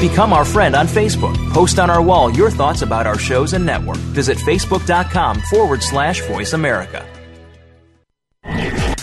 Become 0.00 0.34
our 0.34 0.44
friend 0.44 0.76
on 0.76 0.86
Facebook. 0.86 1.34
Post 1.52 1.78
on 1.78 1.88
our 1.88 2.02
wall 2.02 2.30
your 2.30 2.50
thoughts 2.50 2.82
about 2.82 3.06
our 3.06 3.18
shows 3.18 3.54
and 3.54 3.64
network. 3.64 3.96
Visit 3.96 4.36
facebook.com 4.36 5.40
forward 5.40 5.82
slash 5.82 6.20
voice 6.22 6.52
America. 6.52 7.15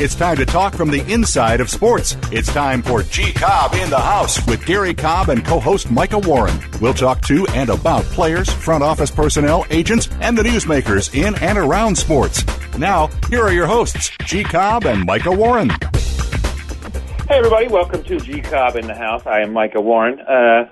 It's 0.00 0.14
time 0.14 0.36
to 0.36 0.46
talk 0.46 0.76
from 0.76 0.92
the 0.92 1.04
inside 1.12 1.60
of 1.60 1.68
sports. 1.68 2.16
It's 2.30 2.46
time 2.54 2.82
for 2.82 3.02
G 3.02 3.32
Cobb 3.32 3.74
in 3.74 3.90
the 3.90 3.98
House 3.98 4.38
with 4.46 4.64
Gary 4.64 4.94
Cobb 4.94 5.28
and 5.28 5.44
co 5.44 5.58
host 5.58 5.90
Micah 5.90 6.20
Warren. 6.20 6.56
We'll 6.80 6.94
talk 6.94 7.20
to 7.22 7.44
and 7.48 7.68
about 7.68 8.04
players, 8.04 8.48
front 8.48 8.84
office 8.84 9.10
personnel, 9.10 9.66
agents, 9.70 10.08
and 10.20 10.38
the 10.38 10.44
newsmakers 10.44 11.12
in 11.20 11.34
and 11.42 11.58
around 11.58 11.98
sports. 11.98 12.44
Now, 12.78 13.08
here 13.28 13.42
are 13.42 13.52
your 13.52 13.66
hosts, 13.66 14.12
G 14.24 14.44
Cobb 14.44 14.86
and 14.86 15.04
Micah 15.04 15.32
Warren. 15.32 15.70
Hey, 15.70 17.38
everybody, 17.38 17.66
welcome 17.66 18.04
to 18.04 18.20
G 18.20 18.40
Cobb 18.40 18.76
in 18.76 18.86
the 18.86 18.94
House. 18.94 19.26
I 19.26 19.40
am 19.40 19.52
Micah 19.52 19.80
Warren. 19.80 20.20
Uh, 20.20 20.70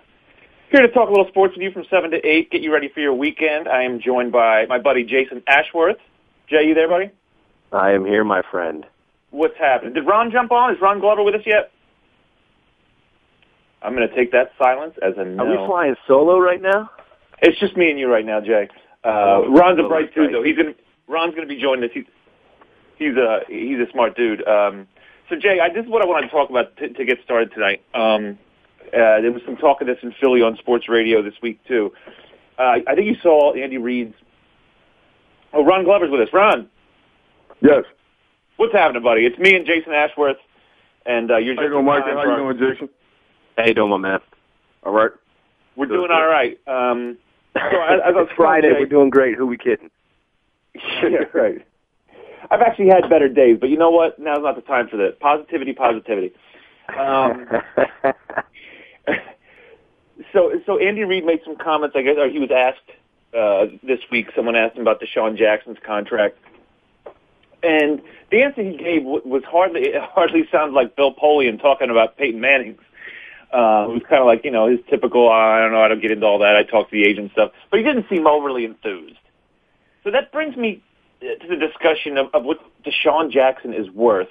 here 0.71 0.83
to 0.83 0.89
talk 0.93 1.09
a 1.09 1.11
little 1.11 1.27
sports 1.27 1.53
with 1.57 1.65
you 1.65 1.73
from 1.73 1.85
7 1.91 2.13
to 2.13 2.25
8, 2.25 2.53
get 2.53 2.61
you 2.61 2.73
ready 2.73 2.91
for 2.95 3.01
your 3.01 3.15
weekend. 3.15 3.67
I 3.67 3.83
am 3.83 3.99
joined 3.99 4.31
by 4.31 4.67
my 4.67 4.79
buddy 4.79 5.03
Jason 5.03 5.43
Ashworth. 5.49 5.99
Jay, 6.49 6.69
you 6.69 6.75
there, 6.75 6.89
buddy? 6.89 7.11
I 7.73 7.91
am 7.91 8.05
here, 8.05 8.23
my 8.23 8.43
friend. 8.53 8.87
What's 9.37 9.59
happening? 9.59 9.93
Did 9.93 10.07
Ron 10.07 10.31
jump 10.31 10.51
on? 10.51 10.73
Is 10.75 10.81
Ron 10.81 10.99
Glover 10.99 11.23
with 11.23 11.35
us 11.35 11.43
yet? 11.45 11.71
I'm 13.83 13.95
going 13.95 14.09
to 14.09 14.15
take 14.15 14.33
that 14.33 14.53
silence 14.59 14.95
as 15.03 15.13
a 15.19 15.25
no. 15.27 15.45
Are 15.45 15.51
we 15.51 15.67
flying 15.67 15.95
solo 16.07 16.39
right 16.39 16.61
now? 16.63 16.91
It's 17.43 17.59
just 17.61 17.77
me 17.77 17.91
and 17.91 17.99
you 17.99 18.09
right 18.11 18.25
now, 18.25 18.41
Jay. 18.41 18.69
Uh, 19.05 19.09
Oh, 19.45 19.53
Ron's 19.53 19.79
a 19.79 19.83
bright 19.87 20.15
dude, 20.15 20.33
though. 20.33 20.43
He's 20.43 20.57
going 20.57 20.73
to 20.73 20.81
Ron's 21.07 21.35
going 21.35 21.47
to 21.47 21.55
be 21.55 21.61
joining 21.61 21.85
us. 21.85 21.91
He's 21.93 22.07
he's 22.97 23.15
a 23.17 23.41
he's 23.47 23.79
a 23.79 23.87
smart 23.93 24.17
dude. 24.17 24.41
Um, 24.49 24.89
so 25.29 25.37
Jay, 25.37 25.61
I, 25.61 25.69
this 25.69 25.85
is 25.85 25.91
what 25.91 26.03
I 26.03 26.07
wanted 26.07 26.29
to 26.29 26.33
talk 26.33 26.49
about 26.49 26.75
t- 26.79 26.89
to 26.89 27.05
get 27.05 27.19
started 27.23 27.53
tonight. 27.53 27.83
Um, 27.93 28.39
uh, 28.89 29.21
there 29.21 29.33
was 29.33 29.43
some 29.45 29.57
talk 29.57 29.83
of 29.83 29.87
this 29.87 29.99
in 30.03 30.13
Philly 30.19 30.41
on 30.41 30.57
sports 30.57 30.89
radio 30.89 31.21
this 31.21 31.35
week 31.43 31.61
too. 31.69 31.93
Uh, 32.59 32.79
I 32.87 32.95
think 32.95 33.07
you 33.07 33.17
saw 33.23 33.53
Andy 33.53 33.77
Reid's. 33.77 34.15
Oh, 35.53 35.63
Ron 35.63 35.85
Glover's 35.85 36.11
with 36.11 36.23
us. 36.23 36.33
Ron, 36.33 36.69
Yes. 37.61 37.85
What's 38.57 38.73
happening, 38.73 39.03
buddy? 39.03 39.27
It's 39.27 39.39
me 39.39 39.55
and 39.55 39.67
Jason 39.67 39.93
Ashworth, 39.93 40.39
and 41.05 41.31
uh, 41.31 41.37
you're 41.37 41.55
How 41.55 41.63
just 41.63 41.65
you 41.65 41.69
doing, 41.71 41.81
in 41.81 41.87
Mike? 41.87 42.05
time 42.05 42.17
How 42.17 42.23
for 42.23 42.31
you 42.31 42.55
doing, 42.55 42.73
Jason? 42.73 42.89
How 43.59 43.65
you 43.67 43.75
doing, 43.75 43.91
my 43.91 43.97
man? 43.99 44.21
All 44.83 44.93
right. 44.93 45.11
We're 45.77 45.87
doing 45.87 46.11
all 46.11 46.27
right. 46.27 46.59
Um, 46.67 47.19
so 47.55 47.61
as, 47.65 48.01
as 48.03 48.07
I 48.07 48.11
was 48.13 48.29
it's 48.31 48.37
Friday. 48.37 48.69
telling 48.69 48.83
We're 48.83 48.89
doing 48.89 49.11
great. 49.11 49.37
Who 49.37 49.47
we 49.47 49.59
kidding? 49.59 49.91
yeah, 50.75 51.25
right. 51.35 51.67
I've 52.51 52.61
actually 52.61 52.89
had 52.89 53.11
better 53.11 53.29
days, 53.29 53.59
but 53.61 53.69
you 53.69 53.77
know 53.77 53.91
what? 53.91 54.19
Now's 54.19 54.43
not 54.43 54.57
the 54.57 54.63
time 54.63 54.89
for 54.89 54.97
that. 54.99 55.21
Positivity, 55.21 55.73
positivity. 55.73 56.33
Um, 56.99 57.47
so, 60.33 60.53
so 60.65 60.79
Andy 60.79 61.05
Reid 61.05 61.25
made 61.27 61.41
some 61.45 61.57
comments. 61.57 61.95
I 61.99 62.03
guess, 62.03 62.15
or 62.17 62.29
he 62.29 62.39
was 62.39 62.51
asked 62.51 62.89
uh, 63.37 63.67
this 63.83 63.99
week. 64.11 64.29
Someone 64.35 64.57
asked 64.57 64.77
him 64.77 64.83
about 64.83 65.01
DeSean 65.01 65.37
Jackson's 65.37 65.79
contract, 65.85 66.39
and 67.63 68.01
the 68.31 68.43
answer 68.43 68.63
he 68.63 68.77
gave 68.77 69.05
was 69.05 69.43
hardly. 69.49 69.83
It 69.83 70.03
hardly 70.03 70.45
sounds 70.51 70.75
like 70.75 70.97
Bill 70.97 71.15
Polian 71.15 71.61
talking 71.61 71.91
about 71.91 72.17
Peyton 72.17 72.41
Manning's. 72.41 72.81
Uh, 73.53 73.87
it 73.89 73.93
was 73.93 74.03
kind 74.09 74.21
of 74.21 74.27
like 74.27 74.45
you 74.45 74.51
know 74.51 74.67
his 74.67 74.81
typical. 74.91 75.29
"Oh, 75.29 75.33
I 75.33 75.61
don't 75.61 75.73
know. 75.73 75.81
I 75.81 75.89
don't 75.89 76.01
get 76.01 76.11
into 76.11 76.27
all 76.27 76.39
that. 76.41 76.57
I 76.57 76.63
talk 76.65 76.91
to 76.91 76.97
the 76.97 77.05
agent 77.05 77.33
stuff, 77.33 77.53
but 77.71 77.79
he 77.79 77.85
didn't 77.85 78.07
seem 78.09 78.27
overly 78.27 78.65
enthused. 78.65 79.19
So 80.03 80.11
that 80.11 80.33
brings 80.33 80.57
me 80.57 80.83
uh, 81.23 81.43
to 81.43 81.49
the 81.49 81.57
discussion 81.57 82.19
of, 82.19 82.27
of 82.35 82.45
what 82.45 82.59
DeSean 82.85 83.31
Jackson 83.31 83.73
is 83.73 83.89
worth, 83.91 84.29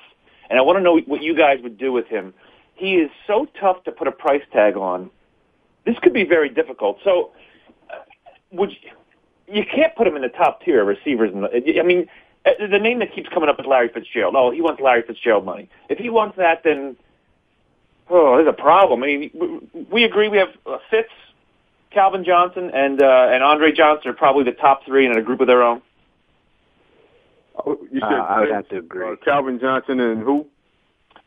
and 0.49 0.59
I 0.59 0.61
want 0.61 0.77
to 0.77 0.83
know 0.83 0.99
what 0.99 1.21
you 1.21 1.35
guys 1.35 1.59
would 1.63 1.77
do 1.77 1.91
with 1.91 2.07
him. 2.07 2.33
He 2.75 2.95
is 2.95 3.09
so 3.25 3.47
tough 3.59 3.83
to 3.85 3.91
put 3.91 4.07
a 4.07 4.11
price 4.11 4.43
tag 4.51 4.75
on. 4.75 5.09
This 5.85 5.95
could 6.01 6.13
be 6.13 6.25
very 6.25 6.49
difficult. 6.49 6.99
So, 7.03 7.31
uh, 7.89 7.99
would 8.51 8.71
you, 8.71 8.91
you 9.47 9.63
can't 9.65 9.95
put 9.95 10.07
him 10.07 10.15
in 10.15 10.23
the 10.23 10.29
top 10.29 10.61
tier 10.61 10.81
of 10.81 10.87
receivers? 10.87 11.31
In 11.33 11.41
the, 11.41 11.79
I 11.79 11.83
mean, 11.83 12.07
the 12.59 12.79
name 12.79 12.99
that 12.99 13.13
keeps 13.13 13.29
coming 13.29 13.49
up 13.49 13.59
is 13.59 13.65
Larry 13.65 13.89
Fitzgerald. 13.89 14.35
Oh, 14.37 14.51
he 14.51 14.61
wants 14.61 14.81
Larry 14.81 15.01
Fitzgerald 15.01 15.45
money. 15.45 15.69
If 15.89 15.97
he 15.97 16.09
wants 16.09 16.37
that, 16.37 16.63
then 16.63 16.95
oh, 18.09 18.35
there's 18.37 18.47
a 18.47 18.53
problem. 18.53 19.03
I 19.03 19.07
mean, 19.07 19.31
we- 19.33 19.83
we 19.91 20.03
agree 20.03 20.27
we 20.29 20.37
have 20.37 20.49
uh, 20.65 20.77
Fitz, 20.89 21.09
Calvin 21.91 22.23
Johnson, 22.23 22.69
and 22.73 23.01
uh, 23.01 23.27
and 23.31 23.43
Andre 23.43 23.71
Johnson 23.71 24.11
are 24.11 24.13
probably 24.13 24.43
the 24.43 24.51
top 24.51 24.85
three 24.85 25.05
in 25.05 25.17
a 25.17 25.21
group 25.21 25.41
of 25.41 25.47
their 25.47 25.63
own. 25.63 25.81
Oh, 27.65 27.77
You 27.91 28.01
Uh, 28.01 28.05
I 28.07 28.39
would 28.41 28.51
have 28.51 28.67
to 28.69 28.77
agree. 28.77 29.07
uh, 29.11 29.15
Calvin 29.23 29.59
Johnson 29.59 29.99
and 29.99 30.21
who? 30.21 30.45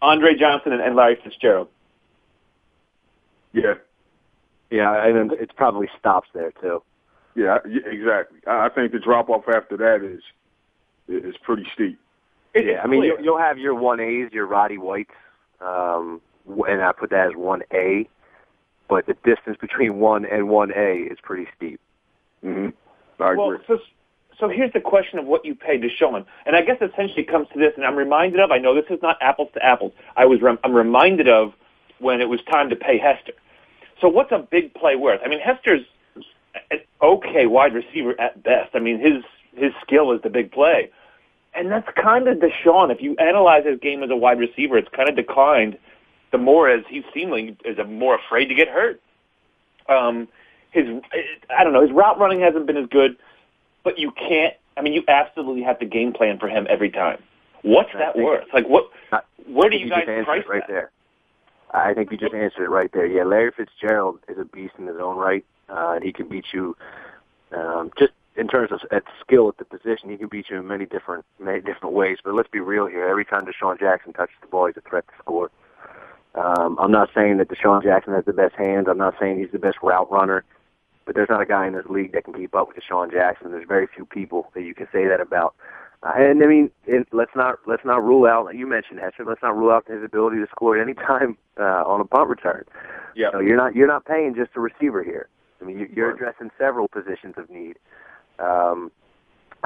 Andre 0.01 0.35
Johnson 0.37 0.73
and, 0.73 0.81
and 0.83 0.95
Larry 0.95 1.17
Fitzgerald. 1.23 1.69
Yeah. 3.53 3.75
Yeah, 4.71 4.91
I 4.91 5.13
mean, 5.13 5.31
it 5.41 5.51
probably 5.57 5.89
stops 5.99 6.29
there 6.35 6.53
too. 6.61 6.83
Yeah, 7.35 7.59
exactly. 7.65 8.39
I 8.47 8.67
I 8.67 8.69
think 8.69 8.93
the 8.93 8.99
drop 8.99 9.31
off 9.31 9.49
after 9.49 9.77
that 9.79 10.03
is 10.05 10.23
is 11.09 11.37
pretty 11.39 11.67
steep. 11.75 11.99
It- 12.55 12.67
Yeah, 12.67 12.73
it's 12.73 12.81
I 12.85 12.87
mean, 12.89 13.03
you'll, 13.03 13.21
you'll 13.21 13.39
have 13.39 13.59
your 13.59 13.75
one 13.75 14.01
A's, 14.01 14.33
your 14.33 14.47
Roddy 14.47 14.79
Whites, 14.79 15.11
um, 15.61 16.21
and 16.69 16.83
I 16.83 16.93
put 16.93 17.11
that 17.11 17.29
as 17.29 17.37
one 17.37 17.63
A. 17.73 18.09
But 18.89 19.07
the 19.07 19.15
distance 19.23 19.59
between 19.61 19.99
one 19.99 20.25
and 20.25 20.49
one 20.49 20.73
A 20.75 21.01
is 21.11 21.19
pretty 21.23 21.47
steep. 21.57 21.79
hmm 22.43 22.69
I 23.21 23.35
well, 23.35 23.51
agree. 23.51 23.65
so, 23.67 23.79
so 24.39 24.49
here's 24.49 24.73
the 24.73 24.81
question 24.81 25.19
of 25.19 25.27
what 25.27 25.45
you 25.45 25.55
pay 25.55 25.79
DeSean, 25.79 26.25
and 26.47 26.57
I 26.57 26.63
guess 26.63 26.77
essentially 26.81 27.23
it 27.23 27.29
comes 27.29 27.49
to 27.53 27.59
this, 27.59 27.73
and 27.77 27.85
I'm 27.85 27.97
reminded 27.97 28.41
of. 28.41 28.51
I 28.51 28.59
know 28.59 28.75
this 28.75 28.87
is 28.89 29.03
not 29.03 29.19
apples 29.21 29.51
to 29.55 29.63
apples. 29.65 29.93
I 30.17 30.25
was 30.25 30.41
rem- 30.41 30.59
I'm 30.65 30.73
reminded 30.73 31.29
of 31.29 31.53
when 31.99 32.21
it 32.21 32.29
was 32.29 32.41
time 32.51 32.71
to 32.71 32.77
pay 32.77 32.97
Hester. 32.97 33.33
So 34.01 34.09
what's 34.09 34.31
a 34.33 34.39
big 34.39 34.73
play 34.75 34.95
worth? 34.97 35.21
I 35.25 35.29
mean, 35.29 35.41
Hester's 35.41 35.85
an 36.71 36.79
okay 37.03 37.47
wide 37.47 37.75
receiver 37.75 38.19
at 38.21 38.43
best. 38.43 38.71
I 38.75 38.79
mean, 38.79 38.99
his 39.01 39.23
his 39.55 39.73
skill 39.83 40.13
is 40.13 40.23
the 40.23 40.31
big 40.31 40.53
play, 40.53 40.91
and 41.55 41.71
that's 41.71 41.89
kind 42.01 42.29
of 42.29 42.39
DeSean. 42.39 42.93
If 42.93 43.01
you 43.03 43.17
analyze 43.17 43.65
his 43.67 43.79
game 43.81 44.03
as 44.03 44.11
a 44.11 44.17
wide 44.17 44.39
receiver, 44.39 44.79
it's 44.79 44.89
kind 44.95 45.09
of 45.09 45.17
declined. 45.17 45.79
The 46.31 46.39
more 46.39 46.69
as 46.69 46.85
he 46.89 47.03
seemingly 47.15 47.57
is 47.65 47.79
more 47.89 48.15
afraid 48.17 48.47
to 48.47 48.55
get 48.55 48.69
hurt. 48.69 49.01
Um, 49.89 50.29
his 50.71 50.87
I 51.57 51.65
don't 51.65 51.73
know 51.73 51.83
his 51.83 51.91
route 51.93 52.19
running 52.19 52.41
hasn't 52.41 52.67
been 52.67 52.77
as 52.77 52.87
good, 52.91 53.17
but 53.85 53.99
you 53.99 54.11
can't. 54.13 54.55
I 54.77 54.83
mean, 54.83 54.93
you 54.93 55.03
absolutely 55.09 55.63
have 55.63 55.79
to 55.81 55.87
game 55.87 56.13
plan 56.13 56.39
for 56.39 56.49
him 56.49 56.67
every 56.69 56.91
time. 56.91 57.19
What's 57.63 57.91
that 57.95 58.17
worth? 58.17 58.45
Like 58.53 58.69
what? 58.69 58.91
I- 59.11 59.21
Where 59.47 59.67
I 59.67 59.71
do 59.71 59.79
think 59.79 59.85
you 59.85 59.91
guys 59.91 60.25
price 60.25 60.45
it 60.47 60.49
right 60.49 60.63
that? 60.67 60.73
there? 60.73 60.91
I 61.73 61.93
think 61.95 62.11
you 62.13 62.17
just 62.17 62.35
answered 62.35 62.65
it 62.65 62.71
right 62.71 62.91
there. 62.93 63.07
Yeah, 63.07 63.25
Larry 63.25 63.51
Fitzgerald 63.57 64.21
is 64.29 64.39
a 64.39 64.45
beast 64.45 64.75
in 64.79 64.87
his 64.87 64.97
own 65.01 65.17
right, 65.17 65.45
uh, 65.69 65.93
and 65.97 66.05
he 66.05 66.13
can 66.13 66.29
beat 66.29 66.47
you 66.53 66.77
um, 67.53 67.91
just 67.99 68.13
in 68.39 68.49
terms 68.49 68.71
of 68.73 68.81
at 68.91 69.03
skill 69.21 69.49
at 69.49 69.59
the 69.59 69.65
position. 69.65 70.11
He 70.11 70.17
can 70.17 70.29
beat 70.29 70.49
you 70.49 70.57
in 70.57 70.67
many 70.67 70.87
different 70.87 71.25
many 71.39 71.61
different 71.61 71.95
ways. 71.95 72.19
But 72.23 72.35
let's 72.35 72.49
be 72.49 72.61
real 72.61 72.87
here. 72.87 73.07
Every 73.07 73.25
time 73.25 73.45
DeSean 73.45 73.79
Jackson 73.79 74.13
touches 74.13 74.37
the 74.41 74.47
ball, 74.47 74.67
he's 74.67 74.77
a 74.77 74.89
threat 74.89 75.07
to 75.09 75.15
score. 75.19 75.51
Um, 76.35 76.79
I'm 76.81 76.93
not 76.93 77.11
saying 77.15 77.39
that 77.39 77.49
DeSean 77.49 77.83
Jackson 77.83 78.15
has 78.15 78.25
the 78.25 78.33
best 78.33 78.55
hands. 78.55 78.87
I'm 78.89 78.99
not 78.99 79.15
saying 79.21 79.39
he's 79.39 79.51
the 79.51 79.59
best 79.59 79.79
route 79.83 80.11
runner. 80.11 80.45
But 81.05 81.15
there's 81.15 81.31
not 81.31 81.41
a 81.41 81.47
guy 81.47 81.67
in 81.67 81.73
this 81.73 81.87
league 81.89 82.13
that 82.13 82.25
can 82.25 82.35
keep 82.35 82.55
up 82.55 82.69
with 82.69 82.77
DeSean 82.77 83.11
Jackson. 83.11 83.51
There's 83.51 83.67
very 83.67 83.87
few 83.87 84.05
people 84.05 84.51
that 84.55 84.63
you 84.63 84.75
can 84.75 84.87
say 84.93 85.07
that 85.09 85.21
about. 85.21 85.55
Uh, 86.03 86.13
and 86.17 86.43
I 86.43 86.47
mean, 86.47 86.71
it, 86.87 87.09
let's 87.13 87.33
not 87.35 87.59
let's 87.67 87.85
not 87.85 88.05
rule 88.05 88.27
out. 88.27 88.55
You 88.55 88.67
mentioned 88.67 89.01
Hester. 89.01 89.25
Let's 89.25 89.43
not 89.43 89.57
rule 89.57 89.73
out 89.73 89.89
his 89.89 90.05
ability 90.05 90.37
to 90.37 90.47
score 90.51 90.79
at 90.79 90.83
any 90.83 90.95
time 90.95 91.37
uh, 91.59 91.83
on 91.85 92.01
a 92.01 92.05
punt 92.05 92.29
return. 92.29 92.65
Yeah. 93.17 93.33
So 93.33 93.41
you're 93.41 93.57
not 93.57 93.75
you're 93.75 93.89
not 93.89 94.05
paying 94.05 94.35
just 94.37 94.51
a 94.55 94.61
receiver 94.61 95.03
here. 95.03 95.29
I 95.61 95.65
mean, 95.65 95.79
you, 95.79 95.89
you're 95.93 96.15
addressing 96.15 96.51
several 96.57 96.87
positions 96.87 97.35
of 97.37 97.51
need. 97.51 97.79
Um, 98.39 98.91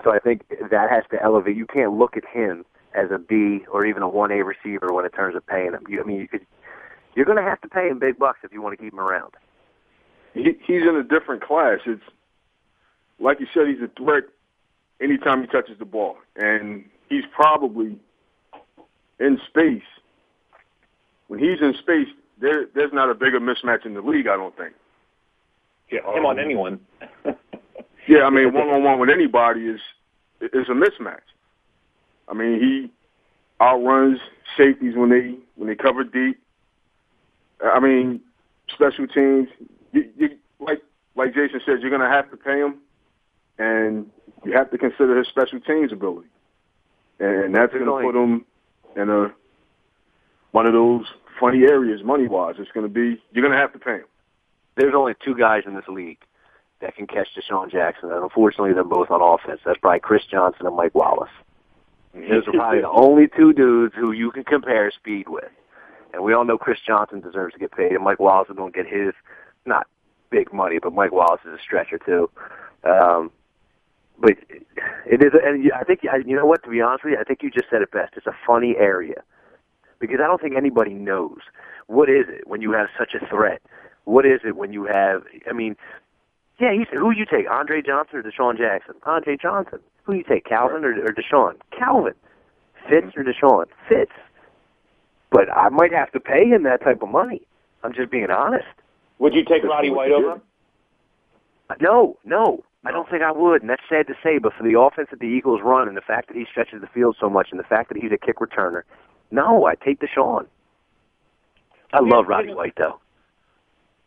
so 0.03 0.13
I 0.13 0.19
think 0.19 0.49
that 0.49 0.91
has 0.91 1.05
to 1.11 1.23
elevate. 1.23 1.57
You 1.57 1.67
can't 1.67 1.93
look 1.93 2.17
at 2.17 2.25
him 2.25 2.65
as 2.95 3.11
a 3.11 3.19
B 3.19 3.61
or 3.71 3.85
even 3.85 4.03
a 4.03 4.09
one 4.09 4.31
A 4.31 4.43
receiver 4.43 4.93
when 4.93 5.05
it 5.05 5.15
terms 5.15 5.35
to 5.35 5.41
paying 5.41 5.73
him. 5.73 5.85
You, 5.89 6.01
I 6.01 6.05
mean, 6.05 6.21
you 6.21 6.29
could, 6.29 6.47
you're 7.15 7.27
going 7.27 7.43
to 7.43 7.49
have 7.49 7.61
to 7.63 7.69
pay 7.69 7.89
him 7.89 7.99
big 7.99 8.19
bucks 8.19 8.41
if 8.43 8.53
you 8.53 8.63
want 8.63 8.77
to 8.79 8.83
keep 8.83 8.93
him 8.93 9.01
around. 9.01 9.33
He, 10.35 10.57
he's 10.67 10.83
in 10.83 10.97
a 10.97 11.03
different 11.03 11.43
class. 11.43 11.81
It's 11.87 12.03
like 13.21 13.41
you 13.41 13.47
said, 13.53 13.69
he's 13.69 13.83
a 13.83 13.91
threat 14.03 14.25
anytime 15.01 15.43
he 15.43 15.47
touches 15.47 15.79
the 15.79 15.85
ball, 15.85 16.17
and 16.37 16.85
he's 17.09 17.25
probably 17.35 17.99
in 19.21 19.39
space. 19.47 19.83
When 21.29 21.39
he's 21.39 21.61
in 21.61 21.75
space, 21.75 22.09
there 22.41 22.67
there's 22.75 22.93
not 22.93 23.11
a 23.11 23.15
bigger 23.15 23.41
mismatch 23.41 23.87
in 23.87 23.95
the 23.95 24.03
league. 24.03 24.27
I 24.27 24.37
don't 24.37 24.57
think. 24.57 24.75
Yeah, 25.91 26.01
him 26.15 26.25
on 26.25 26.39
anyone. 26.39 26.81
Yeah, 28.07 28.25
I 28.25 28.31
mean, 28.31 28.53
one 28.53 28.69
on 28.69 28.83
one 28.83 28.99
with 28.99 29.11
anybody 29.11 29.67
is 29.67 29.81
is 30.41 30.69
a 30.69 30.73
mismatch. 30.73 31.21
I 32.29 32.35
mean, 32.35 32.59
he 32.61 32.91
outruns 33.63 34.19
safeties 34.57 34.97
when 34.97 35.11
they 35.11 35.37
when 35.57 35.69
they 35.69 35.77
cover 35.77 36.05
deep. 36.05 36.41
I 37.63 37.79
mean, 37.79 38.21
special 38.73 39.07
teams. 39.07 39.49
You, 39.93 40.09
you 40.17 40.31
like 40.59 40.83
like 41.15 41.35
Jason 41.35 41.61
said, 41.65 41.81
you're 41.81 41.91
going 41.91 42.03
to 42.03 42.09
have 42.09 42.31
to 42.31 42.37
pay 42.37 42.59
him, 42.59 42.79
and 43.59 44.11
you 44.45 44.53
have 44.53 44.71
to 44.71 44.79
consider 44.79 45.17
his 45.17 45.29
special 45.29 45.61
teams 45.61 45.93
ability, 45.93 46.29
and 47.21 47.55
that's 47.55 47.73
going 47.73 47.85
to 47.85 48.07
put 48.07 48.17
him 48.17 48.45
in 48.97 49.11
a 49.11 49.33
one 50.51 50.67
of 50.67 50.73
those 50.73 51.07
funny 51.39 51.63
areas 51.63 52.03
money 52.03 52.27
wise. 52.27 52.57
It's 52.59 52.73
going 52.73 52.87
to 52.87 52.93
be 52.93 53.23
you're 53.33 53.47
going 53.47 53.57
to 53.57 53.61
have 53.61 53.73
to 53.75 53.79
pay 53.79 53.97
him. 53.97 54.07
There's 54.75 54.95
only 54.95 55.15
two 55.25 55.37
guys 55.37 55.63
in 55.67 55.75
this 55.75 55.87
league 55.87 56.19
that 56.83 56.95
can 56.97 57.07
catch 57.07 57.29
DeSean 57.35 57.71
Jackson, 57.71 58.11
and 58.13 58.23
unfortunately, 58.23 58.75
they're 58.75 58.85
both 58.85 59.11
on 59.11 59.23
offense. 59.23 59.61
That's 59.65 59.79
probably 59.79 60.01
Chris 60.01 60.23
Johnson 60.31 60.67
and 60.67 60.77
Mike 60.77 60.95
Wallace. 60.95 61.31
Those 62.13 62.47
are 62.47 62.53
probably 62.53 62.83
the 62.83 62.91
only 62.91 63.29
two 63.35 63.55
dudes 63.55 63.95
who 63.97 64.13
you 64.13 64.31
can 64.31 64.45
compare 64.45 64.91
speed 64.91 65.29
with. 65.29 65.51
And 66.13 66.23
we 66.23 66.35
all 66.35 66.45
know 66.45 66.59
Chris 66.59 66.79
Johnson 66.87 67.21
deserves 67.21 67.55
to 67.55 67.59
get 67.59 67.73
paid, 67.73 67.93
and 67.93 68.05
Mike 68.05 68.21
Wallace 68.21 68.51
is 68.51 68.57
going 68.57 68.73
to 68.73 68.83
get 68.83 68.93
his, 68.93 69.15
not 69.65 69.87
big 70.31 70.53
money, 70.53 70.79
but 70.83 70.93
Mike 70.93 71.13
Wallace 71.13 71.41
is 71.47 71.59
a 71.59 71.63
stretcher 71.63 71.99
too. 71.99 72.29
Um, 72.85 73.31
but 74.19 74.33
it 75.07 75.23
is, 75.23 75.33
and 75.43 75.73
I 75.73 75.85
think 75.85 76.01
you 76.03 76.37
know 76.37 76.45
what? 76.45 76.63
To 76.65 76.71
be 76.71 76.83
honest 76.83 77.05
with 77.05 77.15
you, 77.15 77.19
I 77.19 77.25
think 77.25 77.43
you 77.43 77.51
just 77.51 77.71
said 77.71 77.81
it 77.81 77.91
best. 77.91 78.13
It's 78.17 78.27
a 78.27 78.37
funny 78.47 78.77
area 78.77 79.23
because 80.01 80.19
I 80.23 80.27
don't 80.27 80.41
think 80.41 80.55
anybody 80.57 80.93
knows 80.93 81.39
what 81.87 82.11
is 82.11 82.27
it 82.29 82.47
when 82.47 82.61
you 82.61 82.73
have 82.73 82.89
such 82.99 83.15
a 83.15 83.27
threat. 83.27 83.63
What 84.05 84.27
is 84.27 84.41
it 84.45 84.57
when 84.57 84.73
you 84.73 84.85
have? 84.85 85.23
I 85.49 85.53
mean, 85.53 85.77
yeah, 86.59 86.73
he's, 86.73 86.87
who 86.93 87.11
you 87.11 87.25
take, 87.25 87.51
Andre 87.51 87.83
Johnson 87.83 88.19
or 88.19 88.23
DeSean 88.23 88.57
Jackson? 88.57 88.95
Andre 89.05 89.37
Johnson. 89.37 89.81
Who 90.05 90.15
you 90.15 90.25
take, 90.25 90.45
Calvin 90.45 90.85
or, 90.85 90.93
or 90.93 91.15
DeSean? 91.15 91.55
Calvin. 91.77 92.15
Fitz 92.89 93.17
or 93.17 93.25
DeSean? 93.25 93.67
Fitz. 93.89 94.13
But 95.31 95.51
I 95.51 95.69
might 95.71 95.93
have 95.93 96.13
to 96.13 96.21
pay 96.21 96.47
him 96.47 96.65
that 96.65 96.83
type 96.83 97.03
of 97.03 97.09
money. 97.09 97.43
I'm 97.83 97.93
just 97.93 98.11
being 98.11 98.31
honest. 98.31 98.67
Would 99.19 99.35
you 99.35 99.45
take 99.45 99.65
Roddy 99.65 99.91
White 99.91 100.11
over 100.11 100.33
him? 100.33 100.43
Uh, 101.71 101.75
no, 101.81 102.19
no. 102.25 102.65
I 102.85 102.91
don't 102.91 103.09
think 103.09 103.23
I 103.23 103.31
would, 103.31 103.63
and 103.63 103.71
that's 103.71 103.83
sad 103.89 104.09
to 104.09 104.15
say, 104.23 104.39
but 104.39 104.53
for 104.55 104.65
the 104.65 104.79
offense 104.79 105.09
that 105.11 105.21
the 105.21 105.27
Eagles 105.27 105.61
run 105.63 105.87
and 105.87 105.97
the 105.97 106.03
fact 106.03 106.29
that 106.29 106.37
he 106.37 106.45
stretches 106.51 106.81
the 106.81 106.89
field 106.89 107.17
so 107.21 107.31
much 107.31 107.49
and 107.53 107.61
the 107.61 107.65
fact 107.65 107.89
that 107.91 107.97
he's 107.97 108.11
a 108.11 108.19
kick 108.19 108.39
returner, 108.41 108.83
no, 109.31 109.67
I 109.67 109.77
take 109.77 110.01
DeSean. 110.01 110.47
I 111.93 112.01
love 112.01 112.27
Roddy 112.27 112.53
White, 112.53 112.75
though. 112.77 112.99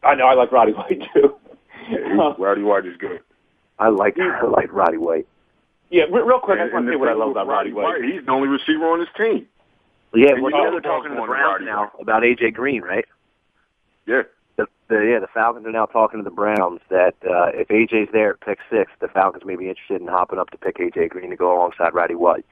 I 0.04 0.16
know, 0.16 0.26
I 0.26 0.34
like 0.34 0.52
Roddy 0.52 0.74
White, 0.74 1.02
too. 1.14 1.36
Yeah, 1.90 2.34
Roddy 2.38 2.64
White 2.64 2.86
is 2.86 2.98
good. 2.98 3.22
I 3.78 3.90
like 3.90 4.18
I 4.20 4.46
like 4.46 4.72
Roddy 4.72 4.98
White. 4.98 5.28
Yeah, 5.90 6.04
real 6.12 6.40
quick, 6.40 6.58
I 6.60 6.64
And- 6.64 6.70
just 6.70 6.74
want 6.74 6.86
to 6.88 6.92
say 6.94 6.96
what 6.96 7.10
I 7.10 7.14
love 7.14 7.32
about 7.32 7.48
Roddy 7.48 7.74
White. 7.74 8.04
He's 8.04 8.26
the 8.26 8.32
only 8.32 8.48
receiver 8.48 8.86
on 8.86 9.00
his 9.00 9.10
team. 9.16 9.48
Yeah, 10.14 10.32
and 10.32 10.42
well, 10.42 10.52
you 10.52 10.64
know 10.64 10.72
they're 10.72 10.80
talking 10.82 11.10
to 11.12 11.16
the 11.16 11.22
Falcons 11.22 11.28
Browns 11.28 11.52
wanted 11.52 11.66
now 11.66 11.82
Roddy 11.82 12.02
about 12.02 12.24
AJ 12.24 12.54
Green, 12.54 12.82
right? 12.82 13.06
Yeah. 14.08 14.24
The, 14.56 14.68
the 14.88 14.96
yeah, 15.00 15.20
the 15.20 15.28
Falcons 15.28 15.66
are 15.68 15.72
now 15.72 15.86
talking 15.86 16.20
to 16.20 16.24
the 16.24 16.32
Browns 16.34 16.80
that 16.90 17.16
uh, 17.30 17.52
if 17.54 17.68
AJ's 17.68 18.10
there 18.14 18.32
at 18.32 18.40
pick 18.40 18.60
six, 18.70 18.92
the 19.02 19.10
Falcons 19.10 19.44
may 19.46 19.58
be 19.58 19.68
interested 19.68 20.02
in 20.02 20.08
hopping 20.08 20.40
up 20.40 20.52
to 20.52 20.58
pick 20.58 20.78
AJ 20.78 21.10
Green 21.10 21.30
to 21.32 21.36
go 21.36 21.54
alongside 21.54 21.94
Roddy 21.94 22.16
White. 22.16 22.46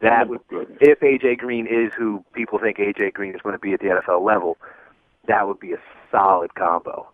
That 0.00 0.28
would, 0.28 0.40
if 0.50 1.00
AJ 1.00 1.38
Green 1.38 1.66
is 1.66 1.90
who 1.96 2.22
people 2.34 2.58
think 2.58 2.76
AJ 2.76 3.14
Green 3.14 3.34
is 3.34 3.40
going 3.40 3.54
to 3.54 3.58
be 3.58 3.72
at 3.72 3.80
the 3.80 3.86
NFL 3.86 4.22
level, 4.22 4.58
that 5.26 5.48
would 5.48 5.58
be 5.58 5.72
a 5.72 5.78
solid 6.10 6.54
combo. 6.54 7.08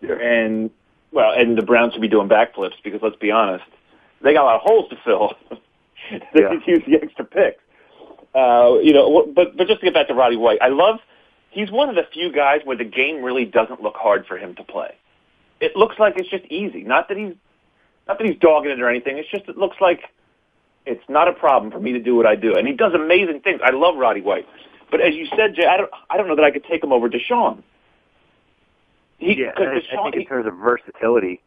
Yeah. 0.00 0.14
And 0.14 0.70
well, 1.12 1.32
and 1.32 1.56
the 1.56 1.62
Browns 1.62 1.92
should 1.92 2.02
be 2.02 2.08
doing 2.08 2.28
backflips 2.28 2.74
because 2.84 3.00
let's 3.02 3.16
be 3.16 3.30
honest, 3.30 3.64
they 4.22 4.32
got 4.32 4.42
a 4.42 4.46
lot 4.46 4.56
of 4.56 4.62
holes 4.62 4.88
to 4.90 4.96
fill. 5.04 5.34
they 6.10 6.40
Yeah. 6.42 6.48
could 6.50 6.66
use 6.66 6.82
the 6.86 6.96
extra 7.02 7.24
picks. 7.24 7.62
Uh, 8.34 8.78
you 8.82 8.92
know, 8.92 9.26
but 9.34 9.56
but 9.56 9.66
just 9.66 9.80
to 9.80 9.86
get 9.86 9.94
back 9.94 10.08
to 10.08 10.14
Roddy 10.14 10.36
White, 10.36 10.58
I 10.62 10.68
love. 10.68 11.00
He's 11.50 11.68
one 11.72 11.88
of 11.88 11.96
the 11.96 12.04
few 12.12 12.30
guys 12.30 12.60
where 12.64 12.76
the 12.76 12.84
game 12.84 13.22
really 13.24 13.44
doesn't 13.44 13.82
look 13.82 13.96
hard 13.96 14.24
for 14.24 14.38
him 14.38 14.54
to 14.54 14.62
play. 14.62 14.94
It 15.58 15.74
looks 15.74 15.98
like 15.98 16.14
it's 16.16 16.28
just 16.30 16.44
easy. 16.46 16.84
Not 16.84 17.08
that 17.08 17.16
he's 17.18 17.34
not 18.06 18.18
that 18.18 18.26
he's 18.26 18.38
dogging 18.38 18.70
it 18.70 18.80
or 18.80 18.88
anything. 18.88 19.18
It's 19.18 19.28
just 19.28 19.48
it 19.48 19.58
looks 19.58 19.78
like 19.80 20.02
it's 20.86 21.02
not 21.08 21.26
a 21.26 21.32
problem 21.32 21.72
for 21.72 21.80
me 21.80 21.90
to 21.92 21.98
do 21.98 22.14
what 22.14 22.24
I 22.26 22.36
do, 22.36 22.54
and 22.56 22.68
he 22.68 22.72
does 22.74 22.94
amazing 22.94 23.40
things. 23.40 23.60
I 23.64 23.70
love 23.70 23.96
Roddy 23.96 24.20
White, 24.20 24.46
but 24.92 25.00
as 25.00 25.14
you 25.16 25.26
said, 25.36 25.56
Jay, 25.56 25.66
I 25.66 25.76
don't 25.76 25.90
I 26.08 26.16
don't 26.16 26.28
know 26.28 26.36
that 26.36 26.44
I 26.44 26.52
could 26.52 26.64
take 26.64 26.84
him 26.84 26.92
over 26.92 27.08
DeSean. 27.08 27.62
He, 29.20 29.34
Yeah, 29.34 29.52
'cause 29.52 29.66
I, 29.68 29.96
I 29.98 30.02
think 30.02 30.14
he- 30.16 30.20
in 30.22 30.26
terms 30.26 30.46
of 30.46 30.54
versatility, 30.56 31.40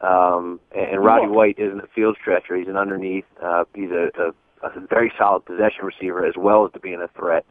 um, 0.00 0.60
and, 0.74 0.86
and 0.92 1.04
Roddy 1.04 1.26
Look. 1.26 1.34
White 1.36 1.58
isn't 1.58 1.80
a 1.80 1.86
field 1.88 2.16
stretcher. 2.20 2.56
He's 2.56 2.68
an 2.68 2.76
underneath. 2.76 3.24
Uh, 3.42 3.64
he's 3.74 3.90
a, 3.90 4.10
a, 4.62 4.66
a 4.66 4.80
very 4.88 5.12
solid 5.18 5.44
possession 5.44 5.84
receiver 5.84 6.24
as 6.24 6.34
well 6.36 6.64
as 6.64 6.72
to 6.72 6.78
being 6.80 7.02
a 7.02 7.08
threat. 7.08 7.44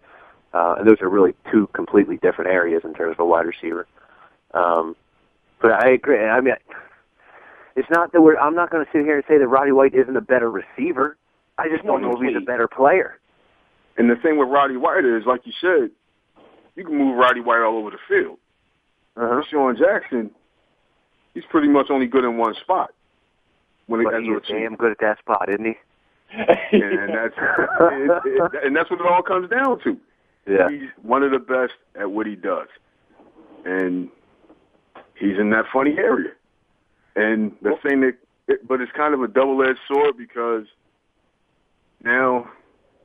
Uh, 0.54 0.76
and 0.80 0.88
those 0.90 1.02
are 1.02 1.10
really 1.10 1.36
two 1.52 1.68
completely 1.74 2.18
different 2.18 2.50
areas 2.50 2.82
in 2.86 2.94
terms 2.94 3.12
of 3.12 3.20
a 3.20 3.26
wide 3.26 3.46
receiver. 3.46 3.86
Um, 4.54 4.96
but 5.62 5.72
I 5.72 5.90
agree. 5.90 6.24
I 6.24 6.40
mean, 6.40 6.56
it's 7.76 7.90
not 7.90 8.14
that 8.14 8.22
we're. 8.22 8.38
I'm 8.38 8.56
not 8.56 8.70
going 8.72 8.86
to 8.86 8.92
sit 8.92 9.02
here 9.02 9.16
and 9.18 9.24
say 9.28 9.38
that 9.38 9.48
Roddy 9.48 9.72
White 9.74 9.94
isn't 9.94 10.16
a 10.16 10.22
better 10.22 10.50
receiver. 10.50 11.18
I 11.58 11.68
just 11.68 11.84
don't 11.84 12.02
know 12.02 12.14
if 12.16 12.22
he's 12.22 12.38
a 12.38 12.46
better 12.46 12.68
player. 12.68 13.20
And 13.98 14.10
the 14.10 14.16
thing 14.16 14.38
with 14.38 14.48
Roddy 14.48 14.78
White 14.78 15.04
is, 15.06 15.26
like 15.26 15.42
you 15.46 15.52
said, 15.60 15.92
you 16.76 16.86
can 16.86 16.96
move 16.98 17.18
Roddy 17.18 17.42
White 17.42 17.62
all 17.62 17.78
over 17.78 17.90
the 17.90 17.98
field. 18.08 18.38
Uh-huh. 19.18 19.42
Sean 19.50 19.76
Jackson, 19.76 20.30
he's 21.34 21.44
pretty 21.50 21.68
much 21.68 21.88
only 21.90 22.06
good 22.06 22.24
in 22.24 22.38
one 22.38 22.54
spot. 22.62 22.92
When 23.88 24.04
But 24.04 24.16
as 24.16 24.22
he 24.22 24.30
is 24.30 24.42
damn 24.48 24.76
good 24.76 24.92
at 24.92 25.00
that 25.00 25.20
spot, 25.20 25.50
isn't 25.50 25.66
he? 25.66 25.76
and 26.32 27.10
that's 27.10 27.34
it, 27.38 28.22
it, 28.26 28.66
and 28.66 28.76
that's 28.76 28.92
what 28.92 29.00
it 29.00 29.08
all 29.08 29.24
comes 29.24 29.50
down 29.50 29.80
to. 29.84 29.98
Yeah. 30.46 30.70
He's 30.70 30.90
one 31.02 31.24
of 31.24 31.32
the 31.32 31.40
best 31.40 31.74
at 32.00 32.12
what 32.12 32.28
he 32.28 32.36
does, 32.36 32.68
and 33.66 34.10
he's 35.16 35.38
in 35.40 35.50
that 35.52 35.66
funny 35.74 35.98
area. 35.98 36.32
And 37.16 37.54
the 37.62 37.76
thing 37.82 38.02
that, 38.02 38.18
it, 38.48 38.68
but 38.68 38.82
it's 38.82 38.92
kind 38.92 39.14
of 39.14 39.22
a 39.22 39.28
double-edged 39.28 39.80
sword 39.88 40.16
because 40.18 40.66
now 42.04 42.50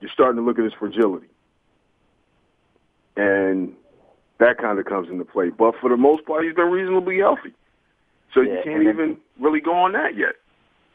you're 0.01 0.11
starting 0.13 0.37
to 0.37 0.43
look 0.43 0.59
at 0.59 0.65
his 0.65 0.75
fragility, 0.79 1.29
and 3.17 3.75
that 4.43 4.59
kind 4.59 4.79
of 4.79 4.85
comes 4.85 5.09
into 5.09 5.25
play. 5.25 5.51
But 5.51 5.75
for 5.81 5.89
the 5.89 5.97
most 5.97 6.27
part, 6.27 6.45
he's 6.45 6.55
been 6.55 6.71
reasonably 6.71 7.19
healthy, 7.19 7.53
so 8.35 8.41
you 8.41 8.61
can't 8.65 8.67
and 8.79 8.87
then- 8.87 8.95
even 8.95 9.17
really 9.39 9.61
go 9.61 9.73
on 9.73 9.93
that 9.93 10.17
yet. 10.17 10.35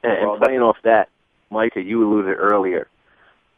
And, 0.03 0.21
Well, 0.21 0.33
and 0.35 0.43
playing 0.43 0.61
off 0.61 0.77
that, 0.83 1.09
Micah, 1.49 1.81
you 1.81 2.03
alluded 2.05 2.35
earlier 2.37 2.87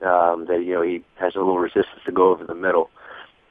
um, 0.02 0.46
that 0.46 0.64
you 0.64 0.74
know 0.74 0.82
he 0.82 1.04
has 1.16 1.36
a 1.36 1.40
little 1.40 1.58
resistance 1.60 2.02
to 2.06 2.12
go 2.12 2.30
over 2.30 2.46
the 2.46 2.56
middle, 2.56 2.90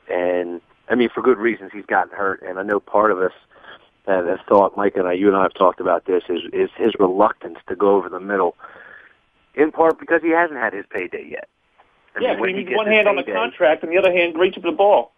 and 0.08 0.60
I 0.88 0.94
mean 0.94 1.10
for 1.10 1.22
good 1.22 1.38
reasons. 1.38 1.70
He's 1.72 1.84
gotten 1.86 2.16
hurt, 2.16 2.42
and 2.42 2.58
I 2.58 2.62
know 2.62 2.80
part 2.80 3.10
of 3.10 3.18
us 3.20 3.32
have, 4.06 4.26
have 4.26 4.40
thought, 4.48 4.76
Micah 4.76 5.00
and 5.00 5.08
I, 5.08 5.12
you 5.12 5.28
and 5.28 5.36
I 5.36 5.42
have 5.42 5.54
talked 5.54 5.80
about 5.80 6.06
this, 6.06 6.22
is 6.28 6.40
is 6.52 6.70
his 6.76 6.92
reluctance 6.98 7.58
to 7.68 7.76
go 7.76 7.96
over 7.96 8.08
the 8.08 8.20
middle, 8.20 8.56
in 9.54 9.70
part 9.72 9.98
because 9.98 10.22
he 10.22 10.30
hasn't 10.30 10.58
had 10.58 10.72
his 10.72 10.86
payday 10.88 11.26
yet. 11.30 11.48
I 12.16 12.20
yeah, 12.20 12.40
when 12.40 12.48
he 12.48 12.54
needs 12.56 12.68
gets 12.70 12.78
one 12.78 12.86
his 12.86 12.94
hand 12.94 13.08
on 13.08 13.16
the 13.16 13.22
payday- 13.22 13.36
contract 13.38 13.82
and 13.82 13.92
the 13.92 13.98
other 13.98 14.12
hand 14.12 14.38
reaching 14.38 14.62
for 14.62 14.70
the 14.70 14.76
ball. 14.76 15.12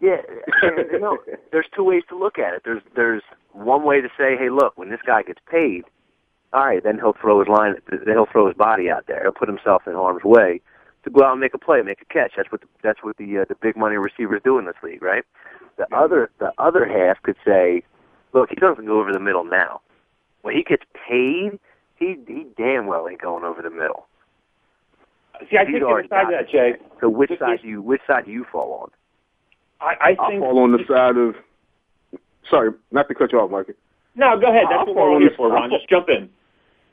Yeah, 0.00 0.16
and, 0.62 0.78
you 0.90 1.18
there's 1.52 1.66
two 1.74 1.84
ways 1.84 2.02
to 2.08 2.18
look 2.18 2.38
at 2.38 2.54
it. 2.54 2.62
There's 2.64 2.82
there's 2.94 3.22
one 3.52 3.84
way 3.84 4.00
to 4.00 4.08
say, 4.18 4.36
hey, 4.36 4.50
look, 4.50 4.76
when 4.76 4.90
this 4.90 5.00
guy 5.06 5.22
gets 5.22 5.40
paid, 5.50 5.84
all 6.52 6.64
right, 6.64 6.82
then 6.82 6.96
he'll 6.96 7.16
throw 7.20 7.40
his 7.40 7.48
line, 7.48 7.74
then 7.90 8.14
he'll 8.14 8.26
throw 8.30 8.46
his 8.46 8.56
body 8.56 8.90
out 8.90 9.06
there. 9.06 9.22
He'll 9.22 9.32
put 9.32 9.48
himself 9.48 9.82
in 9.86 9.94
harm's 9.94 10.24
way 10.24 10.60
to 11.04 11.10
go 11.10 11.24
out 11.24 11.32
and 11.32 11.40
make 11.40 11.54
a 11.54 11.58
play, 11.58 11.82
make 11.82 12.00
a 12.02 12.12
catch. 12.12 12.32
That's 12.36 12.50
what 12.50 12.62
the, 12.62 12.66
that's 12.82 13.02
what 13.02 13.16
the 13.16 13.38
uh, 13.38 13.44
the 13.48 13.54
big 13.54 13.76
money 13.76 13.96
receivers 13.96 14.40
do 14.44 14.58
in 14.58 14.66
this 14.66 14.76
league, 14.82 15.02
right? 15.02 15.24
The 15.76 15.86
other 15.94 16.30
the 16.38 16.52
other 16.58 16.86
half 16.86 17.22
could 17.22 17.36
say, 17.44 17.82
look, 18.32 18.50
he 18.50 18.56
doesn't 18.56 18.86
go 18.86 19.00
over 19.00 19.12
the 19.12 19.20
middle 19.20 19.44
now. 19.44 19.80
When 20.42 20.54
he 20.54 20.62
gets 20.62 20.84
paid, 21.08 21.58
he 21.96 22.16
he 22.26 22.46
damn 22.56 22.86
well 22.86 23.08
ain't 23.08 23.20
going 23.20 23.44
over 23.44 23.62
the 23.62 23.70
middle. 23.70 24.06
See, 25.50 25.56
I 25.56 25.64
He's 25.64 25.74
think 25.74 25.84
already 25.84 26.06
inside 26.06 26.24
got 26.24 26.30
that. 26.30 26.50
Jay, 26.50 26.74
So 27.00 27.08
which 27.08 27.30
side 27.38 27.60
do 27.62 27.68
you 27.68 27.82
which 27.82 28.02
side 28.06 28.26
do 28.26 28.30
you 28.30 28.44
fall 28.50 28.82
on? 28.82 28.90
I, 29.80 29.94
I 30.00 30.16
I'll 30.18 30.28
think. 30.30 30.40
fall 30.40 30.58
on 30.60 30.72
the 30.72 30.84
side 30.88 31.16
of. 31.16 31.34
Sorry, 32.50 32.70
not 32.92 33.08
to 33.08 33.14
cut 33.14 33.32
you 33.32 33.40
off, 33.40 33.50
Mike. 33.50 33.74
No, 34.16 34.38
go 34.38 34.48
ahead. 34.48 34.64
That's 34.70 34.80
I'll 34.80 34.86
what 34.86 34.88
we're 34.88 34.94
follow 35.02 35.12
all 35.14 35.20
here 35.20 35.30
for, 35.36 35.48
Ron. 35.50 35.62
I'll- 35.72 35.78
Just 35.78 35.88
jump 35.88 36.08
in. 36.08 36.28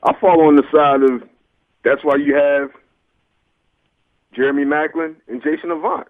I 0.02 0.12
fall 0.20 0.46
on 0.46 0.56
the 0.56 0.64
side 0.74 1.02
of 1.02 1.28
that's 1.84 2.02
why 2.02 2.16
you 2.16 2.34
have 2.34 2.70
Jeremy 4.34 4.64
Maclin 4.64 5.14
and 5.28 5.42
Jason 5.42 5.70
Avant. 5.70 6.06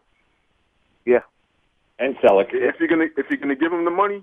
Yeah, 1.04 1.20
and 1.98 2.16
Celek. 2.18 2.48
If 2.52 2.76
you're 2.78 2.88
gonna 2.88 3.08
if 3.16 3.26
you're 3.28 3.38
gonna 3.38 3.56
give 3.56 3.72
him 3.72 3.84
the 3.84 3.90
money, 3.90 4.22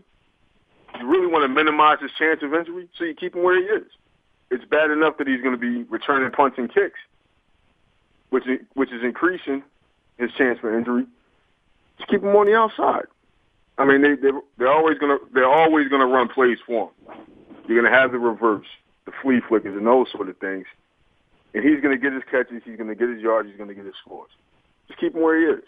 you 0.99 1.07
really 1.07 1.27
want 1.27 1.43
to 1.43 1.49
minimize 1.49 1.99
his 2.01 2.11
chance 2.17 2.41
of 2.41 2.53
injury, 2.53 2.87
so 2.97 3.03
you 3.03 3.13
keep 3.13 3.35
him 3.35 3.43
where 3.43 3.55
he 3.59 3.65
is. 3.67 3.85
it's 4.49 4.65
bad 4.65 4.89
enough 4.89 5.17
that 5.17 5.27
he's 5.27 5.41
going 5.41 5.53
to 5.53 5.59
be 5.61 5.83
returning 5.83 6.31
punts 6.31 6.57
and 6.57 6.73
kicks, 6.73 6.97
which 8.31 8.47
is, 8.47 8.59
which 8.73 8.91
is 8.91 9.03
increasing 9.03 9.61
his 10.17 10.31
chance 10.33 10.57
for 10.59 10.75
injury. 10.75 11.05
Just 11.99 12.09
keep 12.09 12.23
him 12.23 12.35
on 12.35 12.47
the 12.47 12.55
outside. 12.55 13.05
I 13.77 13.85
mean, 13.85 14.01
they, 14.01 14.15
they 14.15 14.31
they're 14.57 14.71
always 14.71 14.97
gonna 14.97 15.17
they're 15.33 15.49
always 15.49 15.87
gonna 15.89 16.07
run 16.07 16.27
plays 16.27 16.57
for 16.65 16.89
him. 16.89 17.15
You're 17.67 17.81
gonna 17.81 17.95
have 17.95 18.11
the 18.11 18.19
reverse, 18.19 18.65
the 19.05 19.11
flea 19.21 19.41
flickers, 19.47 19.77
and 19.77 19.85
those 19.85 20.07
sort 20.11 20.27
of 20.27 20.37
things. 20.37 20.65
And 21.53 21.63
he's 21.63 21.81
gonna 21.81 21.97
get 21.97 22.13
his 22.13 22.23
catches, 22.29 22.61
he's 22.65 22.77
gonna 22.77 22.95
get 22.95 23.09
his 23.09 23.21
yards, 23.21 23.49
he's 23.49 23.57
gonna 23.57 23.73
get 23.73 23.85
his 23.85 23.95
scores. 24.03 24.31
Just 24.87 24.99
keep 24.99 25.15
him 25.15 25.21
where 25.21 25.39
he 25.39 25.59
is. 25.59 25.63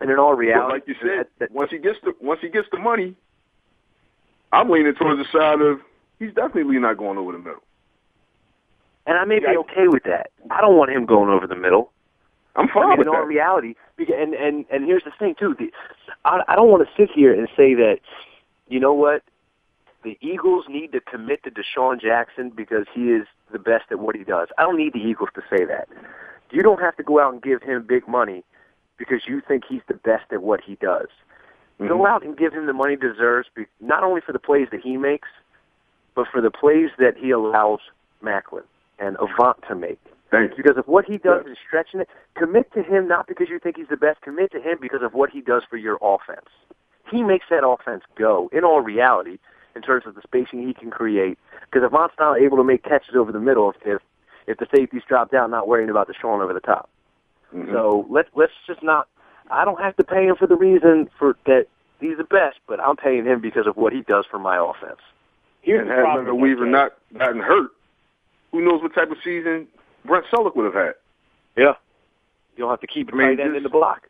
And 0.00 0.10
in 0.10 0.18
all 0.18 0.34
reality, 0.34 0.62
but 0.62 0.72
like 0.72 0.88
you 0.88 0.94
said, 1.00 1.26
that, 1.38 1.38
that, 1.38 1.50
once 1.52 1.70
he 1.70 1.78
gets 1.78 1.98
the 2.04 2.14
once 2.20 2.40
he 2.40 2.48
gets 2.48 2.68
the 2.70 2.78
money, 2.78 3.14
I'm 4.52 4.68
leaning 4.70 4.94
towards 4.94 5.18
the 5.18 5.38
side 5.38 5.60
of 5.60 5.80
he's 6.18 6.34
definitely 6.34 6.78
not 6.78 6.98
going 6.98 7.18
over 7.18 7.32
the 7.32 7.38
middle. 7.38 7.62
And 9.06 9.18
I 9.18 9.24
may 9.24 9.38
be 9.38 9.56
okay 9.58 9.88
with 9.88 10.04
that. 10.04 10.30
I 10.50 10.60
don't 10.60 10.76
want 10.76 10.90
him 10.90 11.04
going 11.04 11.28
over 11.30 11.46
the 11.46 11.56
middle. 11.56 11.90
I'm 12.56 12.68
fine 12.68 12.84
I 12.84 12.88
mean, 12.90 12.98
with 12.98 13.08
in 13.08 13.14
all 13.14 13.22
that. 13.22 13.26
reality, 13.26 13.74
and 13.98 14.34
and 14.34 14.64
and 14.70 14.84
here's 14.84 15.04
the 15.04 15.12
thing 15.18 15.34
too. 15.38 15.54
The, 15.58 15.70
I, 16.24 16.42
I 16.48 16.54
don't 16.56 16.70
want 16.70 16.86
to 16.86 16.94
sit 16.96 17.10
here 17.14 17.32
and 17.32 17.48
say 17.56 17.74
that, 17.74 17.98
you 18.68 18.78
know 18.78 18.92
what, 18.92 19.22
the 20.04 20.16
Eagles 20.20 20.66
need 20.68 20.92
to 20.92 21.00
commit 21.00 21.42
to 21.44 21.50
DeSean 21.50 22.00
Jackson 22.00 22.50
because 22.54 22.86
he 22.94 23.10
is 23.10 23.26
the 23.52 23.58
best 23.58 23.86
at 23.90 23.98
what 23.98 24.14
he 24.14 24.22
does. 24.22 24.48
I 24.58 24.62
don't 24.62 24.76
need 24.76 24.92
the 24.92 25.00
Eagles 25.00 25.30
to 25.34 25.42
say 25.50 25.64
that. 25.64 25.88
You 26.50 26.62
don't 26.62 26.80
have 26.80 26.96
to 26.96 27.02
go 27.02 27.18
out 27.20 27.32
and 27.32 27.42
give 27.42 27.62
him 27.62 27.84
big 27.88 28.06
money 28.06 28.44
because 28.98 29.22
you 29.26 29.42
think 29.46 29.64
he's 29.68 29.82
the 29.88 29.94
best 29.94 30.24
at 30.30 30.42
what 30.42 30.60
he 30.60 30.76
does. 30.76 31.08
Mm-hmm. 31.80 31.88
Go 31.88 32.06
out 32.06 32.24
and 32.24 32.36
give 32.36 32.52
him 32.52 32.66
the 32.66 32.72
money 32.72 32.92
he 32.92 33.08
deserves, 33.08 33.48
not 33.80 34.04
only 34.04 34.20
for 34.20 34.32
the 34.32 34.38
plays 34.38 34.68
that 34.70 34.80
he 34.80 34.96
makes, 34.96 35.28
but 36.14 36.28
for 36.30 36.40
the 36.40 36.50
plays 36.50 36.90
that 36.98 37.16
he 37.16 37.30
allows 37.30 37.80
Maclin 38.22 38.62
and 39.00 39.16
Avant 39.16 39.56
to 39.68 39.74
make. 39.74 39.98
Thank 40.34 40.50
you. 40.56 40.62
Because 40.62 40.76
of 40.76 40.86
what 40.88 41.04
he 41.04 41.18
does 41.18 41.42
Yes. 41.46 41.48
in 41.48 41.56
stretching 41.66 42.00
it, 42.00 42.08
commit 42.34 42.72
to 42.72 42.82
him 42.82 43.06
not 43.08 43.26
because 43.26 43.48
you 43.48 43.58
think 43.58 43.76
he's 43.76 43.88
the 43.88 43.96
best, 43.96 44.20
commit 44.20 44.50
to 44.52 44.60
him 44.60 44.78
because 44.80 45.02
of 45.02 45.14
what 45.14 45.30
he 45.30 45.40
does 45.40 45.62
for 45.64 45.76
your 45.76 45.98
offense. 46.02 46.48
He 47.10 47.22
makes 47.22 47.46
that 47.50 47.66
offense 47.66 48.02
go, 48.16 48.48
in 48.52 48.64
all 48.64 48.80
reality, 48.80 49.38
in 49.76 49.82
terms 49.82 50.06
of 50.06 50.14
the 50.14 50.22
spacing 50.22 50.66
he 50.66 50.74
can 50.74 50.90
create. 50.90 51.38
Because 51.70 51.84
Avant's 51.84 52.14
not 52.18 52.40
able 52.40 52.56
to 52.56 52.64
make 52.64 52.82
catches 52.82 53.14
over 53.14 53.32
the 53.32 53.40
middle 53.40 53.70
if 53.70 53.76
if, 53.86 54.02
if 54.46 54.58
the 54.58 54.66
safeties 54.74 55.02
drop 55.06 55.30
down, 55.30 55.50
not 55.50 55.68
worrying 55.68 55.90
about 55.90 56.06
the 56.06 56.14
showing 56.14 56.40
over 56.40 56.52
the 56.52 56.60
top. 56.60 56.88
Mhm. 57.54 57.72
So 57.72 58.06
let's 58.08 58.28
let's 58.34 58.52
just 58.66 58.82
not. 58.82 59.08
I 59.50 59.64
don't 59.64 59.80
have 59.80 59.96
to 59.96 60.04
pay 60.04 60.26
him 60.26 60.36
for 60.36 60.46
the 60.46 60.56
reason 60.56 61.08
for 61.18 61.36
that 61.46 61.66
he's 62.00 62.16
the 62.16 62.24
best, 62.24 62.58
but 62.66 62.80
I'm 62.80 62.96
paying 62.96 63.24
him 63.24 63.40
because 63.40 63.66
of 63.66 63.76
what 63.76 63.92
he 63.92 64.00
does 64.02 64.26
for 64.26 64.38
my 64.38 64.56
offense. 64.56 65.00
Here's 65.62 65.82
and 65.82 65.90
the 65.90 65.94
problem. 65.94 66.40
Weaver 66.40 66.64
that, 66.66 66.70
not 66.70 66.92
gotten 67.18 67.40
hurt, 67.40 67.70
who 68.52 68.60
knows 68.62 68.82
what 68.82 68.94
type 68.94 69.10
of 69.10 69.18
season 69.22 69.66
Brent 70.04 70.24
Celek 70.32 70.54
would 70.56 70.64
have 70.66 70.74
had. 70.74 70.94
Yeah, 71.56 71.74
you 72.56 72.62
don't 72.62 72.70
have 72.70 72.80
to 72.80 72.86
keep 72.86 73.12
I 73.12 73.16
mean, 73.16 73.36
tight 73.36 73.54
in 73.54 73.62
the 73.62 73.68
block. 73.68 74.08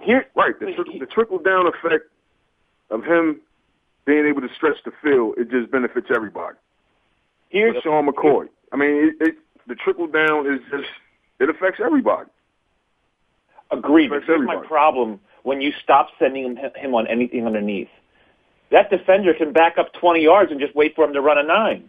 Here, 0.00 0.26
Right. 0.34 0.58
The, 0.58 0.72
tri- 0.72 0.98
the 0.98 1.06
trickle 1.06 1.38
down 1.38 1.66
effect 1.66 2.04
of 2.90 3.04
him 3.04 3.40
being 4.04 4.26
able 4.26 4.40
to 4.40 4.48
stretch 4.54 4.76
the 4.84 4.92
field, 5.02 5.34
it 5.38 5.50
just 5.50 5.70
benefits 5.70 6.08
everybody. 6.14 6.56
here's 7.48 7.82
Sean 7.82 8.08
McCoy. 8.08 8.48
I 8.72 8.76
mean, 8.76 9.14
it, 9.20 9.28
it, 9.28 9.34
the 9.66 9.74
trickle 9.74 10.06
down 10.06 10.52
is 10.52 10.60
just, 10.70 10.88
it 11.38 11.48
affects 11.48 11.80
everybody. 11.82 12.28
Agreed. 13.70 14.10
Here's 14.26 14.46
my 14.46 14.56
problem 14.66 15.20
when 15.42 15.60
you 15.60 15.72
stop 15.82 16.08
sending 16.18 16.44
him, 16.44 16.56
him 16.74 16.94
on 16.94 17.06
anything 17.06 17.46
underneath. 17.46 17.88
That 18.70 18.90
defender 18.90 19.34
can 19.34 19.52
back 19.52 19.78
up 19.78 19.92
20 19.94 20.22
yards 20.22 20.50
and 20.50 20.60
just 20.60 20.74
wait 20.74 20.94
for 20.94 21.04
him 21.04 21.12
to 21.12 21.20
run 21.20 21.38
a 21.38 21.42
nine. 21.42 21.88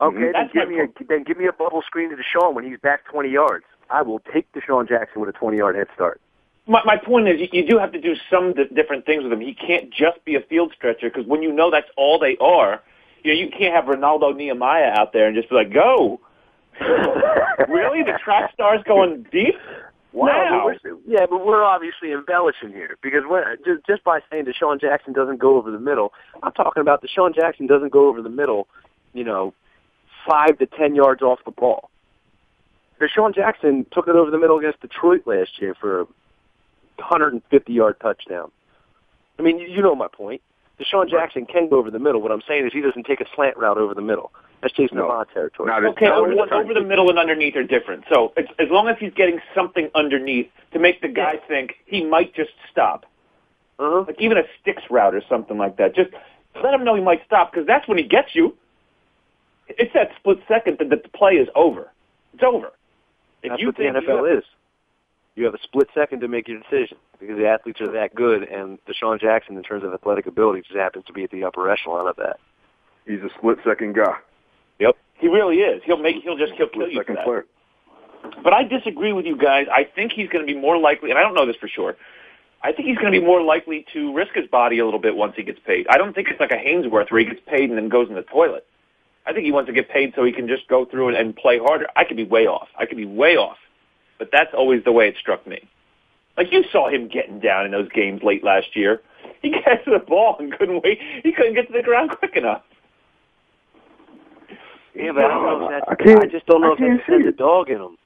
Okay, 0.00 0.16
mm-hmm. 0.16 0.32
then 0.32 0.50
give 0.52 0.68
me 0.68 0.80
a 0.80 1.04
then 1.08 1.24
give 1.24 1.36
me 1.36 1.46
a 1.46 1.52
bubble 1.52 1.82
screen 1.84 2.10
to 2.10 2.16
DeSean 2.16 2.54
when 2.54 2.64
he's 2.64 2.78
back 2.78 3.04
20 3.10 3.30
yards. 3.30 3.64
I 3.90 4.02
will 4.02 4.20
take 4.32 4.50
DeSean 4.52 4.88
Jackson 4.88 5.20
with 5.20 5.30
a 5.30 5.38
20 5.38 5.56
yard 5.56 5.76
head 5.76 5.88
start. 5.94 6.20
My, 6.66 6.82
my 6.84 6.96
point 6.96 7.28
is, 7.28 7.40
you, 7.40 7.48
you 7.52 7.66
do 7.66 7.78
have 7.78 7.92
to 7.92 8.00
do 8.00 8.14
some 8.30 8.52
di- 8.52 8.68
different 8.74 9.06
things 9.06 9.24
with 9.24 9.32
him. 9.32 9.40
He 9.40 9.54
can't 9.54 9.90
just 9.90 10.22
be 10.24 10.34
a 10.36 10.40
field 10.40 10.72
stretcher 10.76 11.08
because 11.08 11.26
when 11.26 11.42
you 11.42 11.50
know 11.50 11.70
that's 11.70 11.88
all 11.96 12.18
they 12.18 12.36
are, 12.40 12.82
you 13.24 13.32
know, 13.32 13.40
you 13.40 13.48
can't 13.50 13.74
have 13.74 13.86
Renaldo 13.86 14.32
Nehemiah 14.32 14.92
out 14.94 15.12
there 15.12 15.26
and 15.26 15.34
just 15.34 15.48
be 15.48 15.56
like, 15.56 15.72
go. 15.72 16.20
really? 17.68 18.02
The 18.02 18.18
track 18.22 18.52
star's 18.54 18.82
going 18.84 19.26
deep? 19.32 19.54
No, 20.12 20.20
Wow. 20.22 20.70
but 20.82 20.92
yeah, 21.06 21.26
but 21.28 21.44
we're 21.44 21.62
obviously 21.64 22.12
embellishing 22.12 22.70
here 22.70 22.96
because 23.02 23.22
when, 23.28 23.42
just, 23.64 23.86
just 23.86 24.04
by 24.04 24.20
saying 24.30 24.46
DeSean 24.46 24.80
Jackson 24.80 25.12
doesn't 25.12 25.38
go 25.38 25.56
over 25.56 25.70
the 25.70 25.78
middle, 25.78 26.12
I'm 26.42 26.52
talking 26.52 26.80
about 26.80 27.02
DeSean 27.02 27.34
Jackson 27.34 27.66
doesn't 27.66 27.92
go 27.92 28.08
over 28.08 28.22
the 28.22 28.30
middle, 28.30 28.68
you 29.12 29.24
know, 29.24 29.52
five 30.26 30.58
to 30.58 30.66
ten 30.66 30.94
yards 30.94 31.22
off 31.22 31.40
the 31.44 31.50
ball. 31.50 31.90
DeSean 33.00 33.34
Jackson 33.34 33.86
took 33.92 34.08
it 34.08 34.16
over 34.16 34.30
the 34.30 34.38
middle 34.38 34.58
against 34.58 34.80
Detroit 34.80 35.22
last 35.26 35.50
year 35.60 35.74
for 35.74 36.00
a 36.00 36.04
150 36.96 37.72
yard 37.72 37.96
touchdown. 38.00 38.50
I 39.38 39.42
mean, 39.42 39.58
you, 39.58 39.68
you 39.68 39.82
know 39.82 39.94
my 39.94 40.08
point. 40.08 40.42
DeSean 40.80 41.08
Jackson 41.08 41.46
can 41.46 41.68
go 41.68 41.78
over 41.78 41.90
the 41.90 41.98
middle. 41.98 42.20
What 42.20 42.32
I'm 42.32 42.42
saying 42.46 42.66
is 42.66 42.72
he 42.72 42.80
doesn't 42.80 43.04
take 43.04 43.20
a 43.20 43.26
slant 43.34 43.56
route 43.56 43.78
over 43.78 43.94
the 43.94 44.02
middle. 44.02 44.32
That's 44.62 44.74
Jason 44.74 44.96
No. 44.96 45.04
Avant 45.04 45.28
territory. 45.32 45.68
Not 45.68 45.84
Okay, 45.84 46.06
not 46.06 46.18
over, 46.18 46.32
as 46.32 46.48
the- 46.48 46.54
over 46.54 46.74
the 46.74 46.80
middle 46.82 47.08
and 47.10 47.18
underneath 47.18 47.56
are 47.56 47.64
different. 47.64 48.04
So 48.12 48.32
it's, 48.36 48.50
as 48.58 48.68
long 48.70 48.88
as 48.88 48.96
he's 48.98 49.14
getting 49.14 49.40
something 49.54 49.90
underneath 49.94 50.50
to 50.72 50.78
make 50.78 51.00
the 51.00 51.08
guy 51.08 51.36
think 51.46 51.74
he 51.86 52.04
might 52.04 52.34
just 52.34 52.50
stop, 52.70 53.06
uh-huh. 53.78 54.04
like 54.06 54.20
even 54.20 54.36
a 54.38 54.42
sticks 54.60 54.82
route 54.90 55.14
or 55.14 55.22
something 55.28 55.58
like 55.58 55.76
that, 55.76 55.94
just 55.94 56.10
let 56.62 56.74
him 56.74 56.84
know 56.84 56.94
he 56.94 57.02
might 57.02 57.24
stop 57.24 57.52
because 57.52 57.66
that's 57.66 57.86
when 57.86 57.98
he 57.98 58.04
gets 58.04 58.34
you. 58.34 58.56
It's 59.68 59.92
that 59.94 60.10
split 60.18 60.38
second 60.48 60.78
that 60.78 60.90
the 60.90 61.08
play 61.10 61.32
is 61.34 61.48
over. 61.54 61.90
It's 62.34 62.42
over. 62.42 62.72
If 63.42 63.50
That's 63.50 63.60
you 63.60 63.68
what 63.68 63.76
the 63.76 63.84
think 63.84 63.94
you 63.94 64.00
NFL 64.08 64.26
have- 64.28 64.38
is. 64.38 64.44
You 65.36 65.44
have 65.44 65.54
a 65.54 65.62
split 65.62 65.88
second 65.94 66.20
to 66.22 66.28
make 66.28 66.48
your 66.48 66.58
decision 66.58 66.96
because 67.20 67.36
the 67.38 67.46
athletes 67.46 67.80
are 67.80 67.86
that 67.92 68.12
good, 68.12 68.42
and 68.42 68.78
DeSean 68.86 69.20
Jackson, 69.20 69.56
in 69.56 69.62
terms 69.62 69.84
of 69.84 69.94
athletic 69.94 70.26
ability, 70.26 70.62
just 70.62 70.74
happens 70.74 71.04
to 71.04 71.12
be 71.12 71.22
at 71.22 71.30
the 71.30 71.44
upper 71.44 71.70
echelon 71.70 72.08
of 72.08 72.16
that. 72.16 72.40
He's 73.06 73.20
a 73.22 73.28
split 73.38 73.58
second 73.64 73.94
guy. 73.94 74.16
Yep, 74.80 74.96
he 75.14 75.28
really 75.28 75.58
is. 75.60 75.80
He'll 75.84 75.96
make. 75.96 76.16
He'll 76.24 76.36
just. 76.36 76.54
He'll 76.54 76.68
kill 76.68 76.88
you 76.88 76.94
for 76.98 77.02
second 77.02 77.14
that. 77.16 77.24
player. 77.24 77.46
But 78.42 78.52
I 78.52 78.64
disagree 78.64 79.12
with 79.12 79.26
you 79.26 79.36
guys. 79.36 79.68
I 79.72 79.84
think 79.84 80.10
he's 80.12 80.28
going 80.28 80.44
to 80.44 80.52
be 80.52 80.58
more 80.58 80.76
likely, 80.76 81.10
and 81.10 81.18
I 81.18 81.22
don't 81.22 81.34
know 81.34 81.46
this 81.46 81.56
for 81.56 81.68
sure. 81.68 81.94
I 82.64 82.72
think 82.72 82.88
he's 82.88 82.98
going 82.98 83.12
to 83.12 83.20
be 83.20 83.24
more 83.24 83.40
likely 83.40 83.86
to 83.92 84.12
risk 84.12 84.34
his 84.34 84.48
body 84.48 84.80
a 84.80 84.84
little 84.84 84.98
bit 84.98 85.14
once 85.14 85.34
he 85.36 85.44
gets 85.44 85.60
paid. 85.60 85.86
I 85.88 85.98
don't 85.98 86.12
think 86.14 86.28
it's 86.30 86.40
like 86.40 86.50
a 86.50 86.56
Haynesworth 86.56 87.12
where 87.12 87.20
he 87.20 87.24
gets 87.26 87.40
paid 87.46 87.68
and 87.70 87.78
then 87.78 87.88
goes 87.88 88.08
in 88.08 88.16
the 88.16 88.22
toilet. 88.22 88.66
I 89.26 89.32
think 89.32 89.44
he 89.44 89.52
wants 89.52 89.68
to 89.68 89.72
get 89.74 89.88
paid 89.90 90.12
so 90.16 90.24
he 90.24 90.32
can 90.32 90.48
just 90.48 90.66
go 90.68 90.84
through 90.86 91.10
it 91.10 91.14
and 91.20 91.36
play 91.36 91.58
harder. 91.58 91.86
I 91.96 92.04
could 92.04 92.16
be 92.16 92.24
way 92.24 92.46
off. 92.46 92.68
I 92.78 92.86
could 92.86 92.96
be 92.96 93.04
way 93.04 93.36
off. 93.36 93.58
But 94.18 94.30
that's 94.32 94.52
always 94.54 94.82
the 94.84 94.92
way 94.92 95.06
it 95.08 95.16
struck 95.20 95.46
me. 95.46 95.60
Like 96.36 96.50
you 96.52 96.64
saw 96.72 96.88
him 96.88 97.08
getting 97.08 97.38
down 97.40 97.66
in 97.66 97.72
those 97.72 97.88
games 97.90 98.22
late 98.22 98.42
last 98.44 98.74
year. 98.76 99.00
He 99.42 99.50
got 99.50 99.84
to 99.84 99.90
the 99.92 100.00
ball 100.04 100.34
and 100.40 100.52
couldn't 100.52 100.82
wait. 100.82 100.98
He 101.22 101.30
couldn't 101.30 101.54
get 101.54 101.68
to 101.68 101.72
the 101.72 101.82
ground 101.82 102.10
quick 102.18 102.34
enough. 102.34 102.62
Yeah, 104.94 105.12
but 105.12 105.24
I 105.24 105.28
don't 105.28 105.42
know 105.60 105.66
if 105.66 105.84
I 105.86 105.90
that's. 105.94 106.02
can't- 106.02 106.20
I 106.22 106.26
just 106.26 106.46
don't 106.46 106.60
know 106.60 106.70
I 106.70 106.72
if 106.72 106.78
that 106.78 106.84
can't 106.86 107.02
sends 107.08 107.26
a 107.28 107.32
dog 107.32 107.70
in 107.70 107.80
him. 107.80 107.96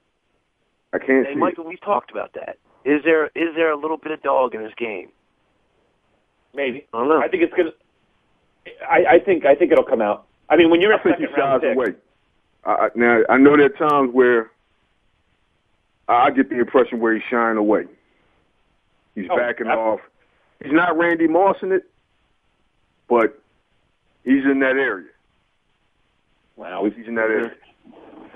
I 0.92 0.98
can't 0.98 1.26
Hey, 1.26 1.32
see 1.32 1.38
Michael, 1.38 1.64
we've 1.64 1.80
talked 1.80 2.10
about 2.10 2.34
that. 2.34 2.58
Is 2.84 3.02
there 3.04 3.26
is 3.34 3.54
there 3.56 3.70
a 3.70 3.76
little 3.76 3.96
bit 3.96 4.12
of 4.12 4.20
dog 4.22 4.54
in 4.54 4.60
his 4.62 4.74
game? 4.76 5.08
Maybe. 6.54 6.86
I 6.92 6.98
don't 6.98 7.08
know. 7.08 7.22
I 7.22 7.28
think 7.28 7.44
it's 7.44 7.54
gonna. 7.54 7.70
I, 8.86 9.14
I 9.14 9.18
think 9.20 9.46
I 9.46 9.54
think 9.54 9.72
it'll 9.72 9.84
come 9.84 10.02
out. 10.02 10.26
I 10.52 10.56
mean, 10.56 10.70
when 10.70 10.80
you're 10.80 10.92
it. 10.92 10.96
a 10.96 11.00
I 11.00 11.02
think 11.02 11.16
he 11.18 11.24
second 11.26 11.40
round 11.40 11.62
shies 11.62 11.68
pick, 11.70 11.76
away. 11.76 11.94
I, 12.64 12.70
I, 12.70 12.88
now 12.94 13.22
I 13.28 13.36
know 13.38 13.56
there 13.56 13.66
are 13.66 13.68
times 13.88 14.12
where 14.12 14.50
I 16.08 16.26
I 16.26 16.30
get 16.30 16.50
the 16.50 16.58
impression 16.58 17.00
where 17.00 17.14
he's 17.14 17.22
shying 17.30 17.56
away. 17.56 17.86
He's 19.14 19.28
Oh, 19.30 19.36
backing 19.36 19.66
ab- 19.66 19.78
off. 19.78 20.00
He's 20.62 20.72
not 20.72 20.96
Randy 20.96 21.26
Moss 21.26 21.56
in 21.62 21.72
it, 21.72 21.84
but 23.08 23.40
he's 24.24 24.44
in 24.44 24.60
that 24.60 24.76
area. 24.76 25.08
wow, 26.56 26.84
He's 26.84 27.06
in 27.08 27.14
that 27.16 27.30
area. 27.30 27.52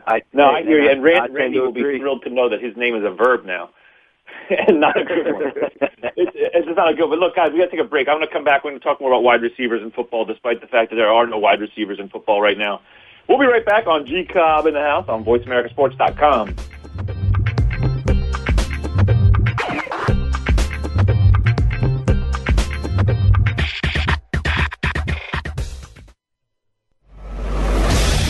I, 0.08 0.22
No, 0.32 0.50
I 0.50 0.62
hear 0.62 0.80
you. 0.82 0.88
And 0.90 1.00
I 1.00 1.02
Rand, 1.02 1.34
Randy 1.34 1.60
will 1.60 1.72
be 1.72 1.82
thrilled 1.82 2.22
to 2.22 2.30
know 2.30 2.48
that 2.48 2.60
his 2.62 2.76
name 2.76 2.94
is 2.96 3.04
a 3.04 3.10
verb 3.10 3.44
now, 3.44 3.64
and 3.64 3.70
not 4.68 5.00
a 5.00 5.04
good 5.04 5.32
one. 5.32 5.52
it's, 6.16 6.32
it's 6.34 6.76
not 6.76 6.90
a 6.90 6.94
good. 6.94 7.08
But 7.08 7.18
look, 7.18 7.34
guys, 7.34 7.52
we 7.52 7.58
got 7.58 7.66
to 7.66 7.70
take 7.70 7.80
a 7.80 7.88
break. 7.88 8.08
I'm 8.08 8.16
going 8.16 8.26
to 8.26 8.32
come 8.32 8.44
back. 8.44 8.64
We're 8.64 8.70
going 8.70 8.80
to 8.80 8.84
talk 8.84 9.00
more 9.00 9.10
about 9.10 9.22
wide 9.22 9.42
receivers 9.42 9.82
in 9.82 9.90
football, 9.90 10.24
despite 10.24 10.60
the 10.60 10.66
fact 10.66 10.90
that 10.90 10.96
there 10.96 11.08
are 11.08 11.26
no 11.26 11.38
wide 11.38 11.60
receivers 11.60 11.98
in 11.98 12.08
football 12.08 12.40
right 12.40 12.58
now. 12.58 12.80
We'll 13.28 13.38
be 13.38 13.46
right 13.46 13.64
back 13.64 13.86
on 13.86 14.06
G 14.06 14.24
Cobb 14.24 14.66
in 14.66 14.74
the 14.74 14.80
house 14.80 15.08
on 15.08 15.24
VoiceAmericaSports.com. 15.24 16.54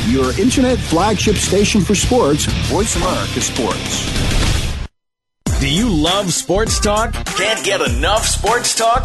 Your 0.09 0.41
internet 0.41 0.79
flagship 0.79 1.37
station 1.37 1.83
for 1.83 1.95
sports, 1.95 2.47
Voice 2.71 2.97
America 2.97 3.41
Sports. 3.43 4.46
Do 5.67 5.73
you 5.73 5.91
love 5.91 6.33
sports 6.33 6.79
talk? 6.79 7.13
Can't 7.13 7.65
get 7.65 7.81
enough 7.81 8.25
sports 8.25 8.73
talk? 8.77 9.05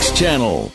Channel. 0.00 0.72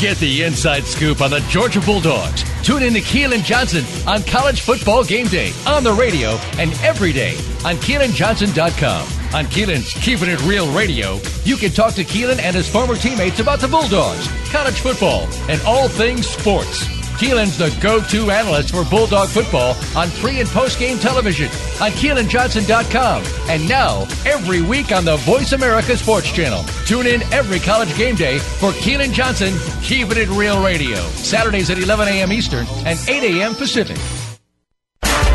Get 0.00 0.16
the 0.16 0.42
inside 0.42 0.82
scoop 0.84 1.20
on 1.20 1.30
the 1.30 1.38
Georgia 1.48 1.80
Bulldogs. 1.80 2.42
Tune 2.62 2.82
in 2.82 2.92
to 2.94 3.00
Keelan 3.00 3.44
Johnson 3.44 3.84
on 4.08 4.22
College 4.24 4.60
Football 4.62 5.04
Game 5.04 5.28
Day 5.28 5.52
on 5.66 5.84
the 5.84 5.92
radio 5.92 6.30
and 6.58 6.72
every 6.82 7.12
day 7.12 7.36
on 7.64 7.76
KeelanJohnson.com. 7.76 9.02
On 9.34 9.44
Keelan's 9.46 9.92
Keeping 10.04 10.28
It 10.28 10.42
Real 10.42 10.70
radio, 10.72 11.20
you 11.44 11.56
can 11.56 11.70
talk 11.70 11.94
to 11.94 12.04
Keelan 12.04 12.40
and 12.40 12.56
his 12.56 12.68
former 12.68 12.96
teammates 12.96 13.38
about 13.38 13.60
the 13.60 13.68
Bulldogs, 13.68 14.28
college 14.50 14.80
football, 14.80 15.28
and 15.48 15.60
all 15.62 15.88
things 15.88 16.28
sports. 16.28 17.03
Keelan's 17.14 17.56
the 17.56 17.76
go-to 17.80 18.30
analyst 18.30 18.70
for 18.70 18.84
Bulldog 18.84 19.28
football 19.28 19.76
on 19.96 20.10
pre- 20.12 20.40
and 20.40 20.48
post-game 20.48 20.98
television 20.98 21.46
on 21.80 21.90
KeelanJohnson.com. 21.92 23.24
And 23.48 23.68
now, 23.68 24.02
every 24.26 24.62
week 24.62 24.92
on 24.92 25.04
the 25.04 25.16
Voice 25.18 25.52
America 25.52 25.96
Sports 25.96 26.32
Channel. 26.32 26.64
Tune 26.86 27.06
in 27.06 27.22
every 27.32 27.60
college 27.60 27.96
game 27.96 28.14
day 28.14 28.38
for 28.38 28.70
Keelan 28.72 29.12
Johnson, 29.12 29.54
Keeping 29.82 30.18
It 30.18 30.28
Real 30.28 30.62
Radio. 30.62 30.96
Saturdays 31.16 31.70
at 31.70 31.78
11 31.78 32.08
a.m. 32.08 32.32
Eastern 32.32 32.66
and 32.84 32.98
8 33.08 33.40
a.m. 33.40 33.54
Pacific. 33.54 33.98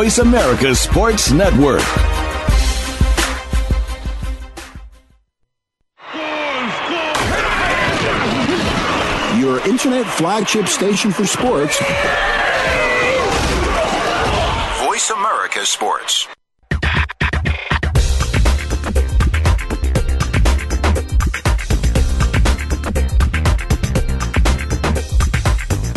America 0.00 0.74
Sports 0.74 1.30
Network. 1.30 1.82
Your 9.38 9.60
internet 9.68 10.06
flagship 10.06 10.68
station 10.68 11.10
for 11.12 11.26
sports. 11.26 11.78
Voice 14.86 15.10
America 15.10 15.66
Sports. 15.66 16.26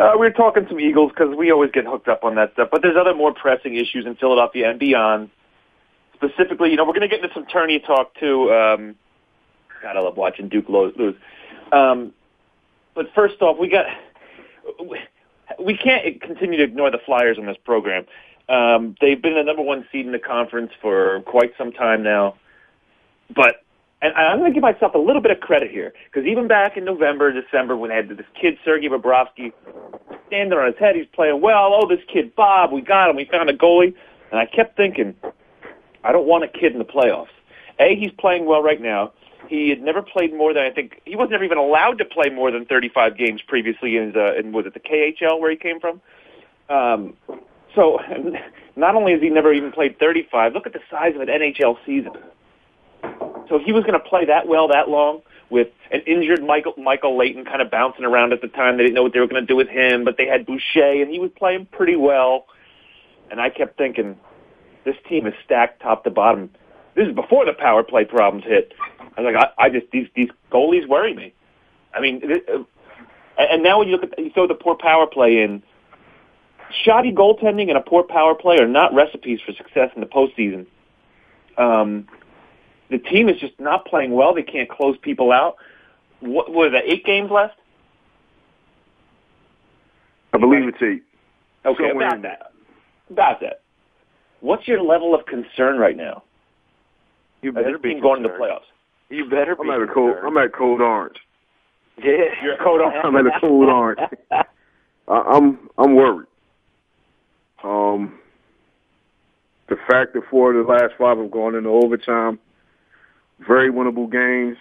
Uh, 0.00 0.12
we 0.14 0.20
were 0.20 0.30
talking 0.30 0.64
some 0.66 0.80
Eagles 0.80 1.12
because 1.14 1.36
we 1.36 1.52
always 1.52 1.70
get 1.72 1.84
hooked 1.84 2.08
up 2.08 2.24
on 2.24 2.34
that 2.34 2.54
stuff, 2.54 2.70
but 2.72 2.80
there's 2.80 2.96
other 2.96 3.14
more 3.14 3.34
pressing 3.34 3.74
issues 3.74 4.06
in 4.06 4.16
Philadelphia 4.16 4.70
and 4.70 4.78
beyond. 4.78 5.28
Specifically, 6.14 6.70
you 6.70 6.76
know, 6.76 6.84
we're 6.84 6.94
going 6.94 7.02
to 7.02 7.08
get 7.08 7.22
into 7.22 7.34
some 7.34 7.44
tourney 7.44 7.80
talk 7.80 8.14
too. 8.14 8.50
Um, 8.50 8.94
God, 9.82 9.98
I 9.98 10.00
love 10.00 10.16
watching 10.16 10.48
Duke 10.48 10.70
lose. 10.70 11.16
Um, 11.70 12.14
but 12.94 13.12
first 13.14 13.42
off, 13.42 13.58
we 13.58 13.68
got 13.68 13.84
we 15.58 15.76
can't 15.76 16.20
continue 16.22 16.56
to 16.56 16.64
ignore 16.64 16.90
the 16.90 17.00
Flyers 17.04 17.36
in 17.36 17.44
this 17.44 17.58
program. 17.62 18.06
Um, 18.48 18.94
they've 19.02 19.20
been 19.20 19.34
the 19.34 19.42
number 19.42 19.62
one 19.62 19.86
seed 19.92 20.06
in 20.06 20.12
the 20.12 20.18
conference 20.18 20.72
for 20.80 21.20
quite 21.26 21.52
some 21.58 21.72
time 21.72 22.02
now, 22.02 22.36
but 23.34 23.56
and 24.02 24.14
I'm 24.14 24.38
going 24.38 24.50
to 24.50 24.54
give 24.54 24.62
myself 24.62 24.94
a 24.94 24.98
little 24.98 25.20
bit 25.20 25.30
of 25.30 25.40
credit 25.40 25.70
here 25.70 25.92
because 26.04 26.26
even 26.26 26.48
back 26.48 26.76
in 26.76 26.84
November, 26.84 27.32
December, 27.32 27.76
when 27.76 27.90
they 27.90 27.96
had 27.96 28.08
this 28.08 28.26
kid 28.40 28.56
Sergei 28.64 28.88
Bobrovsky 28.88 29.52
standing 30.26 30.58
on 30.58 30.66
his 30.66 30.78
head, 30.78 30.96
he's 30.96 31.06
playing 31.12 31.40
well. 31.40 31.72
Oh, 31.74 31.88
this 31.88 32.04
kid 32.12 32.34
Bob, 32.34 32.72
we 32.72 32.80
got 32.80 33.10
him. 33.10 33.16
We 33.16 33.26
found 33.26 33.50
a 33.50 33.56
goalie, 33.56 33.94
and 34.30 34.40
I 34.40 34.46
kept 34.46 34.76
thinking, 34.76 35.14
I 36.02 36.12
don't 36.12 36.26
want 36.26 36.44
a 36.44 36.48
kid 36.48 36.72
in 36.72 36.78
the 36.78 36.84
playoffs. 36.84 37.28
A, 37.78 37.94
he's 37.94 38.12
playing 38.12 38.46
well 38.46 38.62
right 38.62 38.80
now. 38.80 39.12
He 39.48 39.68
had 39.68 39.82
never 39.82 40.00
played 40.00 40.32
more 40.32 40.54
than 40.54 40.62
I 40.62 40.70
think 40.70 41.00
he 41.04 41.16
was 41.16 41.28
never 41.30 41.44
even 41.44 41.58
allowed 41.58 41.98
to 41.98 42.04
play 42.04 42.30
more 42.30 42.50
than 42.50 42.64
35 42.64 43.18
games 43.18 43.42
previously 43.42 43.96
in, 43.96 44.14
uh, 44.16 44.34
in 44.34 44.52
was 44.52 44.66
it 44.66 44.74
the 44.74 44.80
KHL 44.80 45.40
where 45.40 45.50
he 45.50 45.56
came 45.56 45.80
from. 45.80 46.00
Um, 46.68 47.14
so 47.74 47.98
not 48.76 48.94
only 48.94 49.12
has 49.12 49.20
he 49.20 49.28
never 49.28 49.52
even 49.52 49.72
played 49.72 49.98
35, 49.98 50.54
look 50.54 50.66
at 50.66 50.72
the 50.72 50.80
size 50.90 51.14
of 51.14 51.20
an 51.20 51.28
NHL 51.28 51.76
season. 51.84 52.12
So 53.50 53.58
he 53.58 53.72
was 53.72 53.82
going 53.82 54.00
to 54.00 54.08
play 54.08 54.24
that 54.26 54.46
well 54.46 54.68
that 54.68 54.88
long 54.88 55.22
with 55.50 55.68
an 55.90 56.00
injured 56.06 56.42
Michael 56.42 56.72
Michael 56.78 57.18
Leighton 57.18 57.44
kind 57.44 57.60
of 57.60 57.70
bouncing 57.70 58.04
around 58.04 58.32
at 58.32 58.40
the 58.40 58.48
time. 58.48 58.76
They 58.76 58.84
didn't 58.84 58.94
know 58.94 59.02
what 59.02 59.12
they 59.12 59.18
were 59.18 59.26
going 59.26 59.42
to 59.42 59.46
do 59.46 59.56
with 59.56 59.68
him, 59.68 60.04
but 60.04 60.16
they 60.16 60.26
had 60.26 60.46
Boucher 60.46 61.02
and 61.02 61.10
he 61.10 61.18
was 61.18 61.30
playing 61.36 61.66
pretty 61.66 61.96
well. 61.96 62.46
And 63.30 63.40
I 63.40 63.50
kept 63.50 63.76
thinking, 63.76 64.18
this 64.84 64.94
team 65.08 65.26
is 65.26 65.34
stacked 65.44 65.82
top 65.82 66.04
to 66.04 66.10
bottom. 66.10 66.50
This 66.94 67.08
is 67.08 67.14
before 67.14 67.44
the 67.44 67.52
power 67.52 67.82
play 67.82 68.04
problems 68.04 68.44
hit. 68.44 68.72
I 69.16 69.20
was 69.20 69.34
like, 69.34 69.52
I, 69.58 69.66
I 69.66 69.68
just 69.68 69.90
these 69.90 70.08
these 70.14 70.30
goalies 70.52 70.88
worry 70.88 71.12
me. 71.12 71.34
I 71.92 72.00
mean, 72.00 72.22
uh, 72.24 72.62
and 73.36 73.64
now 73.64 73.80
when 73.80 73.88
you 73.88 73.96
look 73.96 74.12
at 74.12 74.18
you 74.18 74.30
throw 74.30 74.46
the 74.46 74.54
poor 74.54 74.76
power 74.76 75.08
play 75.08 75.42
in, 75.42 75.62
shoddy 76.84 77.12
goaltending 77.12 77.68
and 77.68 77.76
a 77.76 77.80
poor 77.80 78.04
power 78.04 78.36
play 78.36 78.58
are 78.58 78.68
not 78.68 78.94
recipes 78.94 79.40
for 79.44 79.52
success 79.52 79.90
in 79.96 80.00
the 80.00 80.06
postseason. 80.06 80.66
Um, 81.58 82.06
the 82.90 82.98
team 82.98 83.28
is 83.28 83.38
just 83.38 83.58
not 83.58 83.86
playing 83.86 84.12
well. 84.12 84.34
They 84.34 84.42
can't 84.42 84.68
close 84.68 84.96
people 85.00 85.32
out. 85.32 85.56
What 86.20 86.52
were 86.52 86.68
there 86.70 86.82
eight 86.84 87.04
games 87.04 87.30
left? 87.30 87.54
I 90.32 90.38
believe 90.38 90.68
it's 90.68 90.82
eight. 90.82 91.02
Okay, 91.64 91.88
Somewhere 91.88 92.08
about 92.08 92.22
that. 92.22 92.52
About 93.10 93.40
that. 93.40 93.62
What's 94.40 94.66
your 94.66 94.82
level 94.82 95.14
of 95.14 95.26
concern 95.26 95.78
right 95.78 95.96
now? 95.96 96.22
You 97.42 97.52
better 97.52 97.72
this 97.72 97.82
be 97.82 97.94
team 97.94 98.02
going 98.02 98.22
to 98.22 98.28
the 98.28 98.34
playoffs. 98.34 98.60
You 99.08 99.28
better 99.28 99.56
I'm 99.58 99.66
be. 99.66 99.72
at 99.72 99.82
a 99.82 99.86
cold. 99.92 100.14
concerned. 100.14 100.38
I'm 100.38 100.44
at 100.44 100.52
cold 100.52 100.80
orange. 100.80 101.16
Yeah. 101.98 102.24
You're 102.42 102.54
a 102.54 102.58
code 102.64 102.80
on. 102.80 102.92
I'm 103.04 103.16
at 103.16 103.26
a 103.26 103.40
cold 103.40 103.68
orange. 103.68 104.00
I, 104.30 104.44
I'm 105.08 105.68
I'm 105.76 105.94
worried. 105.96 106.28
Um, 107.62 108.18
the 109.68 109.76
fact 109.88 110.14
that 110.14 110.22
four 110.30 110.54
of 110.54 110.66
the 110.66 110.72
last 110.72 110.94
five 110.98 111.18
have 111.18 111.30
gone 111.30 111.54
into 111.54 111.68
overtime, 111.68 112.38
very 113.46 113.70
winnable 113.70 114.10
games, 114.10 114.56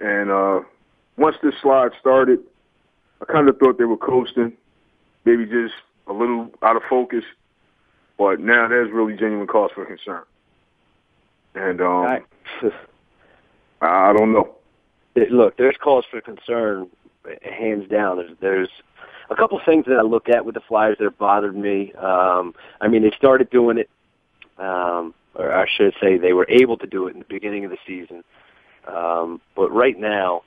and 0.00 0.30
uh, 0.30 0.60
once 1.16 1.36
this 1.42 1.54
slide 1.62 1.92
started, 2.00 2.40
I 3.20 3.24
kind 3.32 3.48
of 3.48 3.58
thought 3.58 3.78
they 3.78 3.84
were 3.84 3.96
coasting, 3.96 4.52
maybe 5.24 5.44
just 5.46 5.74
a 6.06 6.12
little 6.12 6.50
out 6.62 6.76
of 6.76 6.82
focus, 6.88 7.24
but 8.18 8.40
now 8.40 8.66
there's 8.68 8.90
really 8.90 9.16
genuine 9.16 9.46
cause 9.46 9.70
for 9.74 9.84
concern. 9.84 10.22
And 11.54 11.80
um, 11.80 12.06
I- 13.82 14.08
I 14.08 14.12
don't 14.12 14.32
know. 14.32 14.54
it- 15.14 15.30
look, 15.32 15.56
there's 15.56 15.76
cause 15.76 16.04
for 16.10 16.20
concern, 16.20 16.88
hands 17.42 17.88
down. 17.90 18.16
There's 18.16 18.30
there's 18.40 18.68
a 19.30 19.36
couple 19.36 19.60
things 19.64 19.84
that 19.86 19.96
I 19.98 20.02
look 20.02 20.28
at 20.28 20.44
with 20.44 20.54
the 20.54 20.60
Flyers 20.60 20.98
that 20.98 21.04
have 21.04 21.18
bothered 21.18 21.56
me. 21.56 21.92
Um, 21.94 22.54
I 22.80 22.88
mean, 22.88 23.02
they 23.02 23.10
started 23.16 23.50
doing 23.50 23.78
it, 23.78 23.88
um, 24.58 25.14
or 25.34 25.52
I 25.52 25.66
should 25.66 25.94
say, 26.00 26.18
they 26.18 26.32
were 26.32 26.46
able 26.48 26.76
to 26.78 26.86
do 26.86 27.06
it 27.06 27.14
in 27.14 27.20
the 27.20 27.26
beginning 27.28 27.64
of 27.64 27.70
the 27.70 27.78
season. 27.86 28.22
Um, 28.86 29.40
but 29.54 29.70
right 29.70 29.98
now, 29.98 30.42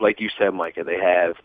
like 0.00 0.20
you 0.20 0.28
said, 0.38 0.50
Micah, 0.54 0.84
they 0.84 0.98
have 0.98 1.36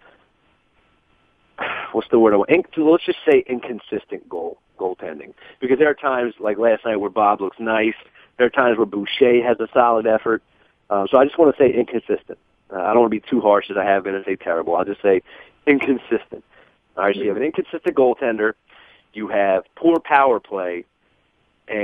what's 1.91 2.07
the 2.09 2.19
word? 2.19 2.33
I 2.33 2.37
want? 2.37 2.49
In, 2.49 2.63
let's 2.77 3.05
just 3.05 3.19
say 3.29 3.43
inconsistent 3.47 4.27
goal 4.29 4.57
goaltending 4.79 5.33
because 5.61 5.79
there 5.79 5.89
are 5.89 5.93
times 5.93 6.33
like 6.39 6.57
last 6.57 6.83
night 6.85 6.97
where 6.97 7.09
Bob 7.09 7.41
looks 7.41 7.57
nice. 7.59 7.95
There 8.37 8.45
are 8.45 8.49
times 8.49 8.77
where 8.77 8.85
Boucher 8.85 9.41
has 9.43 9.59
a 9.59 9.67
solid 9.73 10.05
effort. 10.05 10.43
Uh, 10.89 11.07
so 11.09 11.17
I 11.17 11.23
just 11.23 11.37
want 11.37 11.55
to 11.55 11.63
say 11.63 11.73
inconsistent. 11.73 12.37
Uh, 12.69 12.81
I 12.81 12.87
don't 12.93 13.01
want 13.01 13.13
to 13.13 13.19
be 13.19 13.25
too 13.29 13.41
harsh 13.41 13.69
as 13.69 13.77
I 13.77 13.85
have 13.85 14.03
been 14.03 14.15
and 14.15 14.25
say 14.25 14.35
terrible. 14.35 14.75
I'll 14.75 14.85
just 14.85 15.01
say 15.01 15.21
inconsistent. 15.65 16.43
All 16.97 17.05
right, 17.05 17.15
so 17.15 17.21
you 17.21 17.29
have 17.29 17.37
an 17.37 17.43
inconsistent 17.43 17.95
goaltender. 17.95 18.53
You 19.13 19.27
have 19.29 19.63
poor 19.75 19.99
power 19.99 20.39
play, 20.39 20.85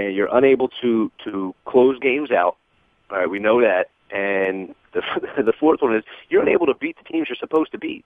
and 0.08 0.16
you're 0.16 0.36
unable 0.36 0.70
to 0.82 1.12
to 1.24 1.56
close 1.66 2.00
games 2.00 2.32
out. 2.32 2.58
All 3.10 3.18
right, 3.18 3.30
we 3.30 3.40
know 3.40 3.62
that. 3.62 3.90
And 4.12 4.76
the 4.94 5.02
the 5.44 5.54
fourth 5.60 5.82
one 5.82 5.96
is 5.96 6.04
you're 6.30 6.42
unable 6.42 6.66
to 6.68 6.74
beat 6.74 6.98
the 6.98 7.04
teams 7.04 7.28
you're 7.30 7.36
supposed 7.36 7.72
to 7.72 7.78
beat. 7.78 8.06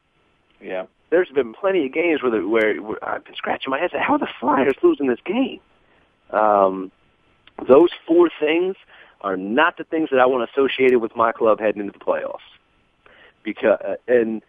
Yeah. 0.62 0.86
There's 1.10 1.30
been 1.30 1.54
plenty 1.54 1.86
of 1.86 1.94
games 1.94 2.24
where, 2.24 2.32
the, 2.32 2.48
where, 2.48 2.82
where 2.82 3.04
I've 3.04 3.24
been 3.24 3.36
scratching 3.36 3.70
my 3.70 3.80
head. 3.80 3.92
Saying, 3.92 4.04
How 4.04 4.14
are 4.14 4.20
the 4.20 4.28
Flyers 4.40 4.76
losing 4.82 5.08
this 5.08 5.20
game? 5.26 5.60
Um, 6.32 6.92
those 7.68 7.90
four 8.08 8.30
things 8.40 8.76
are 9.22 9.38
not 9.38 9.78
the 9.78 9.84
things 9.84 10.10
that 10.12 10.20
I 10.20 10.26
want 10.26 10.50
associated 10.50 11.00
with 11.00 11.16
my 11.16 11.32
club 11.32 11.60
heading 11.60 11.82
into 11.82 11.98
the 11.98 12.04
playoffs. 12.04 12.40
Because 13.44 13.80
uh, 13.86 13.96
and 14.08 14.42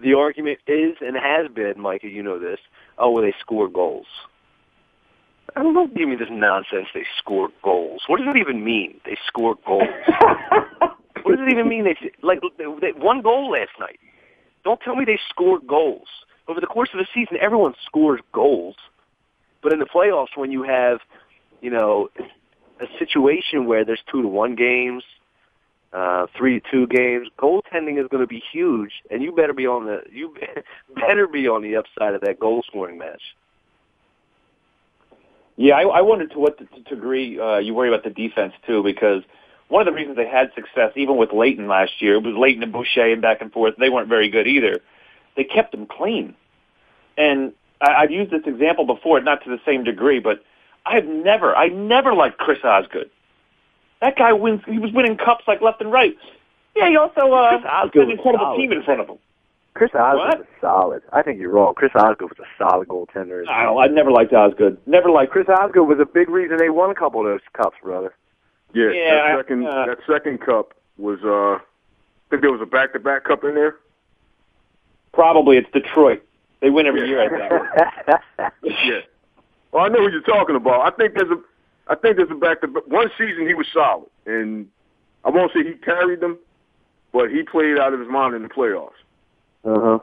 the 0.00 0.14
argument 0.14 0.58
is 0.66 0.96
and 1.00 1.16
has 1.16 1.48
been, 1.52 1.80
Micah, 1.80 2.08
you 2.08 2.22
know 2.22 2.38
this. 2.38 2.58
Oh, 2.98 3.10
well, 3.10 3.22
they 3.22 3.34
score 3.40 3.68
goals. 3.68 4.06
I 5.54 5.62
don't 5.62 5.74
know. 5.74 5.86
Give 5.86 6.08
me 6.08 6.16
this 6.16 6.28
nonsense. 6.30 6.88
They 6.94 7.04
score 7.18 7.48
goals. 7.62 8.02
What 8.08 8.18
does 8.18 8.28
it 8.34 8.38
even 8.38 8.64
mean? 8.64 9.00
They 9.04 9.16
score 9.26 9.56
goals. 9.66 9.88
what 11.22 11.36
does 11.36 11.46
it 11.46 11.52
even 11.52 11.68
mean? 11.68 11.84
They 11.84 11.96
like 12.22 12.40
they, 12.58 12.92
one 12.92 13.22
goal 13.22 13.50
last 13.50 13.72
night. 13.78 13.98
Don't 14.64 14.80
tell 14.80 14.96
me 14.96 15.04
they 15.04 15.18
scored 15.28 15.66
goals. 15.66 16.08
Over 16.48 16.60
the 16.60 16.66
course 16.66 16.90
of 16.94 17.00
a 17.00 17.06
season, 17.14 17.36
everyone 17.40 17.74
scores 17.86 18.20
goals. 18.32 18.76
But 19.62 19.72
in 19.72 19.78
the 19.78 19.86
playoffs, 19.86 20.36
when 20.36 20.50
you 20.50 20.64
have, 20.64 20.98
you 21.60 21.70
know, 21.70 22.10
a 22.80 22.86
situation 22.98 23.66
where 23.66 23.84
there's 23.84 24.02
two 24.10 24.22
to 24.22 24.28
one 24.28 24.56
games, 24.56 25.04
uh, 25.92 26.26
three 26.36 26.60
to 26.60 26.70
two 26.70 26.86
games, 26.86 27.28
goaltending 27.38 28.00
is 28.02 28.08
going 28.08 28.22
to 28.22 28.26
be 28.26 28.42
huge, 28.52 28.92
and 29.10 29.22
you 29.22 29.32
better 29.32 29.52
be 29.52 29.66
on 29.66 29.86
the 29.86 30.02
you 30.10 30.34
better 30.94 31.26
be 31.26 31.46
on 31.48 31.62
the 31.62 31.76
upside 31.76 32.14
of 32.14 32.20
that 32.22 32.40
goal 32.40 32.62
scoring 32.66 32.98
match. 32.98 33.22
Yeah, 35.56 35.74
I, 35.74 35.82
I 35.82 36.00
wondered 36.00 36.30
to 36.32 36.38
what 36.38 36.58
degree 36.88 37.38
uh, 37.38 37.58
you 37.58 37.74
worry 37.74 37.88
about 37.88 38.04
the 38.04 38.10
defense 38.10 38.54
too, 38.66 38.82
because 38.82 39.22
one 39.68 39.86
of 39.86 39.86
the 39.86 39.96
reasons 39.96 40.16
they 40.16 40.26
had 40.26 40.50
success, 40.54 40.92
even 40.96 41.16
with 41.16 41.32
Leighton 41.32 41.68
last 41.68 42.00
year, 42.00 42.18
was 42.20 42.34
Leighton 42.36 42.62
and 42.62 42.72
Boucher 42.72 43.12
and 43.12 43.22
back 43.22 43.40
and 43.40 43.52
forth. 43.52 43.74
They 43.78 43.90
weren't 43.90 44.08
very 44.08 44.30
good 44.30 44.46
either. 44.46 44.80
They 45.36 45.44
kept 45.44 45.72
them 45.72 45.86
clean, 45.86 46.34
and 47.16 47.52
I, 47.80 48.02
I've 48.02 48.10
used 48.10 48.30
this 48.30 48.42
example 48.46 48.86
before, 48.86 49.20
not 49.20 49.44
to 49.44 49.50
the 49.50 49.60
same 49.64 49.84
degree, 49.84 50.20
but 50.20 50.42
I've 50.84 51.06
never, 51.06 51.54
I 51.54 51.68
never 51.68 52.14
liked 52.14 52.38
Chris 52.38 52.58
Osgood. 52.64 53.10
That 54.00 54.16
guy 54.16 54.32
wins. 54.32 54.62
He 54.66 54.78
was 54.78 54.92
winning 54.92 55.16
cups 55.16 55.44
like 55.46 55.60
left 55.60 55.80
and 55.80 55.92
right. 55.92 56.16
Yeah, 56.74 56.88
he 56.88 56.96
also 56.96 57.32
uh, 57.32 57.50
Chris 57.50 57.70
Osgood 57.70 58.08
was 58.08 58.16
incredible 58.16 58.46
solid. 58.46 58.56
team 58.58 58.72
in 58.72 58.82
front 58.82 59.00
of 59.00 59.08
him. 59.08 59.18
Chris 59.74 59.90
Osgood 59.94 60.18
What? 60.28 60.38
was 60.40 60.46
solid. 60.60 61.02
I 61.12 61.22
think 61.22 61.40
you're 61.40 61.50
wrong. 61.50 61.74
Chris 61.74 61.92
Osgood 61.94 62.30
was 62.30 62.38
a 62.38 62.62
solid 62.62 62.88
goaltender. 62.88 63.46
I 63.48 63.64
don't. 63.64 63.78
I 63.82 63.86
never 63.86 64.10
liked 64.10 64.32
Osgood. 64.32 64.76
Never 64.86 65.10
liked 65.10 65.32
Chris 65.32 65.48
Osgood 65.48 65.88
was 65.88 65.98
a 66.00 66.04
big 66.06 66.28
reason 66.28 66.58
they 66.58 66.68
won 66.70 66.90
a 66.90 66.94
couple 66.94 67.20
of 67.20 67.26
those 67.26 67.40
cups, 67.54 67.76
brother. 67.82 68.14
Yeah, 68.74 68.90
Yeah, 68.92 69.14
that 69.14 69.24
I- 69.24 69.36
second 69.38 69.66
uh, 69.66 69.86
that 69.86 69.98
second 70.06 70.40
cup 70.40 70.74
was 70.98 71.18
uh 71.24 71.54
I 71.56 71.60
think 72.30 72.42
there 72.42 72.52
was 72.52 72.60
a 72.62 72.66
back 72.66 72.92
to 72.92 72.98
back 72.98 73.24
cup 73.24 73.44
in 73.44 73.54
there. 73.54 73.76
Probably 75.12 75.56
it's 75.58 75.70
Detroit. 75.72 76.22
They 76.60 76.70
win 76.70 76.86
every 76.86 77.06
year, 77.08 77.20
I 77.22 77.28
think. 77.28 78.52
Yeah. 78.84 79.00
Well, 79.72 79.84
I 79.84 79.88
know 79.88 80.00
what 80.02 80.12
you're 80.12 80.20
talking 80.22 80.54
about. 80.56 80.80
I 80.92 80.94
think 80.96 81.14
there's 81.14 81.30
a 81.30 81.40
I 81.88 81.94
think 81.96 82.16
there's 82.16 82.30
a 82.30 82.34
back 82.34 82.60
to 82.60 82.66
one 82.86 83.10
season 83.18 83.46
he 83.46 83.54
was 83.54 83.66
solid 83.72 84.08
and 84.26 84.68
I 85.24 85.30
won't 85.30 85.52
say 85.52 85.64
he 85.64 85.74
carried 85.74 86.20
them, 86.20 86.38
but 87.12 87.30
he 87.30 87.42
played 87.42 87.78
out 87.78 87.92
of 87.94 88.00
his 88.00 88.08
mind 88.08 88.34
in 88.34 88.42
the 88.42 88.48
playoffs. 88.48 88.90
Uh 89.64 89.80
huh. 89.80 89.98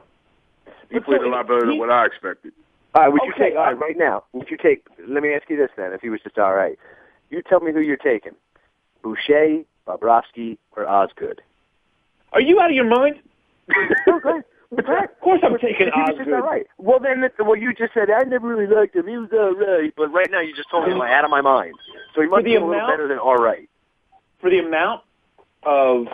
He 0.89 0.95
But 0.99 1.05
played 1.05 1.21
so 1.21 1.27
a 1.27 1.31
lot 1.31 1.47
better 1.47 1.65
than 1.65 1.77
what 1.77 1.91
I 1.91 2.05
expected. 2.05 2.53
All 2.95 3.03
right, 3.03 3.09
would 3.11 3.21
you 3.23 3.33
Okay, 3.33 3.49
take 3.49 3.57
all 3.57 3.65
right 3.65 3.79
right 3.79 3.97
now? 3.97 4.23
Would 4.33 4.49
you 4.49 4.57
take? 4.57 4.85
Let 5.07 5.21
me 5.21 5.33
ask 5.33 5.49
you 5.49 5.57
this 5.57 5.69
then. 5.77 5.93
If 5.93 6.01
he 6.01 6.09
was 6.09 6.21
just 6.21 6.37
all 6.39 6.53
right, 6.53 6.77
you 7.29 7.41
tell 7.43 7.59
me 7.59 7.71
who 7.71 7.79
you're 7.79 7.97
taking: 7.97 8.33
Boucher, 9.03 9.63
Bobrovsky, 9.87 10.57
or 10.75 10.87
Osgood. 10.87 11.41
Are 12.33 12.41
you 12.41 12.59
out 12.59 12.69
of 12.69 12.75
your 12.75 12.85
mind? 12.85 13.19
okay. 14.07 14.39
Of 14.71 15.19
course, 15.21 15.41
I'm 15.43 15.57
taking 15.57 15.87
He 15.87 16.01
just 16.07 16.19
Osgood. 16.19 16.33
all 16.33 16.41
right. 16.41 16.67
Well, 16.77 16.99
then, 16.99 17.23
well, 17.39 17.55
you 17.55 17.73
just 17.73 17.93
said 17.93 18.09
I 18.11 18.23
never 18.23 18.47
really 18.47 18.67
liked 18.73 18.95
him. 18.95 19.07
He 19.07 19.17
was 19.17 19.29
all 19.33 19.55
right, 19.55 19.91
but 19.97 20.11
right 20.11 20.29
now 20.29 20.41
you 20.41 20.55
just 20.55 20.69
told 20.69 20.87
me 20.87 20.93
I'm 20.93 21.01
out 21.01 21.25
of 21.25 21.31
my 21.31 21.41
mind. 21.41 21.73
So 22.15 22.21
he 22.21 22.27
must 22.27 22.45
be 22.45 22.55
a 22.55 22.63
little 22.63 22.87
better 22.87 23.07
than 23.07 23.17
all 23.17 23.35
right. 23.35 23.67
For 24.41 24.49
the 24.49 24.59
amount 24.59 25.01
of 25.63 26.05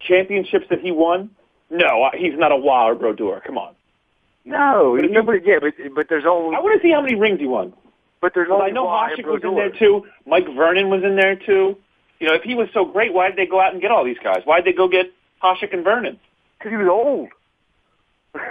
championships 0.00 0.66
that 0.70 0.80
he 0.80 0.90
won, 0.90 1.30
no, 1.70 2.04
uh, 2.04 2.10
he's 2.16 2.34
not 2.36 2.52
a 2.52 2.56
Wow 2.56 2.88
or 2.88 2.94
Brodeur. 2.94 3.40
Come 3.46 3.58
on. 3.58 3.74
No, 4.44 4.96
But 4.96 5.04
if 5.04 5.10
no, 5.10 5.32
yeah, 5.44 5.58
but 5.60 5.74
but 5.94 6.06
there's 6.08 6.24
only 6.26 6.56
I 6.56 6.60
want 6.60 6.80
to 6.80 6.86
see 6.86 6.92
how 6.92 7.02
many 7.02 7.14
rings 7.14 7.38
he 7.40 7.46
won. 7.46 7.74
but 8.20 8.32
there's 8.34 8.48
Well, 8.48 8.58
only 8.58 8.70
I 8.70 8.74
know 8.74 8.84
Waugh 8.84 9.08
Hasek 9.08 9.24
was 9.26 9.42
in 9.44 9.54
there 9.54 9.70
too. 9.70 10.06
Mike 10.26 10.46
Vernon 10.56 10.88
was 10.88 11.02
in 11.04 11.16
there 11.16 11.36
too. 11.36 11.76
You 12.18 12.28
know, 12.28 12.34
if 12.34 12.42
he 12.42 12.54
was 12.54 12.68
so 12.72 12.84
great, 12.84 13.12
why 13.12 13.28
did 13.28 13.36
they 13.36 13.46
go 13.46 13.60
out 13.60 13.72
and 13.72 13.82
get 13.82 13.90
all 13.90 14.04
these 14.04 14.18
guys? 14.24 14.40
Why 14.44 14.60
did 14.60 14.72
they 14.72 14.76
go 14.76 14.88
get 14.88 15.12
Hasek 15.42 15.72
and 15.72 15.84
Vernon? 15.84 16.18
because 16.58 16.70
he 16.72 16.76
was 16.76 16.88
old. 16.88 17.28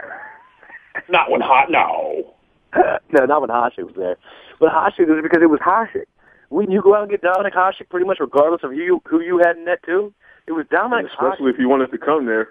Not 1.10 1.30
when 1.32 1.42
hot. 1.42 1.70
No. 1.70 2.34
no, 3.12 3.26
not 3.26 3.42
when 3.42 3.50
Hasek 3.50 3.84
was 3.84 3.96
there. 3.96 4.18
But 4.60 4.70
Hasek 4.70 5.08
was 5.08 5.20
because 5.24 5.42
it 5.42 5.50
was 5.50 5.60
Hasek. 5.60 6.06
When 6.50 6.72
you 6.72 6.82
go 6.82 6.96
out 6.96 7.04
and 7.04 7.12
get 7.12 7.22
Dominik 7.22 7.54
Hasek, 7.54 7.90
pretty 7.90 8.06
much 8.06 8.18
regardless 8.20 8.62
of 8.64 8.72
who 8.72 8.78
you, 8.78 9.02
who 9.06 9.22
you 9.22 9.40
had 9.44 9.58
in 9.58 9.66
net 9.66 9.80
too, 9.86 10.14
it 10.48 10.54
was 10.54 10.66
Dominik 10.68 11.06
Especially 11.12 11.52
if 11.52 11.60
you 11.60 11.68
wanted 11.70 11.92
to 11.92 11.98
come 11.98 12.26
there. 12.26 12.50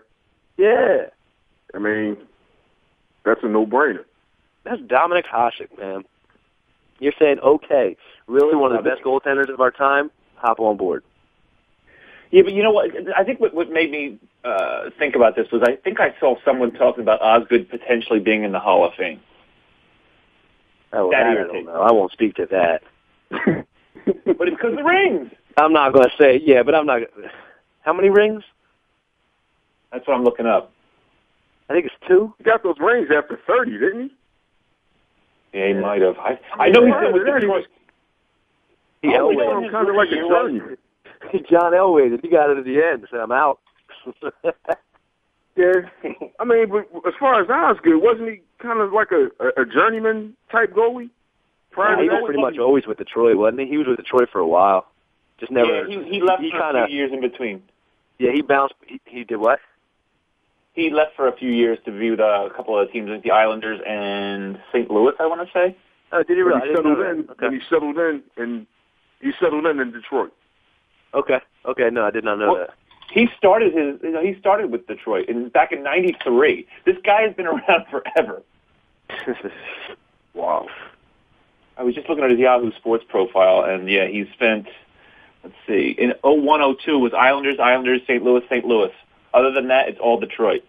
Yeah, 0.56 1.06
I 1.74 1.78
mean, 1.78 2.16
that's 3.24 3.40
a 3.42 3.48
no 3.48 3.66
brainer. 3.66 4.04
that's 4.64 4.80
Dominik 4.82 5.26
Hasek, 5.26 5.78
man. 5.78 6.04
You're 6.98 7.12
saying 7.18 7.40
okay, 7.40 7.96
really 8.26 8.56
one 8.56 8.74
of 8.74 8.82
the 8.82 8.88
best 8.88 9.02
goaltenders 9.02 9.52
of 9.52 9.60
our 9.60 9.70
time. 9.70 10.10
Hop 10.36 10.60
on 10.60 10.76
board. 10.76 11.02
Yeah, 12.30 12.42
but 12.42 12.52
you 12.52 12.62
know 12.62 12.70
what? 12.72 12.90
I 13.16 13.22
think 13.24 13.40
what, 13.40 13.54
what 13.54 13.70
made 13.70 13.90
me 13.90 14.18
uh, 14.44 14.90
think 14.98 15.14
about 15.14 15.36
this 15.36 15.50
was 15.52 15.62
I 15.62 15.76
think 15.76 16.00
I 16.00 16.14
saw 16.18 16.36
someone 16.44 16.72
talking 16.72 17.02
about 17.02 17.20
Osgood 17.22 17.68
potentially 17.68 18.18
being 18.18 18.42
in 18.44 18.52
the 18.52 18.58
Hall 18.58 18.84
of 18.84 18.94
Fame. 18.94 19.20
Oh, 20.92 21.10
That 21.10 21.24
that 21.24 21.38
I 21.38 21.52
don't 21.52 21.66
know. 21.66 21.82
I 21.82 21.92
won't 21.92 22.12
speak 22.12 22.34
to 22.36 22.46
that. 22.46 22.82
but 23.30 24.48
it's 24.48 24.56
because 24.56 24.72
of 24.72 24.76
the 24.76 24.84
rings. 24.84 25.30
I'm 25.56 25.72
not 25.72 25.92
going 25.92 26.08
to 26.08 26.16
say 26.18 26.40
yeah, 26.44 26.62
but 26.62 26.74
I'm 26.74 26.86
not. 26.86 27.02
How 27.82 27.92
many 27.92 28.10
rings? 28.10 28.42
That's 29.96 30.06
what 30.06 30.14
I'm 30.14 30.24
looking 30.24 30.44
up. 30.46 30.70
I 31.70 31.72
think 31.72 31.86
it's 31.86 31.94
two. 32.06 32.34
He 32.36 32.44
got 32.44 32.62
those 32.62 32.76
rings 32.78 33.08
after 33.10 33.40
30, 33.46 33.70
didn't 33.78 34.10
he? 35.52 35.58
Yeah, 35.58 35.68
he 35.68 35.72
might 35.72 36.02
have. 36.02 36.18
I, 36.18 36.38
I 36.58 36.68
know 36.68 36.84
he's 36.84 36.94
been 36.94 37.12
with 37.14 37.22
Yeah, 37.26 37.34
he 37.36 37.40
Detroit. 37.40 37.66
He 39.00 39.08
Oh, 39.16 39.28
we 39.28 39.36
Elway. 39.36 39.70
kind 39.72 39.88
of 39.88 39.94
like 39.96 40.08
a 40.10 40.16
You're 40.16 40.28
journeyman. 40.28 40.76
John 41.50 41.72
Elway. 41.72 42.20
He 42.20 42.28
got 42.28 42.50
it 42.50 42.58
at 42.58 42.64
the 42.64 42.82
end. 42.82 43.06
So 43.10 43.16
I'm 43.18 43.32
out. 43.32 43.58
Yeah. 45.56 45.72
I 46.38 46.44
mean, 46.44 46.68
but 46.68 46.84
as 47.08 47.14
far 47.18 47.40
as 47.40 47.48
I 47.48 47.70
was 47.72 47.78
good, 47.82 47.96
wasn't 48.02 48.28
he 48.28 48.42
kind 48.58 48.78
of 48.78 48.92
like 48.92 49.08
a, 49.10 49.30
a, 49.42 49.62
a 49.62 49.64
journeyman 49.64 50.36
type 50.52 50.74
goalie? 50.74 51.08
Prior 51.70 51.96
Yeah, 51.96 52.02
he 52.02 52.08
was 52.10 52.22
pretty 52.26 52.42
much 52.42 52.58
always 52.58 52.86
with 52.86 52.98
Detroit, 52.98 53.38
wasn't 53.38 53.60
he? 53.60 53.66
He 53.68 53.78
was 53.78 53.86
with 53.86 53.96
Detroit 53.96 54.28
for 54.30 54.38
a 54.38 54.46
while. 54.46 54.86
Just 55.40 55.50
never. 55.50 55.88
Yeah, 55.88 56.04
he, 56.04 56.10
he 56.16 56.20
left 56.20 56.42
he 56.42 56.50
for 56.50 56.60
kinda- 56.60 56.84
a 56.84 56.86
few 56.88 56.96
years 56.96 57.10
in 57.10 57.22
between. 57.22 57.62
Yeah, 58.18 58.32
he 58.34 58.42
bounced. 58.42 58.74
He, 58.86 59.00
he 59.06 59.24
did 59.24 59.38
what? 59.38 59.58
He 60.76 60.90
left 60.90 61.16
for 61.16 61.26
a 61.26 61.34
few 61.36 61.50
years 61.50 61.78
to 61.86 61.90
be 61.90 62.10
with 62.10 62.20
uh, 62.20 62.46
a 62.46 62.50
couple 62.54 62.78
of 62.78 62.92
teams, 62.92 63.08
like 63.10 63.22
the 63.24 63.30
Islanders 63.32 63.80
and 63.86 64.60
St. 64.72 64.90
Louis, 64.90 65.14
I 65.18 65.26
want 65.26 65.40
to 65.40 65.52
say. 65.52 65.76
Oh, 66.12 66.22
did 66.22 66.36
he 66.36 66.42
When 66.44 66.52
really? 66.54 66.60
I 66.62 66.66
he 66.68 66.74
settled 66.76 66.98
in, 67.00 67.16
that. 67.26 67.30
Okay. 67.32 67.46
when 67.46 67.52
he 67.54 67.60
settled 67.68 67.96
in, 67.98 68.22
and 68.36 68.66
he 69.20 69.32
settled 69.40 69.66
in 69.66 69.80
in 69.80 69.90
Detroit. 69.90 70.32
Okay. 71.14 71.40
Okay. 71.64 71.88
No, 71.90 72.04
I 72.04 72.10
did 72.10 72.24
not 72.24 72.38
know 72.38 72.52
Well, 72.52 72.66
He 73.10 73.28
started 73.38 73.72
his, 73.72 73.98
you 74.02 74.10
know, 74.12 74.22
he 74.22 74.38
started 74.38 74.70
with 74.70 74.86
Detroit 74.86 75.28
in 75.28 75.48
back 75.48 75.72
in 75.72 75.82
'93. 75.82 76.66
This 76.84 76.96
guy 77.02 77.22
has 77.22 77.34
been 77.34 77.46
around 77.46 77.86
forever. 77.90 78.42
that. 79.08 79.52
Wow. 80.34 80.66
I 81.78 81.82
was 81.82 81.94
just 81.94 82.10
looking 82.10 82.22
at 82.22 82.30
his 82.30 82.38
Yahoo 82.38 82.70
Sports 82.72 83.04
profile, 83.08 83.64
and 83.64 83.88
yeah, 83.90 84.06
he 84.06 84.26
spent. 84.34 84.66
Let's 85.42 85.56
see, 85.66 85.94
in 85.96 86.12
0102 86.22 86.98
was 86.98 87.14
Islanders, 87.14 87.58
Islanders, 87.58 88.02
St. 88.06 88.22
Louis, 88.22 88.42
St. 88.50 88.64
Louis. 88.66 88.90
Other 89.36 89.52
than 89.52 89.68
that, 89.68 89.88
it's 89.88 89.98
all 90.00 90.18
Detroit. 90.18 90.62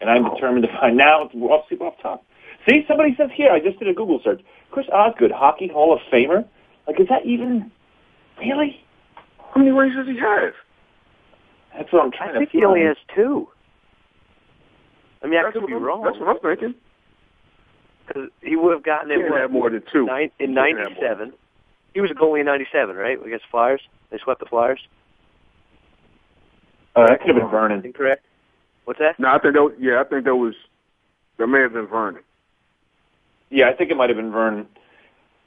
And 0.00 0.10
I'm 0.10 0.24
determined 0.34 0.66
to 0.66 0.72
find 0.78 0.96
now. 0.96 1.24
It's 1.24 1.34
off, 1.34 1.64
see 1.70 1.76
off 1.76 1.94
top. 2.02 2.22
See, 2.68 2.84
somebody 2.86 3.14
says 3.16 3.30
here. 3.34 3.50
I 3.50 3.60
just 3.60 3.78
did 3.78 3.88
a 3.88 3.94
Google 3.94 4.20
search. 4.22 4.42
Chris 4.70 4.86
Osgood, 4.92 5.30
Hockey 5.32 5.68
Hall 5.68 5.92
of 5.94 6.00
Famer. 6.12 6.44
Like, 6.86 7.00
is 7.00 7.08
that 7.08 7.24
even 7.24 7.70
really? 8.38 8.78
How 9.54 9.60
many 9.60 9.70
rings 9.70 9.94
does 9.96 10.06
he 10.06 10.18
have? 10.18 10.52
That's 11.76 11.90
what 11.92 12.04
I'm 12.04 12.12
trying 12.12 12.30
I 12.30 12.32
to 12.34 12.38
think 12.40 12.50
he 12.50 12.58
find. 12.58 12.66
only 12.66 12.82
has 12.84 12.96
two. 13.14 13.48
I 15.22 15.28
mean, 15.28 15.38
I 15.38 15.44
That's 15.44 15.54
could 15.54 15.66
be 15.66 15.72
I'm- 15.72 15.82
wrong. 15.82 16.02
That's 16.02 16.18
what 16.18 16.28
I'm 16.28 16.38
thinking. 16.40 16.74
Because 18.06 18.28
he 18.42 18.56
would 18.56 18.72
have 18.72 18.82
gotten 18.82 19.10
it 19.12 19.18
Can't 19.18 19.30
what, 19.30 19.40
have 19.40 19.50
more 19.50 19.70
than 19.70 19.82
two. 19.92 20.04
nine, 20.04 20.30
in 20.38 20.54
Can't 20.54 20.76
have 20.78 20.90
more. 20.90 21.08
'97. 21.08 21.32
He 21.94 22.00
was 22.00 22.10
a 22.10 22.14
goalie 22.14 22.40
in 22.40 22.46
'97, 22.46 22.96
right? 22.96 23.18
Against 23.24 23.46
Flyers, 23.50 23.80
they 24.10 24.18
swept 24.18 24.40
the 24.40 24.46
Flyers. 24.46 24.80
Uh, 26.94 27.06
that 27.06 27.20
could 27.20 27.28
have 27.28 27.36
been 27.36 27.46
I 27.46 27.50
Vernon. 27.50 27.82
think 27.82 27.94
correct. 27.96 28.24
What's 28.84 28.98
that? 28.98 29.18
No, 29.18 29.28
I 29.28 29.38
think 29.38 29.54
that. 29.54 29.62
Was, 29.62 29.72
yeah, 29.78 30.00
I 30.00 30.04
think 30.04 30.24
that 30.24 30.34
was. 30.36 30.54
That 31.38 31.46
may 31.46 31.60
have 31.60 31.72
been 31.72 31.86
Vernon. 31.86 32.22
Yeah, 33.50 33.68
I 33.68 33.72
think 33.74 33.90
it 33.90 33.96
might 33.96 34.10
have 34.10 34.16
been 34.16 34.30
Vernon. 34.32 34.66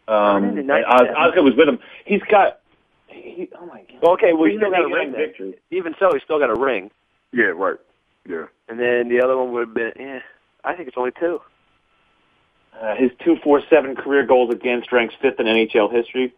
Um, 0.07 0.41
Vernon 0.41 0.57
in 0.59 0.69
and 0.69 0.85
Os- 0.85 1.01
97. 1.01 1.15
Oscar 1.15 1.43
was 1.43 1.53
with 1.55 1.67
him. 1.69 1.79
He's 2.05 2.21
got. 2.29 2.59
He, 3.07 3.49
oh 3.59 3.65
my 3.65 3.79
god. 3.81 3.99
Well, 4.01 4.11
okay, 4.13 4.33
well, 4.33 4.45
he 4.45 4.51
He's 4.51 4.59
still 4.59 4.71
got 4.71 4.81
a 4.83 4.87
ring. 4.93 5.11
then. 5.11 5.21
victories. 5.21 5.55
Even 5.71 5.95
so, 5.99 6.11
he 6.13 6.19
still 6.23 6.39
got 6.39 6.49
a 6.49 6.55
ring. 6.59 6.91
Yeah, 7.31 7.45
right. 7.55 7.77
Yeah. 8.27 8.45
And 8.67 8.79
then 8.79 9.09
the 9.09 9.21
other 9.23 9.37
one 9.37 9.51
would 9.53 9.67
have 9.67 9.73
been. 9.75 9.91
Yeah, 9.99 10.19
I 10.63 10.73
think 10.75 10.87
it's 10.87 10.97
only 10.97 11.11
two. 11.19 11.41
Uh, 12.79 12.95
his 12.95 13.11
two 13.23 13.37
four 13.43 13.61
seven 13.69 13.95
career 13.95 14.25
goals 14.25 14.51
against 14.53 14.91
ranks 14.91 15.13
fifth 15.21 15.39
in 15.39 15.45
NHL 15.45 15.91
history. 15.91 16.33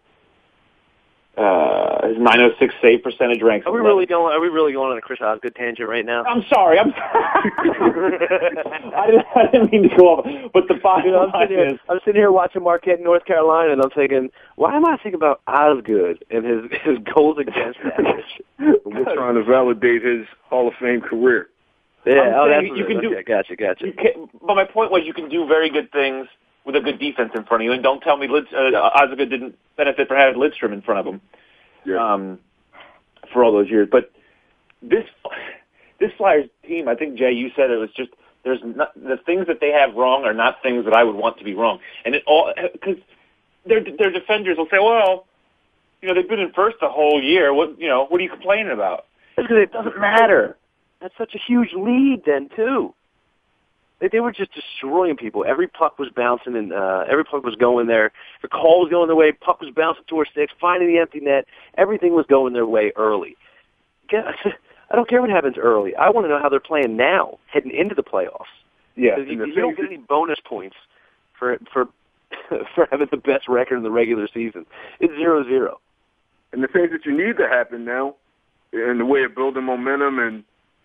Uh, 1.38 2.08
his 2.08 2.18
906 2.18 2.74
save 2.82 3.04
percentage 3.04 3.44
ranks. 3.44 3.68
Are 3.68 3.72
we 3.72 3.80
11th. 3.80 3.84
really 3.86 4.06
going? 4.08 4.34
Are 4.34 4.42
we 4.42 4.48
really 4.48 4.74
going 4.74 4.92
on 4.92 4.98
a 4.98 5.02
Chris 5.02 5.22
Osgood 5.22 5.54
tangent 5.56 5.88
right 5.88 6.04
now? 6.04 6.24
I'm 6.24 6.42
sorry. 6.50 6.80
I'm 6.80 6.90
sorry. 6.92 7.52
I, 8.98 9.06
didn't, 9.06 9.26
I 9.36 9.52
didn't 9.52 9.72
mean 9.72 9.84
to 9.88 9.96
go 9.96 10.18
off. 10.18 10.26
But 10.52 10.68
the 10.68 10.74
bottom 10.82 11.06
You 11.06 11.12
know, 11.12 11.28
I'm 11.28 11.32
line 11.32 11.48
sitting 11.48 11.58
here. 11.64 11.74
is, 11.76 11.80
I'm 11.90 12.00
sitting 12.04 12.20
here 12.20 12.32
watching 12.32 12.64
Marquette, 12.64 12.98
in 12.98 13.04
North 13.04 13.26
Carolina, 13.26 13.72
and 13.74 13.82
I'm 13.84 13.92
thinking, 13.92 14.32
why 14.56 14.76
am 14.76 14.86
I 14.88 14.98
thinking 14.98 15.14
about 15.14 15.42
Osgood 15.46 16.26
and 16.32 16.44
his 16.44 16.72
his 16.84 16.98
goals 17.14 17.38
against 17.38 17.78
average? 17.86 18.42
We're 18.86 19.14
trying 19.14 19.36
to 19.36 19.44
validate 19.44 20.04
his 20.04 20.26
Hall 20.50 20.68
of 20.68 20.74
Fame 20.82 21.02
career. 21.02 21.50
Yeah, 22.08 22.14
I'm 22.14 22.34
oh, 22.34 22.50
that's 22.50 22.64
you 22.66 22.72
what 22.72 22.80
it 22.80 22.88
can 22.88 22.98
is. 22.98 23.02
do- 23.04 23.24
gotcha, 23.28 23.56
gotcha. 23.56 23.86
you 23.86 23.94
can, 23.94 24.28
but 24.42 24.56
my 24.56 24.66
point 24.66 24.92
was, 24.92 25.04
you 25.06 25.14
can 25.14 25.30
do 25.30 25.46
very 25.46 25.70
good 25.70 25.92
things 25.92 26.26
with 26.68 26.76
a 26.76 26.82
good 26.82 27.00
defense 27.00 27.32
in 27.34 27.44
front 27.46 27.64
of 27.64 27.66
you. 27.66 27.72
And 27.72 27.82
don't 27.82 28.02
tell 28.02 28.18
me 28.18 28.28
Lid, 28.28 28.46
uh, 28.54 28.78
Osgood 28.78 29.32
didn't 29.32 29.58
benefit 29.76 30.08
for 30.08 30.16
having 30.16 30.40
Lidstrom 30.40 30.74
in 30.74 30.84
front 30.84 31.00
of 31.00 31.12
him. 31.12 31.22
Yeah. 31.86 32.14
um, 32.14 32.40
for 33.32 33.44
all 33.44 33.52
those 33.52 33.70
years. 33.70 33.88
But 33.92 34.12
this 34.82 35.06
this 36.00 36.12
Flyers 36.18 36.50
team, 36.68 36.88
I 36.88 36.96
think 36.96 37.18
Jay, 37.18 37.32
you 37.32 37.50
said 37.56 37.72
it 37.72 37.78
was 37.78 37.90
just 37.96 38.12
there's 38.44 38.60
not, 38.64 38.94
the 38.96 39.18
things 39.26 39.48
that 39.48 39.60
they 39.60 39.72
have 39.72 39.96
wrong 39.96 40.24
are 40.24 40.34
not 40.34 40.62
things 40.62 40.86
that 40.86 40.94
I 40.94 41.04
would 41.04 41.16
want 41.16 41.38
to 41.40 41.44
be 41.44 41.54
wrong, 41.54 41.80
and 42.06 42.16
it 42.16 42.24
all 42.28 42.54
because 42.74 42.98
their 43.66 43.84
their 43.84 44.12
defenders 44.12 44.58
will 44.58 44.68
say, 44.72 44.80
well, 44.80 45.26
you 46.02 46.08
know, 46.08 46.14
they've 46.14 46.30
been 46.30 46.40
in 46.40 46.52
first 46.54 46.78
the 46.82 46.90
whole 46.90 47.22
year. 47.22 47.54
What 47.54 47.80
you 47.80 47.88
know, 47.88 48.06
what 48.06 48.20
are 48.20 48.24
you 48.24 48.30
complaining 48.30 48.72
about? 48.72 49.06
Because 49.36 49.58
it 49.58 49.72
doesn't 49.72 50.00
matter. 50.00 50.58
That's 51.02 51.16
such 51.18 51.36
a 51.36 51.40
huge 51.40 51.70
lead 51.74 52.24
then 52.26 52.50
too. 52.56 52.94
They, 54.00 54.10
they 54.10 54.20
were 54.20 54.32
just 54.32 54.52
destroying 54.54 55.16
people. 55.18 55.44
Every 55.48 55.68
puck 55.68 55.98
was 55.98 56.10
bouncing, 56.16 56.56
and 56.56 56.72
uh, 56.72 57.06
every 57.10 57.24
puck 57.26 57.44
was 57.44 57.56
going 57.56 57.88
there. 57.88 58.12
The 58.42 58.48
call 58.48 58.82
was 58.82 58.90
going 58.90 59.08
their 59.08 59.16
way. 59.16 59.32
Puck 59.32 59.62
was 59.62 59.74
bouncing 59.76 60.04
towards 60.08 60.30
six, 60.36 60.54
finding 60.60 60.88
the 60.88 61.00
empty 61.00 61.20
net. 61.20 61.46
Everything 61.78 62.14
was 62.14 62.26
going 62.28 62.54
their 62.54 62.68
way 62.68 62.92
early. 62.96 63.36
I 64.12 64.96
don't 64.96 65.10
care 65.10 65.22
what 65.22 65.30
happens 65.30 65.58
early. 65.58 65.96
I 65.96 66.10
want 66.10 66.26
to 66.26 66.30
know 66.30 66.40
how 66.42 66.50
they're 66.50 66.60
playing 66.60 66.96
now, 66.96 67.40
heading 67.52 67.72
into 67.72 67.96
the 67.96 68.04
playoffs. 68.04 68.46
Yeah, 68.96 69.18
you, 69.18 69.46
you 69.46 69.54
don't 69.54 69.76
get 69.76 69.86
any 69.86 69.98
bonus 69.98 70.40
points 70.44 70.76
for 71.38 71.58
for 71.72 71.86
for 72.76 72.88
having 72.90 73.08
the 73.12 73.18
best 73.18 73.48
record 73.48 73.78
in 73.78 73.84
the 73.84 73.92
regular 73.92 74.28
season. 74.34 74.66
It's 75.00 75.14
zero 75.16 75.44
zero. 75.44 75.80
And 76.52 76.64
the 76.64 76.68
things 76.68 76.90
that 76.92 77.06
you 77.06 77.16
need 77.16 77.38
to 77.38 77.48
happen 77.48 77.84
now, 77.84 78.16
in 78.72 78.98
the 78.98 79.06
way 79.06 79.24
of 79.24 79.36
building 79.36 79.66
momentum, 79.66 80.20
and 80.20 80.44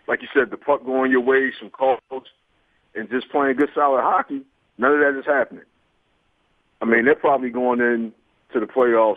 like 0.08 0.20
you 0.20 0.28
said, 0.34 0.50
the 0.50 0.56
puck 0.56 0.84
going 0.84 1.10
your 1.10 1.20
way, 1.20 1.52
some 1.58 1.70
calls, 1.70 2.00
and 2.94 3.08
just 3.10 3.28
playing 3.30 3.56
good 3.56 3.70
solid 3.74 4.02
hockey. 4.02 4.42
None 4.78 4.92
of 4.92 5.00
that 5.00 5.18
is 5.18 5.26
happening. 5.26 5.64
I 6.80 6.84
mean, 6.84 7.04
they're 7.04 7.14
probably 7.14 7.50
going 7.50 7.80
in 7.80 8.12
to 8.52 8.60
the 8.60 8.66
playoffs, 8.66 9.16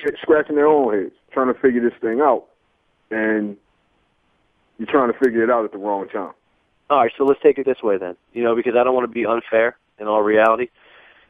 shit, 0.00 0.16
scratching 0.22 0.56
their 0.56 0.66
own 0.66 0.94
heads, 0.94 1.14
trying 1.32 1.52
to 1.52 1.60
figure 1.60 1.82
this 1.82 1.98
thing 2.00 2.20
out, 2.20 2.46
and 3.10 3.56
you're 4.78 4.88
trying 4.90 5.12
to 5.12 5.18
figure 5.18 5.44
it 5.44 5.50
out 5.50 5.64
at 5.64 5.72
the 5.72 5.78
wrong 5.78 6.08
time. 6.08 6.32
All 6.88 6.98
right, 6.98 7.12
so 7.16 7.24
let's 7.24 7.40
take 7.42 7.58
it 7.58 7.66
this 7.66 7.82
way 7.82 7.98
then. 7.98 8.16
You 8.32 8.42
know, 8.42 8.56
because 8.56 8.74
I 8.76 8.82
don't 8.82 8.94
want 8.94 9.04
to 9.04 9.12
be 9.12 9.26
unfair 9.26 9.76
in 9.98 10.08
all 10.08 10.22
reality. 10.22 10.68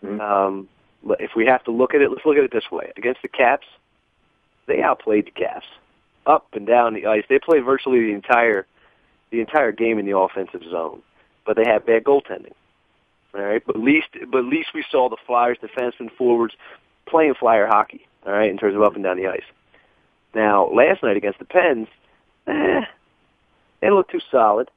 Mhm. 0.03 0.21
Um, 0.21 0.69
but 1.03 1.21
if 1.21 1.35
we 1.35 1.47
have 1.47 1.65
to 1.65 1.71
look 1.71 1.95
at 1.95 2.01
it, 2.01 2.11
let's 2.11 2.25
look 2.25 2.37
at 2.37 2.45
it 2.45 2.53
this 2.53 2.71
way. 2.71 2.93
Against 2.97 3.23
the 3.23 3.29
Caps, 3.29 3.67
they 4.67 4.83
outplayed 4.83 5.27
the 5.27 5.31
Caps 5.33 5.67
up 6.27 6.47
and 6.55 6.67
down 6.67 6.95
the 6.95 7.07
ice. 7.07 7.25
They 7.29 7.39
played 7.39 7.65
virtually 7.65 8.01
the 8.07 8.13
entire 8.13 8.67
the 9.31 9.41
entire 9.41 9.73
game 9.73 9.99
in 9.99 10.07
the 10.07 10.17
offensive 10.17 10.63
zone, 10.71 11.03
but 11.47 11.57
they 11.57 11.65
had 11.65 11.87
bad 11.87 12.05
goaltending. 12.05 12.53
All 13.35 13.43
right, 13.43 13.63
but 13.65 13.77
least 13.77 14.09
but 14.31 14.45
least 14.45 14.71
we 14.75 14.85
saw 14.91 15.09
the 15.09 15.17
Flyers 15.27 15.59
defensemen 15.63 16.11
forwards 16.17 16.55
playing 17.07 17.35
flyer 17.39 17.67
hockey. 17.67 18.07
All 18.27 18.33
right, 18.33 18.51
in 18.51 18.59
terms 18.59 18.75
of 18.75 18.83
up 18.83 18.95
and 18.95 19.05
down 19.05 19.17
the 19.17 19.29
ice. 19.29 19.45
Now, 20.35 20.69
last 20.69 21.03
night 21.03 21.17
against 21.17 21.39
the 21.39 21.45
Pens, 21.45 21.89
eh, 22.47 22.83
they 23.81 23.91
looked 23.91 24.11
too 24.11 24.21
solid 24.31 24.69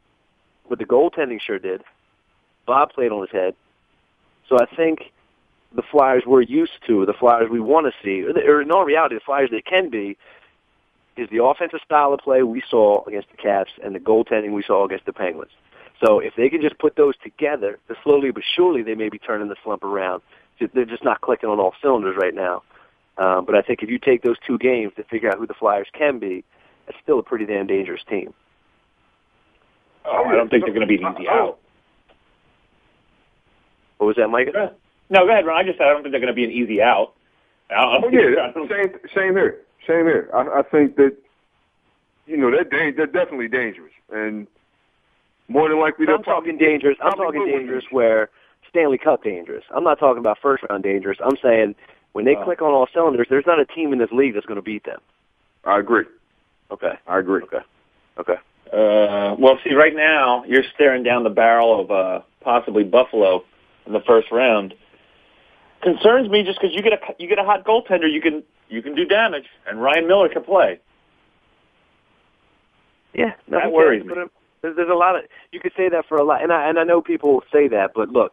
but 0.69 0.79
the 0.79 0.85
goaltending 0.85 1.39
sure 1.41 1.59
did. 1.59 1.83
Bob 2.65 2.91
played 2.91 3.11
on 3.11 3.21
his 3.21 3.31
head. 3.31 3.55
So 4.49 4.57
I 4.59 4.65
think 4.75 5.11
the 5.75 5.83
Flyers 5.91 6.23
we're 6.25 6.41
used 6.41 6.79
to, 6.87 7.05
the 7.05 7.13
Flyers 7.13 7.49
we 7.49 7.59
want 7.59 7.87
to 7.87 7.93
see, 8.03 8.23
or 8.23 8.61
in 8.61 8.71
all 8.71 8.85
reality, 8.85 9.15
the 9.15 9.21
Flyers 9.25 9.49
they 9.51 9.61
can 9.61 9.89
be, 9.89 10.17
is 11.17 11.29
the 11.29 11.43
offensive 11.43 11.79
style 11.85 12.13
of 12.13 12.19
play 12.19 12.43
we 12.43 12.61
saw 12.69 13.03
against 13.05 13.29
the 13.31 13.37
Caps 13.37 13.71
and 13.83 13.93
the 13.95 13.99
goaltending 13.99 14.51
we 14.53 14.63
saw 14.63 14.85
against 14.85 15.05
the 15.05 15.13
Penguins. 15.13 15.51
So 16.03 16.19
if 16.19 16.33
they 16.35 16.49
can 16.49 16.61
just 16.61 16.77
put 16.79 16.95
those 16.95 17.15
together, 17.23 17.77
then 17.87 17.97
slowly 18.03 18.31
but 18.31 18.43
surely 18.55 18.81
they 18.83 18.95
may 18.95 19.09
be 19.09 19.19
turning 19.19 19.47
the 19.47 19.55
slump 19.63 19.83
around. 19.83 20.21
They're 20.73 20.85
just 20.85 21.03
not 21.03 21.21
clicking 21.21 21.49
on 21.49 21.59
all 21.59 21.73
cylinders 21.81 22.15
right 22.19 22.33
now. 22.33 22.63
Um, 23.17 23.45
but 23.45 23.53
I 23.55 23.61
think 23.61 23.83
if 23.83 23.89
you 23.89 23.99
take 23.99 24.23
those 24.23 24.37
two 24.45 24.57
games 24.57 24.93
to 24.95 25.03
figure 25.03 25.29
out 25.29 25.37
who 25.37 25.45
the 25.45 25.53
Flyers 25.53 25.87
can 25.93 26.19
be, 26.19 26.43
it's 26.87 26.97
still 27.03 27.19
a 27.19 27.23
pretty 27.23 27.45
damn 27.45 27.67
dangerous 27.67 28.01
team. 28.09 28.33
Oh, 30.05 30.23
I 30.25 30.35
don't 30.35 30.49
think 30.49 30.65
they're 30.65 30.73
going 30.73 30.87
to 30.87 30.97
be 30.97 31.01
an 31.01 31.13
easy 31.15 31.29
out. 31.29 31.59
What 33.97 34.07
was 34.07 34.15
that, 34.17 34.27
Mike? 34.29 34.49
No, 35.09 35.25
go 35.25 35.29
ahead, 35.31 35.45
Ron. 35.45 35.57
I 35.57 35.63
just 35.63 35.77
said 35.77 35.87
I 35.87 35.91
don't 35.93 36.01
think 36.03 36.11
they're 36.11 36.19
going 36.21 36.33
to 36.33 36.35
be 36.35 36.43
an 36.43 36.51
easy 36.51 36.81
out. 36.81 37.13
I 37.69 37.81
don't 37.83 38.03
Oh 38.03 38.09
think- 38.09 38.21
I 38.21 38.29
yeah, 38.29 38.51
don't- 38.51 38.69
same 38.69 38.99
same 39.15 39.33
here, 39.35 39.61
same 39.87 40.05
here. 40.05 40.29
I, 40.33 40.59
I 40.59 40.61
think 40.63 40.95
that 40.97 41.15
you 42.25 42.37
know 42.37 42.51
they're 42.51 42.63
da- 42.63 42.95
they're 42.95 43.05
definitely 43.07 43.47
dangerous, 43.47 43.93
and 44.11 44.47
more 45.47 45.69
than 45.69 45.79
likely 45.79 46.05
they'll 46.05 46.15
I'm 46.15 46.23
talking 46.23 46.57
dangerous. 46.57 46.97
I'm 47.03 47.13
talking 47.13 47.45
dangerous 47.45 47.85
where 47.91 48.29
Stanley 48.69 48.97
Cup 48.97 49.23
dangerous. 49.23 49.63
I'm 49.75 49.83
not 49.83 49.99
talking 49.99 50.19
about 50.19 50.37
first 50.41 50.63
round 50.69 50.83
dangerous. 50.83 51.17
I'm 51.23 51.37
saying 51.41 51.75
when 52.13 52.25
they 52.25 52.35
Oh. 52.35 52.43
click 52.43 52.61
on 52.61 52.71
all 52.71 52.87
cylinders, 52.93 53.27
there's 53.29 53.45
not 53.45 53.59
a 53.59 53.65
team 53.65 53.91
in 53.93 53.99
this 53.99 54.11
league 54.11 54.33
that's 54.33 54.45
going 54.45 54.55
to 54.57 54.61
beat 54.61 54.83
them. 54.85 54.99
I 55.65 55.79
agree. 55.79 56.05
Okay. 56.71 56.93
I 57.07 57.19
agree. 57.19 57.43
Okay. 57.43 57.59
Okay. 58.17 58.35
Uh, 58.71 59.35
well, 59.37 59.59
see, 59.63 59.73
right 59.73 59.95
now 59.95 60.43
you're 60.45 60.63
staring 60.73 61.03
down 61.03 61.23
the 61.23 61.29
barrel 61.29 61.81
of 61.81 61.91
uh, 61.91 62.21
possibly 62.41 62.83
Buffalo 62.83 63.43
in 63.85 63.93
the 63.93 64.01
first 64.01 64.31
round. 64.31 64.73
Concerns 65.83 66.29
me 66.29 66.43
just 66.43 66.59
because 66.59 66.73
you 66.73 66.81
get 66.81 66.93
a 66.93 66.99
you 67.19 67.27
get 67.27 67.39
a 67.39 67.43
hot 67.43 67.65
goaltender, 67.65 68.11
you 68.11 68.21
can 68.21 68.41
you 68.69 68.81
can 68.81 68.95
do 68.95 69.03
damage, 69.05 69.45
and 69.67 69.81
Ryan 69.81 70.07
Miller 70.07 70.29
can 70.29 70.43
play. 70.43 70.79
Yeah, 73.13 73.33
no, 73.47 73.59
That 73.59 73.71
worries 73.71 74.05
me. 74.05 74.13
um, 74.13 74.31
There's, 74.61 74.75
there's 74.75 74.89
a 74.89 74.95
lot 74.95 75.15
of 75.17 75.23
you 75.51 75.59
could 75.59 75.73
say 75.75 75.89
that 75.89 76.05
for 76.07 76.17
a 76.17 76.23
lot, 76.23 76.41
and 76.41 76.51
I 76.51 76.69
and 76.69 76.79
I 76.79 76.83
know 76.83 77.01
people 77.01 77.43
say 77.51 77.67
that, 77.67 77.91
but 77.93 78.09
look, 78.09 78.31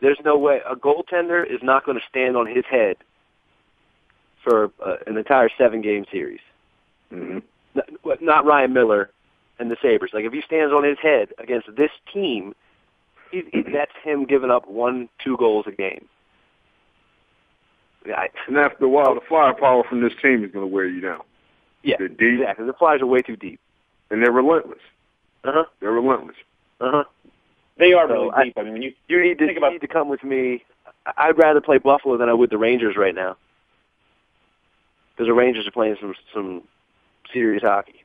there's 0.00 0.18
no 0.24 0.36
way 0.36 0.60
a 0.68 0.74
goaltender 0.74 1.46
is 1.48 1.62
not 1.62 1.84
going 1.84 1.96
to 1.98 2.04
stand 2.08 2.36
on 2.36 2.46
his 2.46 2.64
head 2.68 2.96
for 4.42 4.70
uh, 4.84 4.96
an 5.06 5.16
entire 5.16 5.48
seven 5.56 5.80
game 5.82 6.04
series. 6.10 6.40
Mm-hmm. 7.12 7.38
Not, 7.74 8.22
not 8.22 8.44
Ryan 8.46 8.72
Miller 8.72 9.10
and 9.58 9.70
the 9.70 9.76
Sabres. 9.80 10.10
Like 10.12 10.24
if 10.24 10.32
he 10.32 10.42
stands 10.42 10.72
on 10.74 10.82
his 10.82 10.98
head 11.00 11.28
against 11.38 11.68
this 11.76 11.90
team, 12.12 12.54
he, 13.30 13.42
he, 13.52 13.62
that's 13.62 13.92
him 14.02 14.24
giving 14.24 14.50
up 14.50 14.68
one, 14.68 15.08
two 15.22 15.36
goals 15.36 15.66
a 15.68 15.72
game. 15.72 16.08
I, 18.06 18.28
And 18.48 18.56
after 18.56 18.84
a 18.84 18.88
while, 18.88 19.14
the 19.14 19.20
firepower 19.28 19.84
from 19.84 20.00
this 20.00 20.12
team 20.22 20.44
is 20.44 20.50
going 20.50 20.62
to 20.68 20.72
wear 20.74 20.86
you 20.86 21.00
down. 21.00 21.20
yeah, 21.82 21.96
They're 21.98 22.08
deep 22.08 22.40
exactly. 22.40 22.66
The 22.66 22.72
Flyers 22.72 23.02
are 23.02 23.06
way 23.06 23.20
too 23.22 23.36
deep. 23.36 23.60
and 24.10 24.22
they're 24.22 24.32
relentless. 24.32 24.78
Uh 25.44 25.52
huh. 25.54 25.64
They're 25.80 25.92
relentless. 25.92 26.36
Uh 26.80 26.90
huh. 26.90 27.04
They 27.78 27.92
are 27.92 28.08
So 28.08 28.14
really 28.14 28.30
I- 28.34 28.44
deep. 28.44 28.58
I 28.58 28.62
mean, 28.62 28.72
when 28.74 28.82
you 28.82 28.92
You 29.08 29.22
need 29.22 29.38
to 29.38 29.46
Think 29.46 29.58
about- 29.58 29.68
you 29.68 29.72
need 29.74 29.80
to 29.82 29.88
come 29.88 30.08
with 30.08 30.22
me. 30.24 30.64
I- 31.06 31.28
I'd 31.28 31.38
rather 31.38 31.60
play 31.60 31.78
Buffalo 31.78 32.16
than 32.16 32.28
I 32.28 32.34
would 32.34 32.50
the 32.50 32.58
Rangers 32.58 32.96
right 32.96 33.14
now, 33.14 33.36
because 35.12 35.26
the 35.28 35.34
Rangers 35.34 35.66
are 35.66 35.70
playing 35.70 35.96
some 36.00 36.14
some 36.34 36.62
serious 37.32 37.62
hockey. 37.62 38.04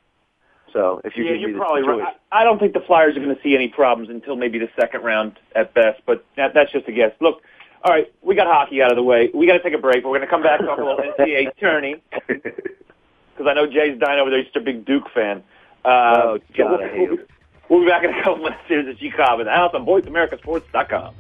So 0.73 1.01
if 1.05 1.15
you 1.15 1.23
yeah, 1.25 1.33
you're 1.33 1.57
probably 1.57 1.81
choice, 1.83 2.01
right. 2.01 2.15
I 2.31 2.41
I 2.41 2.43
don't 2.43 2.59
think 2.59 2.73
the 2.73 2.81
Flyers 2.81 3.15
are 3.15 3.21
going 3.21 3.35
to 3.35 3.41
see 3.41 3.55
any 3.55 3.69
problems 3.69 4.09
until 4.09 4.35
maybe 4.35 4.59
the 4.59 4.69
second 4.79 5.03
round 5.03 5.39
at 5.55 5.73
best, 5.73 6.01
but 6.05 6.25
that, 6.35 6.53
that's 6.53 6.71
just 6.71 6.87
a 6.87 6.91
guess. 6.91 7.11
Look, 7.21 7.41
all 7.85 7.91
right, 7.93 8.11
we 8.23 8.33
got 8.35 8.47
hockey 8.47 8.81
out 8.81 8.91
of 8.91 8.95
the 8.95 9.03
way. 9.03 9.29
We 9.31 9.45
got 9.45 9.53
to 9.53 9.63
take 9.63 9.73
a 9.73 9.77
break. 9.77 9.97
We're 10.03 10.17
going 10.17 10.21
to 10.21 10.27
come 10.27 10.41
back 10.41 10.59
and 10.59 10.67
talk 10.67 10.79
a 10.79 10.83
little 10.83 10.97
NCAA 11.19 11.51
tourney. 11.59 12.01
because 12.27 13.47
I 13.47 13.53
know 13.53 13.67
Jay's 13.67 13.99
dying 13.99 14.19
over 14.19 14.31
there. 14.31 14.39
He's 14.41 14.47
such 14.51 14.61
a 14.61 14.65
big 14.65 14.85
Duke 14.85 15.07
fan. 15.13 15.43
Uh, 15.83 15.89
Oh, 16.17 16.37
so 16.37 16.63
God, 16.63 16.71
we'll, 16.71 16.81
I 16.81 16.87
hate 16.89 17.09
we'll, 17.09 17.17
be, 17.17 17.23
we'll 17.69 17.79
be 17.81 17.87
back 17.87 18.03
in 18.03 18.09
a 18.09 18.23
couple 18.23 18.37
minutes. 18.37 18.61
Here's 18.67 18.87
the 18.87 18.95
G 18.95 19.11
Cobb 19.11 19.39
in 19.39 19.45
the 19.45 19.51
house 19.51 19.71
on 19.75 19.85
VoiceAmericaSports.com. 19.85 21.13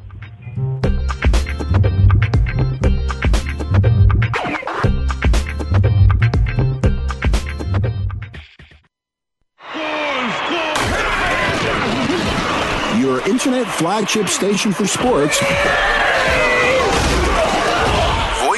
Your 12.97 13.19
internet 13.27 13.67
flagship 13.67 14.27
station 14.29 14.71
for 14.71 14.87
sports. 14.87 15.39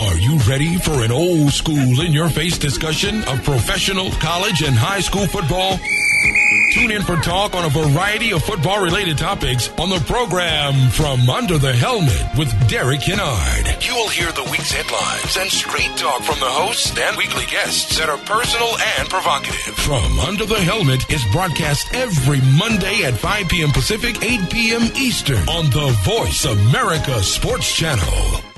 Are 0.00 0.18
you 0.18 0.38
ready 0.48 0.76
for 0.76 1.02
an 1.04 1.10
old 1.10 1.52
school 1.52 2.00
in 2.00 2.12
your 2.12 2.28
face 2.28 2.58
discussion 2.58 3.24
of 3.24 3.42
professional, 3.42 4.10
college, 4.12 4.62
and 4.62 4.74
high 4.76 5.00
school 5.00 5.26
football? 5.26 5.78
Tune 6.72 6.90
in 6.90 7.02
for 7.02 7.16
talk 7.16 7.54
on 7.54 7.64
a 7.64 7.68
variety 7.68 8.32
of 8.32 8.42
football 8.42 8.82
related 8.82 9.16
topics 9.16 9.70
on 9.78 9.88
the 9.88 9.98
program 10.00 10.90
From 10.90 11.28
Under 11.30 11.58
the 11.58 11.72
Helmet 11.72 12.36
with 12.36 12.52
Derek 12.68 13.00
Kennard. 13.00 13.82
You 13.82 13.94
will 13.94 14.08
hear 14.08 14.30
the 14.32 14.44
week's 14.50 14.72
headlines 14.72 15.36
and 15.38 15.50
straight 15.50 15.96
talk 15.96 16.22
from 16.22 16.38
the 16.38 16.46
hosts 16.46 16.98
and 16.98 17.16
weekly 17.16 17.46
guests 17.46 17.98
that 17.98 18.08
are 18.08 18.18
personal 18.18 18.76
and 18.98 19.08
provocative. 19.08 19.74
From 19.76 20.18
Under 20.20 20.44
the 20.44 20.60
Helmet 20.60 21.10
is 21.10 21.24
broadcast 21.32 21.94
every 21.94 22.40
Monday 22.58 23.04
at 23.04 23.14
5 23.14 23.48
p.m. 23.48 23.70
Pacific, 23.70 24.22
8 24.22 24.50
p.m. 24.50 24.82
Eastern 24.96 25.48
on 25.48 25.66
the 25.70 25.96
Voice 26.04 26.44
America 26.44 27.22
Sports 27.22 27.74
Channel. 27.74 28.55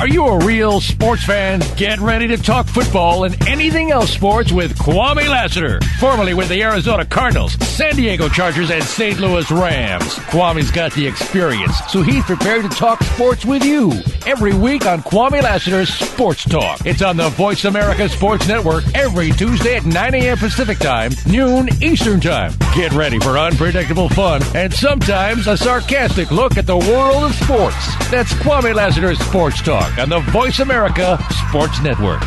Are 0.00 0.08
you 0.08 0.26
a 0.28 0.46
real 0.46 0.80
sports 0.80 1.24
fan? 1.24 1.60
Get 1.76 1.98
ready 2.00 2.26
to 2.28 2.38
talk 2.38 2.66
football 2.66 3.24
and 3.24 3.36
anything 3.46 3.90
else 3.90 4.10
sports 4.10 4.50
with 4.50 4.74
Kwame 4.78 5.28
Lassiter, 5.28 5.78
formerly 5.98 6.32
with 6.32 6.48
the 6.48 6.62
Arizona 6.62 7.04
Cardinals, 7.04 7.52
San 7.68 7.96
Diego 7.96 8.30
Chargers, 8.30 8.70
and 8.70 8.82
St. 8.82 9.20
Louis 9.20 9.50
Rams. 9.50 10.14
Kwame's 10.30 10.70
got 10.70 10.94
the 10.94 11.06
experience, 11.06 11.76
so 11.90 12.00
he's 12.00 12.24
prepared 12.24 12.62
to 12.62 12.70
talk 12.70 13.02
sports 13.02 13.44
with 13.44 13.62
you 13.62 13.90
every 14.26 14.54
week 14.54 14.86
on 14.86 15.02
Kwame 15.02 15.42
Lassiter's 15.42 15.88
Sports 15.92 16.44
Talk. 16.44 16.80
It's 16.84 17.02
on 17.02 17.16
the 17.16 17.28
Voice 17.30 17.64
America 17.64 18.08
Sports 18.08 18.48
Network 18.48 18.84
every 18.94 19.30
Tuesday 19.30 19.76
at 19.76 19.84
9 19.84 20.14
a.m. 20.14 20.38
Pacific 20.38 20.78
Time, 20.78 21.12
noon 21.26 21.68
Eastern 21.82 22.20
Time. 22.20 22.52
Get 22.74 22.92
ready 22.92 23.18
for 23.18 23.38
unpredictable 23.38 24.08
fun 24.08 24.42
and 24.54 24.72
sometimes 24.72 25.46
a 25.46 25.56
sarcastic 25.56 26.30
look 26.30 26.56
at 26.56 26.66
the 26.66 26.76
world 26.76 27.24
of 27.24 27.34
sports. 27.34 28.10
That's 28.10 28.32
Kwame 28.34 28.74
Lassiter's 28.74 29.18
Sports 29.20 29.62
Talk 29.62 29.98
on 29.98 30.08
the 30.08 30.20
Voice 30.30 30.60
America 30.60 31.18
Sports 31.48 31.80
Network. 31.82 32.22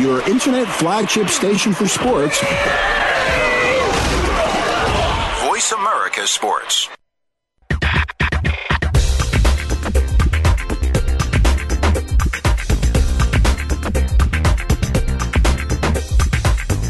Your 0.00 0.20
internet 0.28 0.68
flagship 0.68 1.28
station 1.28 1.72
for 1.72 1.88
sports. 1.88 2.40
America 6.16 6.26
Sports. 6.26 6.95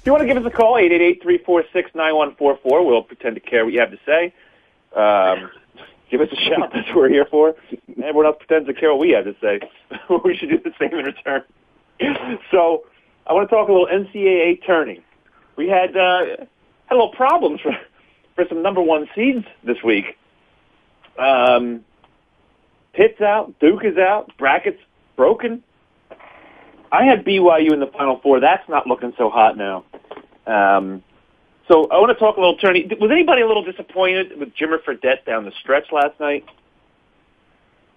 If 0.00 0.06
you 0.06 0.12
want 0.12 0.22
to 0.22 0.26
give 0.26 0.38
us 0.38 0.50
a 0.50 0.56
call, 0.56 0.76
888-346-9144. 0.76 2.58
We'll 2.64 3.02
pretend 3.02 3.34
to 3.34 3.40
care 3.40 3.66
what 3.66 3.74
you 3.74 3.80
have 3.80 3.90
to 3.90 3.98
say. 4.06 4.32
Um, 4.96 5.50
give 6.10 6.22
us 6.22 6.28
a 6.32 6.36
shout. 6.36 6.70
That's 6.74 6.88
what 6.88 6.96
we're 6.96 7.10
here 7.10 7.26
for. 7.30 7.54
Everyone 8.02 8.24
else 8.24 8.38
pretends 8.38 8.66
to 8.68 8.72
care 8.72 8.92
what 8.92 9.00
we 9.00 9.10
have 9.10 9.24
to 9.24 9.36
say. 9.42 9.60
we 10.24 10.34
should 10.38 10.48
do 10.48 10.58
the 10.58 10.72
same 10.80 10.98
in 10.98 11.04
return. 11.04 11.42
so 12.50 12.84
I 13.26 13.34
want 13.34 13.50
to 13.50 13.54
talk 13.54 13.68
a 13.68 13.72
little 13.72 13.88
NCAA 13.88 14.64
tourney. 14.64 15.02
We 15.56 15.68
had 15.68 15.94
uh, 15.94 16.24
had 16.86 16.92
a 16.92 16.94
little 16.94 17.12
problems 17.12 17.60
for 17.60 17.76
for 18.36 18.46
some 18.48 18.62
number 18.62 18.80
one 18.80 19.06
seeds 19.14 19.44
this 19.64 19.82
week. 19.84 20.16
Um, 21.18 21.84
Pitt's 22.94 23.20
out, 23.20 23.52
Duke 23.60 23.84
is 23.84 23.98
out, 23.98 24.32
brackets 24.38 24.80
broken. 25.14 25.62
I 26.90 27.04
had 27.04 27.24
BYU 27.24 27.72
in 27.72 27.80
the 27.80 27.86
Final 27.86 28.18
Four. 28.20 28.40
That's 28.40 28.66
not 28.66 28.86
looking 28.86 29.12
so 29.18 29.28
hot 29.28 29.58
now. 29.58 29.84
Um, 30.50 31.04
so 31.68 31.86
I 31.88 31.98
want 31.98 32.10
to 32.10 32.18
talk 32.18 32.36
a 32.36 32.40
little 32.40 32.56
tourney. 32.56 32.90
Was 33.00 33.10
anybody 33.12 33.42
a 33.42 33.46
little 33.46 33.62
disappointed 33.62 34.38
with 34.38 34.48
Jimmer 34.56 34.82
Fredette 34.82 35.24
down 35.24 35.44
the 35.44 35.52
stretch 35.60 35.92
last 35.92 36.18
night? 36.18 36.44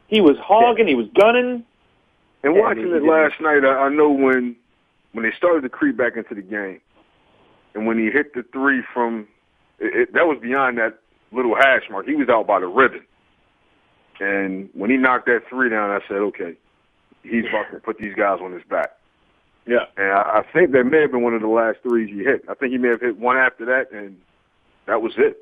He 0.08 0.22
was 0.22 0.38
hogging. 0.40 0.88
He 0.88 0.94
was 0.94 1.08
gunning. 1.20 1.66
And 2.44 2.56
watching 2.56 2.86
he 2.86 2.92
it 2.92 3.04
last 3.04 3.42
night, 3.42 3.64
I, 3.66 3.86
I 3.86 3.90
know 3.90 4.12
when 4.12 4.56
when 5.14 5.24
they 5.24 5.32
started 5.36 5.62
to 5.62 5.70
creep 5.70 5.98
back 5.98 6.18
into 6.18 6.36
the 6.36 6.42
game, 6.42 6.82
and 7.74 7.88
when 7.88 7.98
he 7.98 8.12
hit 8.12 8.34
the 8.34 8.44
three 8.52 8.84
from, 8.94 9.28
it, 9.80 9.96
it, 9.96 10.14
that 10.14 10.28
was 10.28 10.38
beyond 10.42 10.78
that 10.78 11.00
little 11.32 11.56
hash 11.56 11.84
mark. 11.90 12.06
He 12.06 12.16
was 12.16 12.30
out 12.30 12.46
by 12.46 12.60
the 12.60 12.68
ribbon, 12.68 13.06
and 14.20 14.70
when 14.74 14.92
he 14.92 14.98
knocked 14.98 15.26
that 15.28 15.44
three 15.50 15.70
down, 15.70 15.90
I 15.90 16.00
said, 16.08 16.18
okay, 16.18 16.56
he's 17.24 17.46
about 17.48 17.72
to 17.72 17.80
put 17.80 17.98
these 17.98 18.14
guys 18.14 18.40
on 18.42 18.52
his 18.52 18.64
back. 18.70 18.98
Yeah. 19.66 19.86
And 19.98 20.12
I, 20.12 20.40
I 20.40 20.44
think 20.54 20.72
that 20.72 20.84
may 20.84 21.02
have 21.02 21.12
been 21.12 21.24
one 21.24 21.34
of 21.34 21.42
the 21.42 21.48
last 21.48 21.80
threes 21.84 22.10
he 22.14 22.24
hit. 22.24 22.44
I 22.50 22.54
think 22.54 22.72
he 22.72 22.78
may 22.78 22.90
have 22.90 23.02
hit 23.02 23.18
one 23.18 23.38
after 23.38 23.66
that, 23.66 23.92
and 23.92 24.18
that 24.88 25.02
was 25.02 25.14
it. 25.18 25.38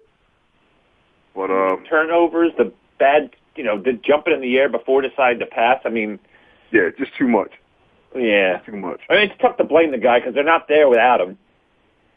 But 1.36 1.49
um, 1.49 1.84
Turnovers, 1.89 2.51
the 2.57 2.71
bad, 2.99 3.31
you 3.55 3.63
know, 3.63 3.81
the 3.81 3.93
jumping 3.93 4.34
in 4.34 4.41
the 4.41 4.57
air 4.57 4.69
before 4.69 5.01
deciding 5.01 5.39
to 5.39 5.45
pass. 5.45 5.79
I 5.86 5.89
mean, 5.89 6.19
yeah, 6.71 6.89
just 6.97 7.12
too 7.17 7.27
much. 7.27 7.51
yeah. 8.15 8.60
Too 8.65 8.75
much. 8.77 9.01
I 9.10 9.13
mean, 9.13 9.31
it's 9.31 9.41
tough 9.41 9.57
to 9.57 9.63
blame 9.63 9.91
the 9.91 9.97
guy 9.97 10.19
because 10.19 10.34
they're 10.36 10.43
not 10.43 10.67
there 10.67 10.88
without 10.89 11.21
him. 11.21 11.38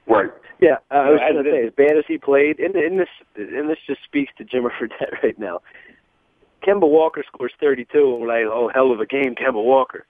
Right. 0.07 0.31
Yeah, 0.61 0.77
uh, 0.91 0.95
I 0.95 1.11
was 1.11 1.21
going 1.21 1.45
to 1.45 1.51
it- 1.51 1.53
say, 1.53 1.67
as 1.67 1.89
bad 1.89 1.99
as 1.99 2.05
he 2.07 2.19
played, 2.19 2.59
and, 2.61 2.75
and 2.75 2.99
this 3.01 3.09
and 3.37 3.69
this 3.69 3.79
just 3.87 4.03
speaks 4.05 4.33
to 4.39 4.45
Jimmer 4.45 4.71
Fredette 4.79 5.23
right 5.23 5.39
now. 5.39 5.61
Kemba 6.67 6.89
Walker 6.89 7.23
scores 7.27 7.53
32, 7.61 7.99
and 7.99 8.21
we're 8.23 8.29
like, 8.29 8.47
oh, 8.51 8.71
hell 8.73 8.91
of 8.91 9.01
a 9.01 9.07
game, 9.07 9.35
Kemba 9.35 9.63
Walker. 9.63 10.07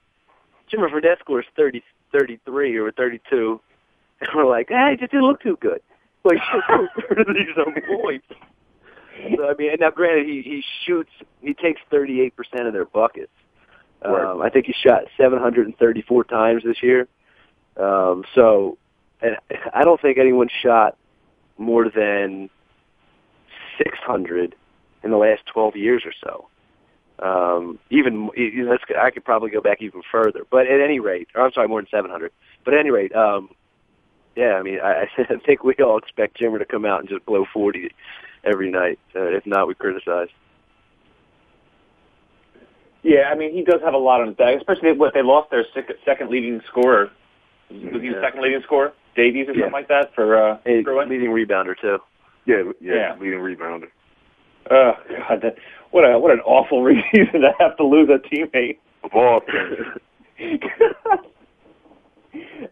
Jimmer 0.72 0.90
Fredette 0.90 1.18
scores 1.20 1.46
30, 1.56 1.82
33 2.12 2.76
or 2.78 2.92
32, 2.92 3.60
and 4.20 4.28
we're 4.34 4.46
like, 4.46 4.68
hey, 4.68 4.92
it 4.94 5.00
just 5.00 5.12
didn't 5.12 5.26
look 5.26 5.42
too 5.42 5.58
good. 5.60 5.80
Like, 6.24 6.38
these 7.10 7.56
are 7.56 7.98
points. 8.00 8.26
So, 9.36 9.48
I 9.48 9.54
mean, 9.54 9.70
and 9.70 9.80
now 9.80 9.90
granted, 9.90 10.26
he 10.26 10.42
he 10.42 10.64
shoots, 10.84 11.10
he 11.40 11.54
takes 11.54 11.80
38% 11.92 12.32
of 12.66 12.72
their 12.72 12.84
buckets. 12.84 13.30
Um, 14.02 14.42
I 14.42 14.50
think 14.50 14.66
he 14.66 14.72
shot 14.72 15.04
734 15.16 16.24
times 16.24 16.62
this 16.64 16.82
year. 16.82 17.08
Um, 17.76 18.24
so, 18.34 18.76
and 19.22 19.36
I 19.72 19.82
don't 19.82 20.00
think 20.00 20.18
anyone 20.18 20.48
shot 20.62 20.96
more 21.56 21.88
than 21.88 22.50
600 23.78 24.54
in 25.02 25.10
the 25.10 25.16
last 25.16 25.42
12 25.46 25.76
years 25.76 26.02
or 26.04 26.12
so. 26.22 26.48
Um, 27.20 27.78
even 27.90 28.28
you 28.36 28.64
know, 28.64 28.72
let's, 28.72 28.82
I 29.00 29.10
could 29.10 29.24
probably 29.24 29.50
go 29.50 29.60
back 29.60 29.78
even 29.80 30.02
further, 30.10 30.40
but 30.50 30.66
at 30.66 30.80
any 30.80 30.98
rate, 30.98 31.28
or 31.34 31.42
I'm 31.46 31.52
sorry, 31.52 31.68
more 31.68 31.80
than 31.80 31.88
700. 31.90 32.32
But 32.64 32.74
at 32.74 32.80
any 32.80 32.90
rate, 32.90 33.14
um, 33.14 33.50
yeah, 34.36 34.54
I 34.54 34.62
mean, 34.62 34.80
I, 34.82 35.04
I 35.18 35.36
think 35.46 35.62
we 35.62 35.74
all 35.76 35.98
expect 35.98 36.38
Jimmer 36.40 36.58
to 36.58 36.64
come 36.64 36.84
out 36.84 37.00
and 37.00 37.08
just 37.08 37.24
blow 37.24 37.44
40 37.52 37.90
every 38.44 38.70
night. 38.70 38.98
Uh, 39.14 39.26
if 39.28 39.46
not, 39.46 39.68
we 39.68 39.74
criticize. 39.74 40.28
Yeah, 43.02 43.28
I 43.30 43.36
mean, 43.36 43.52
he 43.52 43.62
does 43.62 43.80
have 43.84 43.94
a 43.94 43.98
lot 43.98 44.22
on 44.22 44.28
his 44.28 44.36
back, 44.36 44.56
especially 44.56 44.92
what 44.92 45.12
they 45.14 45.22
lost 45.22 45.50
their 45.50 45.64
sec- 45.74 45.96
second 46.04 46.30
leading 46.30 46.60
scorer. 46.68 47.10
Was 47.70 48.02
he 48.02 48.08
the 48.08 48.20
second 48.22 48.42
leading 48.42 48.62
scorer? 48.62 48.92
Davies 49.14 49.46
or 49.48 49.54
something 49.54 49.72
like 49.72 49.88
that 49.88 50.14
for 50.14 50.36
uh, 50.36 50.58
Hey, 50.64 50.82
Bruin? 50.82 51.08
leading 51.08 51.30
rebounder 51.30 51.74
too. 51.80 51.98
Yeah, 52.46 52.62
yeah, 52.80 52.94
Yeah. 52.94 53.16
leading 53.20 53.38
rebounder. 53.40 53.88
Oh 54.70 54.92
God, 55.28 55.40
that, 55.42 55.56
what 55.90 56.04
a 56.04 56.18
what 56.18 56.32
an 56.32 56.40
awful 56.40 56.82
reason 56.82 57.40
to 57.40 57.52
have 57.58 57.76
to 57.76 57.84
lose 57.84 58.08
a 58.08 58.18
teammate. 58.34 58.78
Of 59.02 59.12
all. 59.14 59.40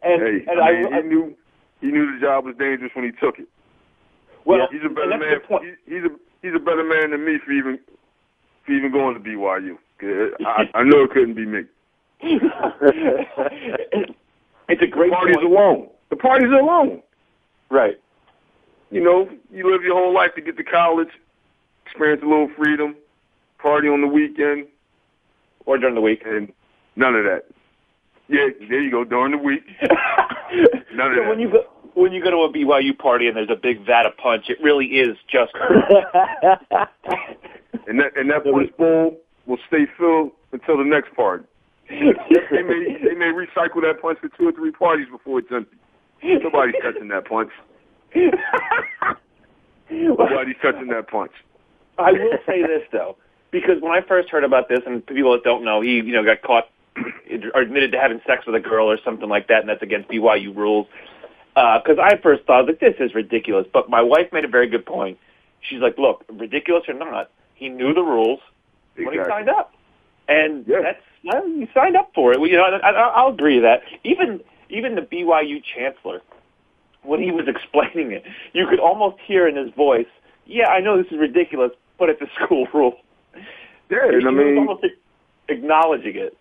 And 0.05 0.21
hey, 0.23 0.45
and 0.49 0.61
I, 0.61 0.73
mean, 0.73 0.93
I 0.93 1.03
he 1.03 1.09
knew 1.09 1.37
he 1.81 1.87
knew 1.89 2.13
the 2.15 2.21
job 2.21 2.45
was 2.47 2.57
dangerous 2.59 2.91
when 2.95 3.05
he 3.05 3.13
took 3.13 3.39
it. 3.39 3.47
well, 4.45 4.67
he's 4.73 4.81
a 4.85 4.89
better 4.89 5.17
man. 5.17 5.35
the 5.35 5.41
point. 5.47 5.65
he- 5.87 5.95
He's 5.95 6.05
a 6.05 6.09
he's 6.43 6.55
a 6.55 6.59
better 6.59 6.83
man 6.83 7.13
than 7.13 7.25
me 7.25 7.39
for 7.45 7.53
even 7.53 7.79
for 8.67 8.73
even 8.73 8.91
going 8.91 9.15
to 9.15 9.21
BYU. 9.21 9.79
I, 10.45 10.69
I 10.75 10.83
know 10.83 11.05
it 11.05 11.11
couldn't 11.13 11.35
be 11.35 11.47
me. 11.47 11.61
it's 12.23 12.43
a 14.83 14.87
great 14.87 15.11
the 15.11 15.17
party's 15.17 15.37
point. 15.37 15.47
alone. 15.47 15.89
The 16.11 16.17
party's 16.17 16.51
alone. 16.51 17.03
Right. 17.71 18.01
You 18.91 19.01
know, 19.03 19.29
you 19.53 19.71
live 19.71 19.83
your 19.85 19.95
whole 19.95 20.13
life 20.13 20.35
to 20.35 20.41
get 20.43 20.57
to 20.57 20.65
college, 20.65 21.09
experience 21.93 22.23
a 22.25 22.27
little 22.27 22.49
freedom, 22.57 22.97
party 23.59 23.89
on 23.89 24.01
the 24.01 24.07
weekend, 24.07 24.67
or 25.67 25.77
during 25.79 25.95
the 25.95 26.01
week, 26.01 26.23
and 26.25 26.51
none 26.97 27.15
of 27.15 27.25
that. 27.25 27.45
Yeah, 28.29 28.47
there 28.69 28.81
you 28.83 28.91
go. 28.91 29.05
During 29.05 29.33
the 29.33 29.39
week, 29.39 29.63
none 30.95 31.13
of 31.13 31.19
So 31.19 31.23
that. 31.23 31.29
when 31.29 31.39
you 31.41 31.51
go 31.51 31.65
when 31.95 32.13
you 32.13 32.25
go 32.25 32.31
to 32.31 32.37
a 32.39 32.51
BYU 32.53 32.97
party 32.99 33.27
and 33.29 33.37
there's 33.37 33.51
a 33.51 33.57
big 33.61 33.85
vat 33.85 34.07
of 34.07 34.17
punch, 34.17 34.47
it 34.49 34.57
really 34.63 34.87
is 34.87 35.19
just. 35.31 35.53
and 37.87 38.01
that 38.01 38.17
and 38.17 38.31
that 38.31 38.45
punch 38.45 38.75
bowl 38.79 39.19
will 39.47 39.59
stay 39.69 39.85
filled 39.99 40.31
until 40.53 40.79
the 40.79 40.85
next 40.85 41.15
party. 41.15 41.45
they 41.91 42.63
may 42.63 42.97
they 43.05 43.15
may 43.15 43.27
recycle 43.37 43.83
that 43.83 44.01
punch 44.01 44.19
for 44.21 44.29
two 44.39 44.49
or 44.49 44.53
three 44.53 44.71
parties 44.73 45.09
before 45.11 45.41
it's 45.41 45.49
empty. 45.53 45.77
Nobody's 46.23 46.77
touching 46.83 47.09
that 47.09 47.27
punch. 47.29 47.51
Nobody's 49.91 50.57
touching 50.63 50.87
that 50.89 51.09
punch. 51.09 51.33
I 51.99 52.13
will 52.13 52.39
say 52.47 52.63
this 52.63 52.83
though, 52.91 53.17
because 53.51 53.81
when 53.81 53.93
I 53.93 54.01
first 54.01 54.31
heard 54.31 54.45
about 54.45 54.69
this, 54.69 54.81
and 54.87 55.05
people 55.07 55.33
that 55.33 55.45
don't 55.45 55.65
know, 55.65 55.81
he 55.81 55.97
you 55.97 56.13
know 56.13 56.25
got 56.25 56.43
caught 56.43 56.69
or 57.55 57.61
admitted 57.63 57.93
to 57.93 57.99
having 57.99 58.21
sex 58.27 58.47
with 58.47 58.55
a 58.55 58.61
girl 58.61 58.91
or 58.91 58.99
something 59.05 59.29
like 59.29 59.49
that, 59.49 59.61
and 59.61 59.69
that's 59.69 59.83
against 59.83 60.09
BYU 60.09 60.55
rules. 60.55 60.87
Uh, 61.55 61.79
because 61.79 61.99
I 62.03 62.17
first 62.17 62.45
thought 62.45 62.67
that 62.67 62.81
this 62.81 62.95
is 62.99 63.15
ridiculous, 63.15 63.67
but 63.73 63.91
my 63.91 64.01
wife 64.01 64.33
made 64.33 64.45
a 64.45 64.49
very 64.49 64.69
good 64.69 64.87
point. 64.87 65.19
She's 65.61 65.81
like, 65.81 65.99
"Look, 65.99 66.25
ridiculous 66.31 66.85
or 66.89 66.95
not, 66.95 67.31
he 67.55 67.69
knew 67.69 67.93
the 67.93 68.03
rules 68.03 68.41
when 68.97 69.13
he 69.13 69.21
signed 69.29 69.51
up, 69.51 69.75
and 70.29 70.65
that's 70.67 71.03
well, 71.25 71.47
you 71.47 71.69
signed 71.75 71.97
up 71.97 72.11
for 72.15 72.33
it. 72.33 72.41
Well, 72.41 72.51
you 72.51 72.57
know, 72.57 72.65
I, 72.65 72.91
I, 72.91 72.93
I'll 72.93 73.33
agree 73.33 73.57
to 73.57 73.63
that. 73.63 73.83
Even 74.03 74.41
even 74.71 74.95
the 74.95 75.03
BYU 75.03 75.63
chancellor, 75.63 76.23
when 77.03 77.23
he 77.23 77.31
was 77.31 77.47
explaining 77.49 78.13
it, 78.13 78.25
you 78.53 78.67
could 78.67 78.81
almost 78.81 79.19
hear 79.27 79.47
in 79.47 79.57
his 79.57 79.73
voice, 79.75 80.09
"Yeah, 80.47 80.69
I 80.69 80.81
know 80.81 81.01
this 81.01 81.13
is 81.13 81.19
ridiculous, 81.19 81.73
but 82.03 82.11
it's 82.11 82.21
a 82.21 82.27
school 82.45 82.67
rule." 82.75 82.97
Yeah, 83.91 83.99
and 84.09 84.27
I 84.27 84.31
he 84.31 84.37
mean, 84.37 84.59
almost 84.59 84.85
acknowledging 85.49 86.17
it. 86.17 86.37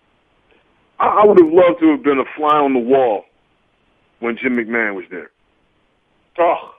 I, 1.00 1.08
I 1.22 1.26
would 1.26 1.38
have 1.40 1.52
loved 1.54 1.80
to 1.82 1.92
have 1.92 2.02
been 2.04 2.18
a 2.20 2.26
fly 2.36 2.58
on 2.58 2.74
the 2.74 2.80
wall 2.80 3.26
when 4.20 4.38
Jim 4.42 4.56
McMahon 4.58 4.96
was 4.96 5.06
there. 5.12 5.30
Oh, 6.40 6.74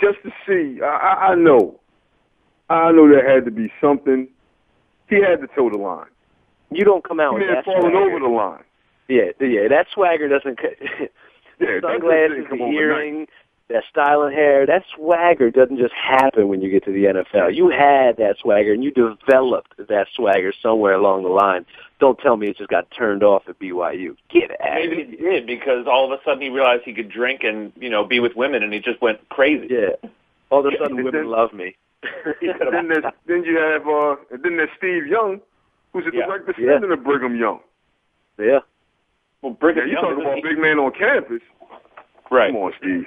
just 0.00 0.18
to 0.24 0.30
see. 0.46 0.80
I, 0.82 0.86
I, 0.86 1.26
I 1.28 1.34
know, 1.36 1.78
I 2.68 2.90
know 2.92 3.08
there 3.08 3.28
had 3.32 3.44
to 3.44 3.50
be 3.50 3.72
something. 3.80 4.26
He 5.08 5.16
had 5.16 5.40
to 5.40 5.46
toe 5.54 5.70
the 5.70 5.78
line. 5.78 6.06
You 6.72 6.84
don't 6.84 7.04
come 7.06 7.20
out 7.20 7.34
He 7.34 7.38
with 7.40 7.48
may 7.48 7.54
that 7.54 7.64
fallen 7.64 7.82
swagger. 7.92 7.98
over 7.98 8.18
the 8.18 8.26
line. 8.26 8.64
Yeah, 9.08 9.30
yeah, 9.40 9.68
that 9.68 9.86
swagger 9.94 10.28
doesn't. 10.28 10.56
cut- 10.58 10.78
Yeah, 11.58 11.80
that 11.80 11.88
sunglasses, 11.88 12.36
didn't 12.36 12.48
come 12.50 12.58
the 12.58 12.64
overnight. 12.64 12.82
earring, 12.82 13.26
that 13.68 13.82
style 13.90 14.22
of 14.22 14.32
hair, 14.32 14.64
that 14.66 14.84
swagger 14.94 15.50
doesn't 15.50 15.78
just 15.78 15.92
happen 15.94 16.48
when 16.48 16.60
you 16.60 16.70
get 16.70 16.84
to 16.84 16.92
the 16.92 17.04
NFL. 17.04 17.54
You 17.54 17.68
had 17.68 18.16
that 18.18 18.36
swagger 18.40 18.72
and 18.72 18.84
you 18.84 18.92
developed 18.92 19.74
that 19.76 20.06
swagger 20.14 20.52
somewhere 20.62 20.94
along 20.94 21.24
the 21.24 21.28
line. 21.30 21.66
Don't 21.98 22.18
tell 22.18 22.36
me 22.36 22.48
it 22.48 22.58
just 22.58 22.70
got 22.70 22.88
turned 22.96 23.22
off 23.24 23.42
at 23.48 23.58
BYU. 23.58 24.16
Get 24.30 24.52
out. 24.60 24.74
maybe 24.74 25.04
he 25.10 25.16
did 25.16 25.46
because 25.46 25.86
all 25.86 26.04
of 26.12 26.18
a 26.18 26.22
sudden 26.24 26.42
he 26.42 26.48
realized 26.48 26.82
he 26.84 26.92
could 26.94 27.08
drink 27.10 27.40
and 27.42 27.72
you 27.76 27.88
know 27.90 28.04
be 28.04 28.20
with 28.20 28.36
women, 28.36 28.62
and 28.62 28.72
he 28.72 28.78
just 28.80 29.00
went 29.02 29.26
crazy. 29.30 29.66
Yeah. 29.70 30.08
All 30.50 30.60
of 30.60 30.72
a 30.72 30.76
sudden, 30.78 30.96
women 30.96 31.12
then- 31.12 31.26
love 31.26 31.52
me. 31.52 31.74
Then 32.70 32.88
there's, 32.88 33.04
then 33.26 33.42
you 33.44 33.58
have 33.58 33.88
uh, 33.88 34.16
then 34.30 34.58
there's 34.58 34.68
Steve 34.78 35.06
Young, 35.08 35.40
who's 35.92 36.04
a 36.06 36.10
Yeah. 36.14 36.26
direct 36.26 36.46
descendant 36.46 36.92
of 36.92 37.02
Brigham 37.02 37.34
Young. 37.34 37.58
Yeah. 38.38 38.60
Well, 39.42 39.52
Yeah, 39.52 39.58
Brigham 39.58 39.86
you 39.88 39.92
Young 39.94 40.02
talking 40.02 40.20
about 40.22 40.36
he- 40.36 40.42
big 40.42 40.58
man 40.58 40.78
on 40.78 40.92
campus? 40.92 41.42
right? 42.30 42.52
Come 42.52 42.62
on, 42.62 42.72
Steve. 42.78 43.06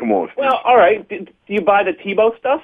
Come 0.00 0.12
on, 0.12 0.28
Steve. 0.28 0.38
Well, 0.38 0.60
all 0.64 0.78
right. 0.78 1.06
Do, 1.08 1.18
do 1.26 1.32
you 1.46 1.60
buy 1.60 1.82
the 1.84 1.92
Tebow 1.92 2.36
stuff? 2.38 2.62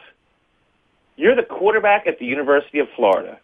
You're 1.17 1.37
the 1.37 1.43
quarterback 1.43 2.07
at 2.07 2.19
the 2.19 2.25
University 2.25 2.79
of 2.79 2.89
Florida. 2.97 3.39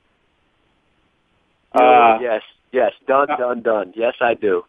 Uh, 1.72 2.18
yes, 2.20 2.42
yes, 2.72 2.92
done, 3.06 3.28
done, 3.38 3.60
done. 3.62 3.92
Yes, 3.94 4.14
I 4.20 4.34
do. 4.34 4.64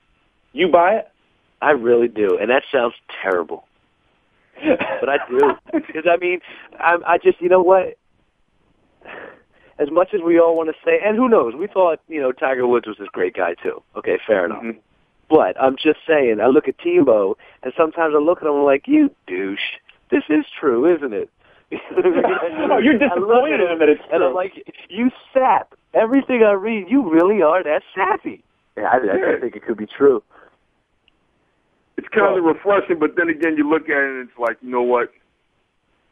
You 0.51 0.67
buy 0.69 0.95
it? 0.97 1.09
I 1.61 1.71
really 1.71 2.09
do, 2.09 2.37
and 2.37 2.49
that 2.49 2.63
sounds 2.71 2.93
terrible, 3.21 3.65
but 4.61 5.07
I 5.09 5.17
do 5.29 5.53
because 5.73 6.05
I 6.05 6.17
mean, 6.17 6.41
I, 6.77 6.97
I 7.05 7.17
just 7.17 7.41
you 7.41 7.49
know 7.49 7.61
what. 7.61 7.97
As 9.79 9.89
much 9.89 10.13
as 10.13 10.21
we 10.21 10.39
all 10.39 10.55
want 10.55 10.69
to 10.69 10.75
say, 10.85 10.99
and 11.03 11.17
who 11.17 11.27
knows, 11.27 11.55
we 11.55 11.67
thought 11.67 11.99
you 12.07 12.21
know 12.21 12.31
Tiger 12.31 12.67
Woods 12.67 12.87
was 12.87 12.97
this 12.99 13.07
great 13.11 13.33
guy 13.35 13.55
too. 13.55 13.81
Okay, 13.95 14.19
fair 14.27 14.45
enough. 14.45 14.61
Mhm. 14.63 14.77
But 15.33 15.59
I'm 15.59 15.75
just 15.75 15.97
saying, 16.07 16.39
I 16.39 16.45
look 16.45 16.67
at 16.67 16.77
Tebow, 16.77 17.33
and 17.63 17.73
sometimes 17.75 18.13
I 18.15 18.19
look 18.19 18.43
at 18.43 18.47
him 18.47 18.63
like, 18.63 18.83
you 18.85 19.09
douche. 19.25 19.81
This 20.11 20.21
is 20.29 20.45
true, 20.59 20.95
isn't 20.95 21.13
it? 21.13 21.29
Oh, 22.69 22.77
you're 22.77 22.93
I 23.03 23.17
look 23.17 23.49
at 23.49 23.57
disappointed 23.57 23.59
in 23.61 23.65
him, 23.65 23.71
him 23.73 23.79
that 23.79 23.89
it's 23.89 24.01
and 24.11 24.23
I'm 24.23 24.35
like, 24.35 24.53
you 24.89 25.09
sap. 25.33 25.73
Everything 25.95 26.43
I 26.43 26.51
read, 26.51 26.85
you 26.87 27.09
really 27.09 27.41
are 27.41 27.63
that 27.63 27.81
sappy. 27.95 28.43
Yeah, 28.77 28.83
I, 28.83 28.97
I, 28.97 29.37
I 29.37 29.39
think 29.39 29.55
it 29.55 29.65
could 29.65 29.77
be 29.77 29.87
true. 29.87 30.21
It's 31.97 32.07
kind 32.09 32.37
of 32.37 32.43
refreshing, 32.43 32.99
but 32.99 33.15
then 33.15 33.29
again, 33.29 33.55
you 33.57 33.67
look 33.67 33.83
at 33.83 33.97
it 33.97 34.09
and 34.09 34.29
it's 34.29 34.37
like, 34.37 34.57
you 34.61 34.69
know 34.69 34.83
what? 34.83 35.11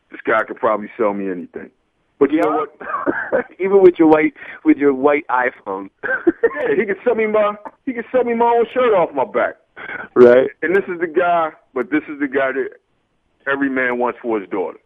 This 0.09 0.21
guy 0.25 0.43
could 0.43 0.57
probably 0.57 0.89
sell 0.97 1.13
me 1.13 1.29
anything. 1.29 1.69
But 2.21 2.29
you 2.31 2.39
know 2.39 2.51
what? 3.31 3.49
Even 3.59 3.81
with 3.81 3.95
your 3.97 4.07
white 4.07 4.35
with 4.63 4.77
your 4.77 4.93
white 4.93 5.25
iPhone. 5.27 5.89
Yeah, 6.03 6.75
he 6.77 6.85
could 6.85 6.97
sell 7.03 7.15
me 7.15 7.25
my 7.25 7.55
he 7.87 7.93
could 7.93 8.05
sell 8.11 8.23
me 8.23 8.35
my 8.35 8.45
own 8.45 8.65
shirt 8.71 8.93
off 8.93 9.09
my 9.15 9.25
back. 9.25 9.55
right. 10.13 10.47
And 10.61 10.75
this 10.75 10.83
is 10.87 10.99
the 10.99 11.07
guy, 11.07 11.49
but 11.73 11.89
this 11.89 12.03
is 12.07 12.19
the 12.19 12.27
guy 12.27 12.51
that 12.51 12.69
every 13.51 13.71
man 13.71 13.97
wants 13.97 14.19
for 14.21 14.39
his 14.39 14.47
daughter. 14.49 14.77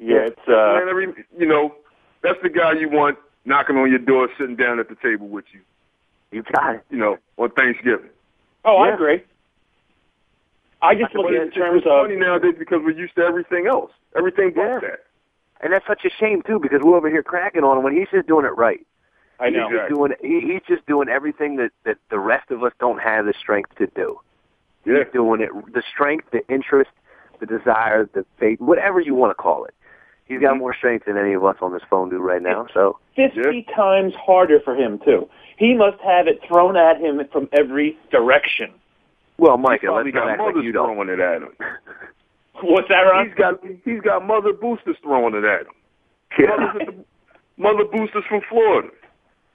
Yeah, 0.00 0.26
it's 0.26 0.48
uh, 0.48 0.80
Man, 0.80 0.88
every 0.88 1.06
you 1.38 1.46
know, 1.46 1.76
that's 2.24 2.38
the 2.42 2.48
guy 2.50 2.72
you 2.72 2.88
want 2.90 3.16
knocking 3.44 3.76
on 3.76 3.88
your 3.88 4.00
door, 4.00 4.28
sitting 4.36 4.56
down 4.56 4.80
at 4.80 4.88
the 4.88 4.96
table 4.96 5.28
with 5.28 5.44
you. 5.52 5.60
You 6.32 6.42
got 6.54 6.74
it. 6.74 6.84
You 6.90 6.98
know, 6.98 7.18
on 7.38 7.50
Thanksgiving. 7.52 8.10
Oh, 8.64 8.78
I 8.78 8.92
agree. 8.92 9.22
I 10.82 10.94
just 10.96 11.14
look 11.14 11.26
But 11.26 11.34
at 11.34 11.40
it 11.40 11.42
in 11.42 11.48
it's, 11.48 11.56
terms 11.56 11.78
it's 11.78 11.86
of 11.86 12.02
funny 12.04 12.16
nowadays 12.16 12.56
because 12.58 12.80
we're 12.84 12.98
used 12.98 13.14
to 13.14 13.22
everything 13.22 13.68
else. 13.68 13.92
Everything 14.16 14.50
but 14.52 14.62
Yeah. 14.62 14.78
that. 14.80 15.00
And 15.60 15.72
that's 15.72 15.86
such 15.86 16.04
a 16.04 16.10
shame 16.10 16.42
too, 16.42 16.58
because 16.60 16.80
we're 16.82 16.96
over 16.96 17.10
here 17.10 17.22
cracking 17.22 17.64
on 17.64 17.78
him 17.78 17.84
when 17.84 17.96
he's 17.96 18.08
just 18.10 18.26
doing 18.26 18.44
it 18.44 18.56
right. 18.56 18.86
I 19.38 19.50
know. 19.50 19.68
He's 19.68 19.78
just 19.78 19.94
doing 19.94 20.12
he, 20.22 20.52
he's 20.52 20.62
just 20.66 20.86
doing 20.86 21.08
everything 21.08 21.56
that 21.56 21.70
that 21.84 21.98
the 22.10 22.18
rest 22.18 22.50
of 22.50 22.62
us 22.62 22.72
don't 22.78 22.98
have 22.98 23.26
the 23.26 23.34
strength 23.38 23.74
to 23.76 23.86
do. 23.88 24.20
Yeah. 24.84 25.04
He's 25.04 25.12
doing 25.12 25.40
it 25.40 25.50
the 25.72 25.82
strength, 25.92 26.26
the 26.32 26.46
interest, 26.48 26.90
the 27.40 27.46
desire, 27.46 28.08
the 28.12 28.24
faith, 28.38 28.60
whatever 28.60 29.00
you 29.00 29.14
want 29.14 29.30
to 29.30 29.34
call 29.34 29.64
it. 29.64 29.74
He's 30.26 30.40
got 30.40 30.52
mm-hmm. 30.52 30.60
more 30.60 30.74
strength 30.74 31.06
than 31.06 31.16
any 31.16 31.34
of 31.34 31.44
us 31.44 31.56
on 31.60 31.72
this 31.72 31.82
phone 31.88 32.10
do 32.10 32.18
right 32.18 32.42
now. 32.42 32.66
So 32.72 32.98
fifty 33.14 33.66
times 33.74 34.14
harder 34.14 34.60
for 34.60 34.74
him 34.74 34.98
too. 35.04 35.28
He 35.58 35.74
must 35.74 36.00
have 36.02 36.26
it 36.26 36.40
thrown 36.46 36.76
at 36.76 37.00
him 37.00 37.20
from 37.32 37.48
every 37.52 37.96
direction. 38.10 38.72
well, 39.38 39.56
He's 39.56 39.64
Micah, 39.64 39.92
let's 39.92 40.06
not 40.12 40.14
got 40.14 40.30
act 40.30 40.56
like 40.56 40.64
you 40.64 40.72
don't. 40.72 40.94
throwing 40.94 41.08
it 41.08 41.20
at 41.20 41.42
him. 41.42 41.52
What's 42.62 42.88
that, 42.88 43.00
Ron? 43.02 43.26
He's 43.26 43.34
got 43.34 43.54
he's 43.84 44.00
got 44.00 44.24
mother 44.26 44.52
boosters 44.52 44.96
throwing 45.02 45.34
it 45.34 45.44
at 45.44 45.62
him. 45.66 46.48
Mothers 46.48 46.82
at 46.88 46.94
mother 47.56 47.84
boosters 47.84 48.24
from 48.28 48.40
Florida. 48.48 48.88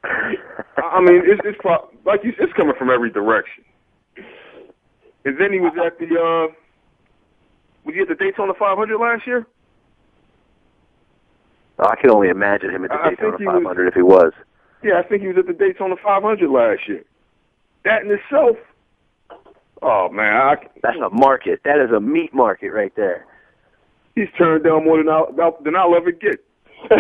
I 0.04 0.82
I 0.82 1.02
mean, 1.02 1.22
it's 1.26 1.42
it's 1.46 1.58
pro- 1.60 1.90
like 2.06 2.24
you, 2.24 2.34
it's 2.40 2.54
coming 2.54 2.74
from 2.78 2.90
every 2.90 3.12
direction. 3.12 3.64
And 5.26 5.40
then 5.40 5.54
he 5.54 5.60
was 5.60 5.74
at 5.86 6.00
the 6.00 6.06
uh, 6.16 6.54
was 7.86 7.96
he 7.96 8.02
at 8.02 8.08
the 8.08 8.16
Daytona 8.16 8.54
500 8.58 8.98
last 9.00 9.28
year? 9.28 9.46
Oh, 11.80 11.88
I 11.88 11.96
can 11.96 12.10
only 12.10 12.30
imagine 12.30 12.70
him 12.72 12.84
at 12.86 12.90
the 12.92 12.96
I- 12.96 13.06
I 13.06 13.10
Daytona 13.12 13.38
think 13.38 13.40
he 13.42 13.46
was- 13.48 13.54
500 13.64 13.88
if 13.88 13.94
he 13.94 14.02
was. 14.02 14.34
Yeah, 14.84 14.98
I 14.98 15.04
think 15.04 15.22
he 15.22 15.28
was 15.28 15.38
at 15.38 15.46
the 15.46 15.54
Daytona 15.54 15.96
500 16.02 16.50
last 16.50 16.88
year. 16.88 17.04
That 17.86 18.02
in 18.04 18.12
itself, 18.12 18.58
oh 19.82 20.10
man, 20.10 20.34
I, 20.34 20.56
That's 20.84 20.98
a 20.98 21.10
market. 21.10 21.62
That 21.66 21.80
is 21.80 21.92
a 21.92 22.00
meat 22.00 22.34
market 22.34 22.72
right 22.72 22.94
there. 22.96 23.26
he's 24.16 24.30
turned 24.38 24.64
down 24.64 24.86
more 24.86 24.98
than 24.98 25.10
I'll 25.10 25.58
than 25.64 25.76
I'll 25.76 25.96
ever 25.96 26.12
get. 26.12 26.44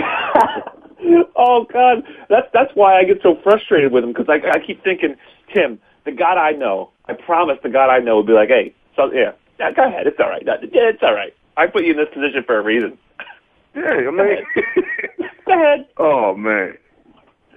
oh 1.35 1.65
God, 1.71 2.03
that's 2.29 2.47
that's 2.53 2.71
why 2.75 2.97
I 2.99 3.03
get 3.03 3.21
so 3.23 3.37
frustrated 3.43 3.91
with 3.91 4.03
him 4.03 4.13
because 4.13 4.27
I 4.29 4.39
I 4.49 4.59
keep 4.65 4.83
thinking, 4.83 5.15
Tim, 5.53 5.79
the 6.05 6.11
God 6.11 6.37
I 6.37 6.51
know, 6.51 6.91
I 7.05 7.13
promise 7.13 7.57
the 7.63 7.69
God 7.69 7.89
I 7.89 7.99
know 7.99 8.17
would 8.17 8.27
be 8.27 8.33
like, 8.33 8.49
hey, 8.49 8.73
so 8.95 9.11
yeah, 9.11 9.31
yeah 9.59 9.71
go 9.71 9.85
ahead, 9.87 10.07
it's 10.07 10.19
all 10.19 10.29
right, 10.29 10.43
yeah, 10.45 10.55
it's 10.61 11.03
all 11.03 11.13
right. 11.13 11.33
I 11.57 11.67
put 11.67 11.83
you 11.83 11.91
in 11.91 11.97
this 11.97 12.07
position 12.13 12.43
for 12.45 12.57
a 12.57 12.61
reason. 12.63 12.97
Yeah, 13.73 13.83
I 13.83 14.11
mean, 14.11 14.37
go 15.45 15.53
ahead. 15.53 15.87
Oh 15.95 16.35
man, 16.35 16.73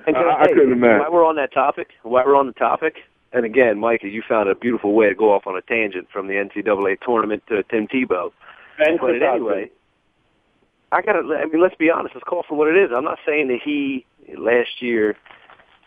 And 0.07 0.17
I- 0.17 0.21
I, 0.21 0.43
I 0.43 0.47
couldn't 0.47 0.71
imagine. 0.71 1.01
While 1.01 1.13
we're 1.13 1.27
on 1.27 1.35
that 1.35 1.53
topic, 1.53 1.89
while 2.05 2.25
we're 2.25 2.37
on 2.37 2.47
the 2.47 2.53
topic, 2.53 2.99
and 3.35 3.45
again, 3.45 3.81
Mikey, 3.81 4.11
you 4.11 4.23
found 4.27 4.49
a 4.49 4.55
beautiful 4.55 4.95
way 4.95 5.09
to 5.09 5.15
go 5.15 5.35
off 5.35 5.47
on 5.47 5.57
a 5.57 5.61
tangent 5.63 6.09
from 6.13 6.29
the 6.29 6.35
NCAA 6.35 7.01
tournament 7.01 7.43
to 7.49 7.65
Tim 7.65 7.89
Tebow. 7.89 8.31
And 8.79 8.99
but 9.01 9.21
anyway, 9.21 9.71
I 10.93 11.03
gotta. 11.03 11.19
I 11.35 11.47
mean, 11.47 11.61
let's 11.61 11.75
be 11.75 11.91
honest. 11.91 12.15
Let's 12.15 12.25
call 12.25 12.45
for 12.49 12.57
what 12.57 12.69
it 12.69 12.77
is. 12.77 12.91
I'm 12.95 13.05
not 13.05 13.19
saying 13.27 13.49
that 13.49 13.59
he 13.65 14.07
last 14.39 14.81
year, 14.81 15.17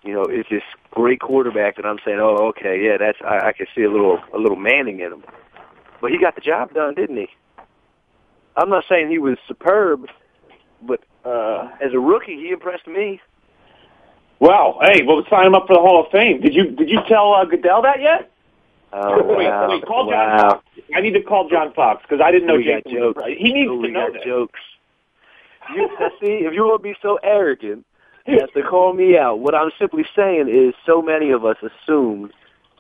you 0.04 0.14
know, 0.14 0.26
is 0.26 0.46
this 0.52 0.62
great 0.92 1.22
quarterback 1.22 1.78
that 1.78 1.86
I'm 1.86 2.00
saying, 2.04 2.20
oh, 2.20 2.50
okay, 2.50 2.84
yeah, 2.84 2.98
that's 2.98 3.18
I, 3.24 3.48
I 3.48 3.54
can 3.54 3.68
see 3.74 3.84
a 3.84 3.92
little 3.92 4.20
a 4.34 4.38
little 4.38 4.58
Manning 4.58 5.00
in 5.00 5.14
him. 5.14 5.24
But 6.02 6.12
he 6.12 6.20
got 6.20 6.36
the 6.36 6.42
job 6.42 6.74
done, 6.74 6.96
didn't 6.96 7.16
he? 7.16 7.28
I'm 8.58 8.70
not 8.70 8.84
saying 8.90 9.10
he 9.10 9.20
was 9.20 9.38
superb, 9.48 10.08
but 10.82 11.00
uh 11.24 11.70
as 11.82 11.94
a 11.94 12.00
rookie, 12.00 12.36
he 12.36 12.50
impressed 12.50 12.88
me. 12.88 13.22
Wow, 14.40 14.80
hey, 14.84 15.02
well, 15.06 15.24
sign 15.30 15.48
him 15.48 15.56
up 15.56 15.66
for 15.68 15.74
the 15.74 15.82
Hall 15.82 16.04
of 16.06 16.12
Fame. 16.12 16.42
Did 16.42 16.54
you 16.54 16.70
did 16.72 16.90
you 16.90 17.00
tell 17.08 17.34
uh, 17.34 17.46
Goodell 17.46 17.82
that 17.82 18.02
yet? 18.02 18.32
Oh, 18.94 19.36
wait, 19.36 19.48
wow. 19.48 19.70
wait, 19.70 19.86
call 19.86 20.10
John 20.10 20.38
wow. 20.38 20.50
Fox. 20.50 20.66
I 20.96 21.02
need 21.02 21.14
to 21.14 21.22
call 21.22 21.50
John 21.50 21.74
Fox 21.74 22.04
because 22.04 22.22
I 22.24 22.32
didn't 22.32 22.48
know 22.48 22.56
We 22.56 22.64
Jason. 22.64 22.92
jokes. 22.92 23.24
He 23.38 23.52
needs 23.52 23.70
to 23.70 23.92
know 23.92 24.12
that. 24.14 24.24
jokes. 24.24 24.60
You 25.76 25.90
see, 26.22 26.46
if 26.46 26.54
you 26.54 26.64
want 26.64 26.82
to 26.82 26.84
be 26.84 26.96
so 27.02 27.20
arrogant 27.22 27.86
as 28.28 28.50
to 28.54 28.62
call 28.64 28.94
me 28.94 29.18
out, 29.18 29.40
what 29.40 29.56
I'm 29.56 29.72
simply 29.80 30.06
saying 30.16 30.50
is, 30.50 30.74
so 30.86 31.02
many 31.02 31.32
of 31.32 31.46
us 31.46 31.58
assumed 31.62 32.32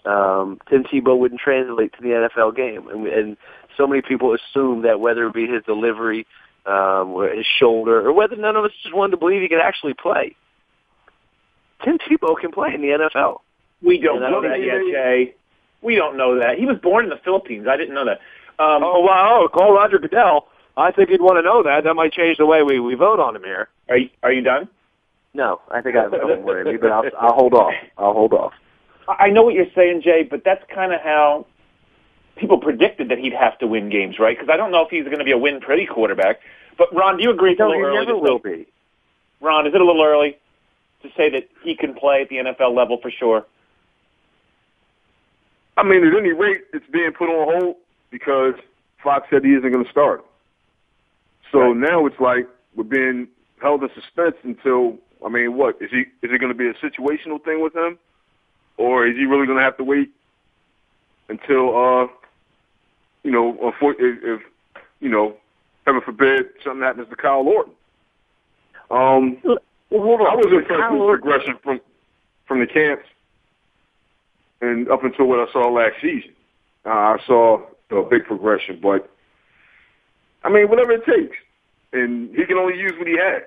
um, 0.05 0.60
Tim 0.70 0.84
Tebow 0.84 1.18
wouldn't 1.18 1.41
translate 1.41 1.93
to 1.93 2.01
the 2.01 2.30
NFL 2.30 2.55
game, 2.55 2.88
and, 2.88 3.08
and 3.08 3.38
so 3.76 3.88
many 3.88 4.01
people 4.01 4.36
assumed 4.36 4.86
that 4.86 4.99
whether 4.99 5.26
it 5.28 5.34
be 5.34 5.47
his 5.47 5.64
delivery, 5.64 6.26
um, 6.66 7.12
or 7.12 7.30
his 7.30 7.45
shoulder, 7.45 8.08
or 8.08 8.14
whether 8.14 8.36
none 8.36 8.55
of 8.55 8.66
us 8.66 8.72
just 8.84 8.93
wanted 8.93 9.12
to 9.12 9.18
believe 9.18 9.41
he 9.41 9.47
could 9.47 9.62
actually 9.62 9.93
play. 9.93 10.36
Tim 11.84 11.97
Tebow 11.99 12.38
can 12.39 12.51
play 12.51 12.73
in 12.73 12.82
the 12.82 12.88
NFL. 12.89 13.39
We 13.82 13.99
don't 13.99 14.21
know 14.21 14.41
that 14.41 14.61
yet, 14.61 14.82
Jay. 14.91 15.36
We 15.82 15.95
don't 15.95 16.17
know 16.17 16.39
that. 16.39 16.57
He 16.57 16.65
was 16.65 16.78
born 16.80 17.03
in 17.05 17.09
the 17.09 17.19
Philippines. 17.23 17.67
I 17.69 17.78
didn't 17.78 17.93
know 17.93 18.05
that. 18.05 18.19
Um, 18.59 18.82
oh 18.84 19.01
wow! 19.01 19.47
Call 19.53 19.73
Roger 19.73 19.99
Goodell. 19.99 20.47
I 20.75 20.91
think 20.91 21.09
he'd 21.09 21.21
want 21.21 21.38
to 21.38 21.41
know 21.43 21.61
that. 21.63 21.84
That 21.84 21.93
might 21.93 22.11
change 22.13 22.38
the 22.38 22.45
way 22.45 22.63
we, 22.63 22.80
we 22.80 22.95
vote 22.95 23.19
on 23.19 23.36
him 23.36 23.43
here. 23.43 23.67
Are 23.89 23.97
you, 23.97 24.09
are 24.23 24.32
you 24.32 24.41
done? 24.41 24.67
No, 25.34 25.61
I 25.69 25.82
think 25.82 25.95
I 25.95 26.03
have 26.03 26.11
couple 26.11 26.36
more 26.41 26.59
in 26.61 26.67
me, 26.67 26.78
but 26.78 26.91
I'll, 26.91 27.03
I'll 27.19 27.34
hold 27.34 27.53
off. 27.53 27.73
I'll 27.97 28.13
hold 28.13 28.34
off. 28.34 28.53
I 29.07 29.30
know 29.30 29.43
what 29.43 29.53
you're 29.53 29.71
saying, 29.75 30.01
Jay, 30.01 30.23
but 30.23 30.43
that's 30.43 30.63
kind 30.73 30.93
of 30.93 31.01
how 31.01 31.45
people 32.36 32.57
predicted 32.59 33.09
that 33.09 33.17
he'd 33.17 33.34
have 33.34 33.57
to 33.59 33.67
win 33.67 33.89
games, 33.89 34.19
right? 34.19 34.38
Because 34.38 34.51
I 34.51 34.57
don't 34.57 34.71
know 34.71 34.84
if 34.84 34.89
he's 34.89 35.05
going 35.05 35.19
to 35.19 35.23
be 35.23 35.32
a 35.32 35.38
win 35.38 35.59
pretty 35.59 35.86
quarterback. 35.86 36.39
But 36.78 36.93
Ron, 36.93 37.17
do 37.17 37.23
you 37.23 37.32
agree? 37.32 37.51
It's 37.51 37.59
a 37.59 37.63
No, 37.63 37.69
little 37.69 37.82
he 37.84 37.97
early 37.97 38.05
never 38.07 38.17
will 38.19 38.39
be. 38.39 38.67
Ron, 39.41 39.65
is 39.67 39.73
it 39.73 39.82
a 39.82 39.86
little 39.86 40.03
early 40.03 40.38
to 41.03 41.09
say 41.15 41.29
that 41.29 41.47
he 41.63 41.75
can 41.75 41.93
play 41.93 42.21
at 42.21 42.29
the 42.29 42.37
NFL 42.37 42.75
level 42.75 42.97
for 43.01 43.11
sure? 43.11 43.45
I 45.77 45.83
mean, 45.83 46.05
at 46.05 46.13
any 46.17 46.31
rate, 46.31 46.61
it's 46.73 46.85
being 46.91 47.11
put 47.11 47.29
on 47.29 47.61
hold 47.61 47.75
because 48.09 48.55
Fox 49.03 49.27
said 49.29 49.43
he 49.43 49.53
isn't 49.53 49.71
going 49.71 49.85
to 49.85 49.91
start. 49.91 50.25
So 51.51 51.73
now 51.73 52.05
it's 52.05 52.19
like 52.19 52.47
we're 52.75 52.83
being 52.83 53.27
held 53.61 53.83
in 53.83 53.89
suspense 53.93 54.35
until. 54.43 54.97
I 55.25 55.29
mean, 55.29 55.57
what 55.57 55.81
is 55.81 55.89
he? 55.89 56.01
Is 56.21 56.31
it 56.31 56.39
going 56.39 56.51
to 56.51 56.57
be 56.57 56.67
a 56.67 56.73
situational 56.75 57.43
thing 57.43 57.61
with 57.61 57.75
him, 57.75 57.97
or 58.77 59.07
is 59.07 59.15
he 59.15 59.25
really 59.25 59.47
going 59.47 59.57
to 59.57 59.63
have 59.63 59.77
to 59.77 59.83
wait 59.83 60.11
until, 61.27 61.69
uh, 61.75 62.07
you 63.23 63.31
know, 63.31 63.57
if, 63.61 63.75
if 63.99 64.41
you 64.99 65.09
know, 65.09 65.35
heaven 65.87 66.01
forbid, 66.01 66.49
something 66.63 66.83
happens 66.83 67.09
to 67.09 67.15
Kyle 67.15 67.39
Orton? 67.39 67.73
Um, 68.91 69.41
well, 69.97 70.17
hold 70.17 70.21
on. 70.21 70.27
I 70.27 70.35
was 70.35 70.45
impressed 70.51 70.91
with 70.93 71.19
progression 71.21 71.55
from 71.63 71.81
from 72.47 72.59
the 72.61 72.67
camps 72.67 73.05
and 74.61 74.89
up 74.89 75.03
until 75.03 75.25
what 75.27 75.39
I 75.39 75.51
saw 75.51 75.67
last 75.69 75.95
season. 76.01 76.31
Uh, 76.85 76.89
I 76.89 77.17
saw 77.27 77.61
a 77.91 78.01
big 78.03 78.25
progression, 78.25 78.79
but 78.81 79.09
I 80.43 80.49
mean, 80.49 80.69
whatever 80.69 80.91
it 80.93 81.05
takes, 81.05 81.35
and 81.93 82.33
he 82.35 82.45
can 82.45 82.57
only 82.57 82.77
use 82.77 82.93
what 82.97 83.07
he 83.07 83.17
has, 83.17 83.43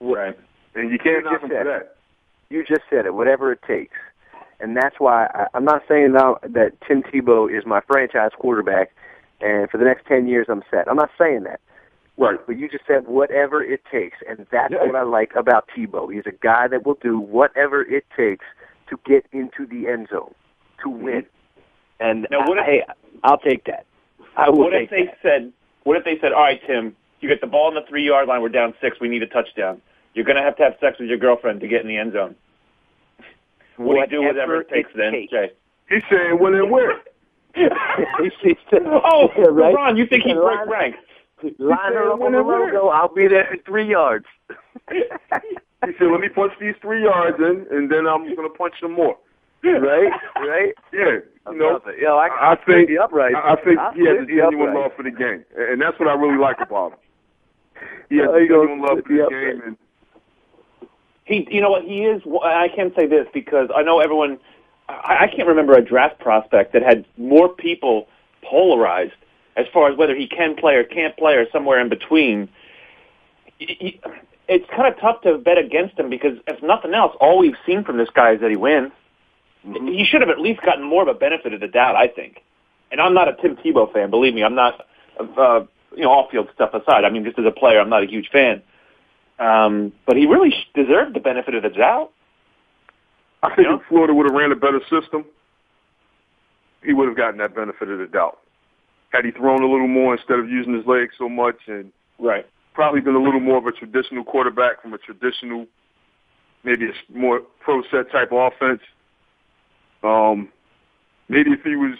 Right. 0.00 0.36
and 0.74 0.90
you 0.90 0.98
can't 0.98 1.24
give 1.24 1.42
him 1.42 1.48
for 1.50 1.64
that. 1.64 1.96
You 2.50 2.64
just 2.64 2.82
said 2.88 3.04
it. 3.06 3.14
Whatever 3.14 3.52
it 3.52 3.60
takes, 3.66 3.96
and 4.60 4.76
that's 4.76 4.96
why 4.98 5.26
I, 5.34 5.46
I'm 5.54 5.64
not 5.64 5.82
saying 5.88 6.12
now 6.12 6.38
that 6.42 6.72
Tim 6.86 7.02
Tebow 7.02 7.54
is 7.56 7.66
my 7.66 7.80
franchise 7.86 8.30
quarterback, 8.38 8.90
and 9.40 9.68
for 9.70 9.76
the 9.78 9.84
next 9.84 10.06
ten 10.06 10.26
years 10.26 10.46
I'm 10.48 10.62
set. 10.70 10.88
I'm 10.88 10.96
not 10.96 11.10
saying 11.18 11.42
that. 11.44 11.60
Right. 12.16 12.38
But 12.46 12.58
you 12.58 12.68
just 12.68 12.84
said 12.86 13.06
whatever 13.06 13.62
it 13.62 13.82
takes, 13.90 14.18
and 14.28 14.46
that's 14.50 14.72
Yeah. 14.72 14.84
what 14.84 14.94
I 14.94 15.02
like 15.02 15.34
about 15.34 15.68
Tebow. 15.76 16.12
He's 16.12 16.26
a 16.26 16.32
guy 16.32 16.68
that 16.68 16.86
will 16.86 16.98
do 17.02 17.18
whatever 17.18 17.82
it 17.82 18.04
takes 18.16 18.44
to 18.88 18.98
get 19.04 19.26
into 19.32 19.66
the 19.66 19.88
end 19.88 20.08
zone 20.10 20.34
to 20.82 20.88
mm-hmm. 20.88 21.02
win. 21.04 21.26
And 22.00 22.26
Now, 22.30 22.40
what 22.46 22.58
if- 22.58 22.66
hey, 22.66 22.84
I'll 23.24 23.38
take 23.38 23.64
that. 23.64 23.86
I 24.36 24.50
will 24.50 24.58
What 24.64 24.70
take 24.70 24.84
if 24.84 24.90
they 24.90 25.04
that. 25.06 25.18
said? 25.22 25.52
What 25.84 25.96
if 25.96 26.04
they 26.04 26.18
said, 26.18 26.32
"All 26.32 26.42
right, 26.42 26.60
Tim, 26.66 26.96
you 27.20 27.28
get 27.28 27.40
the 27.40 27.46
ball 27.46 27.66
on 27.68 27.74
the 27.74 27.82
three 27.82 28.04
yard 28.04 28.26
line. 28.28 28.42
We're 28.42 28.48
down 28.48 28.74
six. 28.80 28.98
We 29.00 29.08
need 29.08 29.22
a 29.22 29.26
touchdown. 29.26 29.80
You're 30.14 30.24
going 30.24 30.36
to 30.36 30.42
have 30.42 30.56
to 30.56 30.62
have 30.64 30.76
sex 30.80 30.98
with 30.98 31.08
your 31.08 31.18
girlfriend 31.18 31.60
to 31.60 31.68
get 31.68 31.82
in 31.82 31.88
the 31.88 31.96
end 31.96 32.12
zone." 32.12 32.34
What 33.76 33.94
do 33.94 34.00
you 34.16 34.22
do 34.22 34.26
whatever 34.26 34.60
it 34.60 34.68
takes 34.68 34.90
then, 34.94 35.12
Jay? 35.30 35.50
He's 35.88 36.02
saying 36.10 36.38
when 36.38 36.54
and 36.54 36.70
where. 36.70 36.92
oh, 36.92 37.00
Yeah, 37.56 37.68
right? 39.50 39.74
Ron, 39.74 39.96
you 39.96 40.06
think 40.06 40.24
he'd 40.24 40.34
break 40.34 40.58
Line- 40.58 40.68
ranks? 40.68 40.98
Line 41.58 41.92
her 41.94 42.12
up 42.12 42.20
on 42.20 42.32
the 42.32 42.38
logo. 42.38 42.88
I'll 42.88 43.12
be 43.14 43.28
there 43.28 43.52
in 43.52 43.60
three 43.60 43.86
yards. 43.88 44.26
He 44.90 45.92
said, 45.98 46.08
"Let 46.10 46.20
me 46.20 46.28
punch 46.28 46.52
these 46.60 46.74
three 46.80 47.02
yards 47.02 47.38
in, 47.38 47.66
and 47.70 47.90
then 47.90 48.06
I'm 48.06 48.24
going 48.34 48.48
to 48.50 48.54
punch 48.56 48.74
some 48.80 48.92
more." 48.92 49.16
right? 49.62 50.12
Right? 50.36 50.74
Yeah, 50.92 51.18
you 51.50 51.58
know. 51.58 51.72
love. 51.74 51.82
Yo, 52.00 52.16
I, 52.16 52.28
I 52.28 52.52
I 52.52 52.56
think 52.64 52.88
the 52.88 52.98
upright. 52.98 53.34
I 53.34 53.52
I 53.52 53.56
think 53.64 53.78
I'll 53.78 53.92
he 53.92 54.06
has 54.06 54.18
a 54.22 54.26
the 54.26 54.36
genuine 54.36 54.70
upright. 54.70 54.82
love 54.84 54.92
for 54.96 55.02
the 55.02 55.10
game, 55.10 55.44
and 55.56 55.80
that's 55.80 55.98
what 55.98 56.08
I 56.08 56.14
really 56.14 56.38
like 56.38 56.60
about 56.60 56.92
him. 56.92 56.98
He 58.08 58.16
has 58.18 58.28
Yeah, 58.30 58.36
a 58.36 58.40
he 58.40 58.48
goes 58.48 58.68
genuine 58.68 58.80
love 58.82 58.98
for 59.02 59.08
the 59.08 59.18
the 59.24 59.28
game, 59.28 59.62
and 59.66 59.76
He, 61.24 61.46
you 61.50 61.60
know 61.60 61.70
what? 61.70 61.84
He 61.84 62.04
is. 62.04 62.22
I 62.42 62.68
can't 62.74 62.94
say 62.94 63.06
this 63.06 63.26
because 63.32 63.68
I 63.74 63.82
know 63.82 64.00
everyone. 64.00 64.38
I, 64.88 65.24
I 65.24 65.26
can't 65.34 65.48
remember 65.48 65.74
a 65.74 65.82
draft 65.84 66.18
prospect 66.20 66.72
that 66.74 66.82
had 66.82 67.04
more 67.16 67.48
people 67.48 68.08
polarized 68.42 69.12
as 69.56 69.66
far 69.72 69.90
as 69.90 69.96
whether 69.96 70.14
he 70.14 70.26
can 70.26 70.56
play 70.56 70.74
or 70.74 70.84
can't 70.84 71.16
play 71.16 71.34
or 71.34 71.46
somewhere 71.50 71.80
in 71.80 71.88
between. 71.88 72.48
It's 73.58 74.68
kind 74.70 74.92
of 74.92 75.00
tough 75.00 75.22
to 75.22 75.38
bet 75.38 75.58
against 75.58 75.98
him 75.98 76.10
because, 76.10 76.38
if 76.46 76.62
nothing 76.62 76.94
else, 76.94 77.16
all 77.20 77.38
we've 77.38 77.56
seen 77.66 77.84
from 77.84 77.96
this 77.96 78.10
guy 78.14 78.32
is 78.32 78.40
that 78.40 78.50
he 78.50 78.56
wins. 78.56 78.92
He 79.62 80.04
should 80.04 80.20
have 80.20 80.30
at 80.30 80.40
least 80.40 80.60
gotten 80.62 80.84
more 80.84 81.02
of 81.02 81.08
a 81.08 81.14
benefit 81.14 81.54
of 81.54 81.60
the 81.60 81.68
doubt, 81.68 81.96
I 81.96 82.08
think. 82.08 82.42
And 82.90 83.00
I'm 83.00 83.14
not 83.14 83.28
a 83.28 83.34
Tim 83.40 83.56
Tebow 83.56 83.92
fan, 83.92 84.10
believe 84.10 84.34
me. 84.34 84.44
I'm 84.44 84.54
not. 84.54 84.86
Uh, 85.18 85.64
you 85.96 86.02
know, 86.02 86.10
off-field 86.10 86.48
stuff 86.52 86.74
aside. 86.74 87.04
I 87.04 87.10
mean, 87.10 87.24
just 87.24 87.38
as 87.38 87.44
a 87.46 87.52
player, 87.52 87.80
I'm 87.80 87.88
not 87.88 88.02
a 88.02 88.06
huge 88.06 88.28
fan. 88.30 88.62
Um, 89.38 89.92
but 90.06 90.16
he 90.16 90.26
really 90.26 90.52
deserved 90.74 91.14
the 91.14 91.20
benefit 91.20 91.54
of 91.54 91.62
the 91.62 91.68
doubt. 91.68 92.10
I 93.42 93.54
think 93.54 93.68
if 93.68 93.80
Florida 93.88 94.12
would 94.12 94.26
have 94.26 94.34
ran 94.34 94.50
a 94.50 94.56
better 94.56 94.80
system, 94.90 95.24
he 96.82 96.92
would 96.92 97.06
have 97.06 97.16
gotten 97.16 97.38
that 97.38 97.54
benefit 97.54 97.88
of 97.88 97.98
the 97.98 98.06
doubt. 98.06 98.40
Had 99.14 99.24
he 99.24 99.30
thrown 99.30 99.62
a 99.62 99.70
little 99.70 99.86
more 99.86 100.16
instead 100.16 100.40
of 100.40 100.50
using 100.50 100.74
his 100.74 100.84
legs 100.86 101.14
so 101.16 101.28
much, 101.28 101.68
and 101.68 101.92
Right. 102.18 102.44
probably 102.74 103.00
been 103.00 103.14
a 103.14 103.22
little 103.22 103.38
more 103.38 103.58
of 103.58 103.66
a 103.66 103.70
traditional 103.70 104.24
quarterback 104.24 104.82
from 104.82 104.92
a 104.92 104.98
traditional, 104.98 105.68
maybe 106.64 106.86
a 106.86 106.90
s- 106.90 106.96
more 107.10 107.40
pro 107.60 107.82
set 107.84 108.10
type 108.10 108.32
offense. 108.32 108.82
Um, 110.02 110.48
maybe 111.28 111.52
if 111.52 111.62
he 111.62 111.76
was 111.76 111.96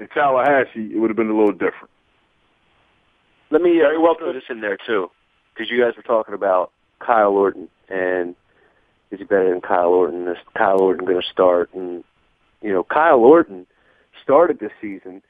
in 0.00 0.08
Tallahassee, 0.08 0.92
it 0.92 0.98
would 0.98 1.10
have 1.10 1.16
been 1.16 1.30
a 1.30 1.36
little 1.36 1.52
different. 1.52 1.90
Let 3.50 3.62
me 3.62 3.80
uh, 3.80 4.00
well 4.00 4.16
throw 4.16 4.32
this 4.32 4.42
in 4.50 4.60
there 4.60 4.76
too, 4.84 5.12
because 5.54 5.70
you 5.70 5.80
guys 5.80 5.94
were 5.96 6.02
talking 6.02 6.34
about 6.34 6.72
Kyle 6.98 7.34
Orton 7.34 7.68
and 7.88 8.34
is 9.12 9.20
he 9.20 9.24
better 9.24 9.48
than 9.48 9.60
Kyle 9.60 9.90
Orton? 9.90 10.26
Is 10.26 10.36
Kyle 10.56 10.80
Orton 10.82 11.06
going 11.06 11.20
to 11.22 11.28
start? 11.28 11.72
And 11.72 12.02
you 12.62 12.72
know, 12.72 12.82
Kyle 12.82 13.20
Orton 13.20 13.64
started 14.24 14.58
this 14.58 14.72
season 14.80 15.22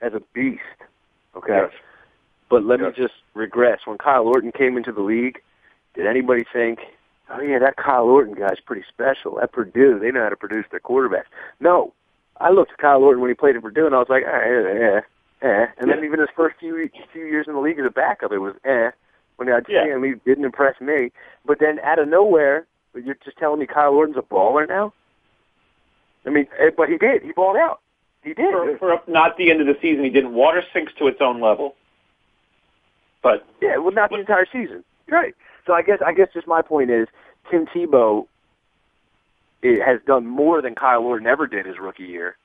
as 0.00 0.14
a 0.14 0.20
beast. 0.32 0.62
Okay, 1.36 1.54
Yes. 1.56 1.72
but 2.48 2.64
let 2.64 2.80
Yes. 2.80 2.96
me 2.96 3.02
just 3.04 3.14
regress. 3.34 3.86
When 3.86 3.98
Kyle 3.98 4.26
Orton 4.26 4.52
came 4.52 4.76
into 4.76 4.92
the 4.92 5.02
league, 5.02 5.40
did 5.94 6.06
anybody 6.06 6.44
think, 6.52 6.80
"Oh 7.30 7.40
yeah, 7.40 7.58
that 7.58 7.76
Kyle 7.76 8.08
Orton 8.08 8.34
guy's 8.34 8.60
pretty 8.60 8.82
special"? 8.88 9.40
At 9.40 9.52
Purdue, 9.52 9.98
they 9.98 10.10
know 10.10 10.22
how 10.22 10.28
to 10.28 10.36
produce 10.36 10.66
their 10.70 10.80
quarterbacks. 10.80 11.26
No, 11.60 11.92
I 12.38 12.50
looked 12.50 12.72
at 12.72 12.78
Kyle 12.78 13.02
Orton 13.02 13.20
when 13.20 13.30
he 13.30 13.34
played 13.34 13.56
at 13.56 13.62
Purdue, 13.62 13.86
and 13.86 13.94
I 13.94 13.98
was 13.98 14.08
like, 14.08 14.24
eh, 14.24 14.28
eh, 14.28 15.00
eh. 15.42 15.66
And 15.78 15.90
then 15.90 16.04
even 16.04 16.20
his 16.20 16.30
first 16.30 16.56
few 16.58 16.88
few 17.12 17.24
years 17.24 17.46
in 17.46 17.54
the 17.54 17.60
league 17.60 17.78
as 17.78 17.86
a 17.86 17.90
backup, 17.90 18.32
it 18.32 18.38
was 18.38 18.54
eh. 18.64 18.90
When 19.36 19.46
mean, 19.46 19.56
I 19.56 19.60
just 19.60 19.70
Yeah. 19.70 19.94
I 19.94 19.96
mean, 19.98 20.14
he 20.14 20.20
didn't 20.30 20.44
impress 20.44 20.80
me. 20.80 21.12
But 21.46 21.60
then 21.60 21.78
out 21.80 21.98
of 21.98 22.08
nowhere, 22.08 22.66
you're 22.94 23.16
just 23.24 23.38
telling 23.38 23.60
me 23.60 23.66
Kyle 23.66 23.94
Orton's 23.94 24.18
a 24.18 24.22
baller 24.22 24.68
now. 24.68 24.92
I 26.26 26.30
mean, 26.30 26.46
eh, 26.58 26.70
but 26.76 26.88
he 26.90 26.98
did. 26.98 27.22
He 27.22 27.32
balled 27.32 27.56
out. 27.56 27.80
He 28.22 28.34
did. 28.34 28.52
For, 28.52 28.76
for 28.78 29.00
not 29.06 29.36
the 29.36 29.50
end 29.50 29.60
of 29.60 29.66
the 29.66 29.76
season, 29.80 30.04
he 30.04 30.10
didn't. 30.10 30.34
Water 30.34 30.62
sinks 30.72 30.92
to 30.98 31.06
its 31.06 31.18
own 31.20 31.40
level. 31.40 31.74
But 33.22 33.46
Yeah, 33.60 33.76
well, 33.78 33.92
not 33.92 34.10
the 34.10 34.18
entire 34.18 34.46
season. 34.50 34.84
Right. 35.08 35.34
So 35.66 35.72
I 35.72 35.82
guess 35.82 35.98
I 36.04 36.12
guess 36.12 36.28
just 36.32 36.46
my 36.46 36.62
point 36.62 36.90
is 36.90 37.08
Tim 37.50 37.66
Tebow 37.66 38.26
it 39.62 39.82
has 39.84 40.00
done 40.06 40.26
more 40.26 40.62
than 40.62 40.74
Kyle 40.74 41.02
Orton 41.02 41.26
ever 41.26 41.46
did 41.46 41.66
his 41.66 41.78
rookie 41.78 42.04
year, 42.04 42.36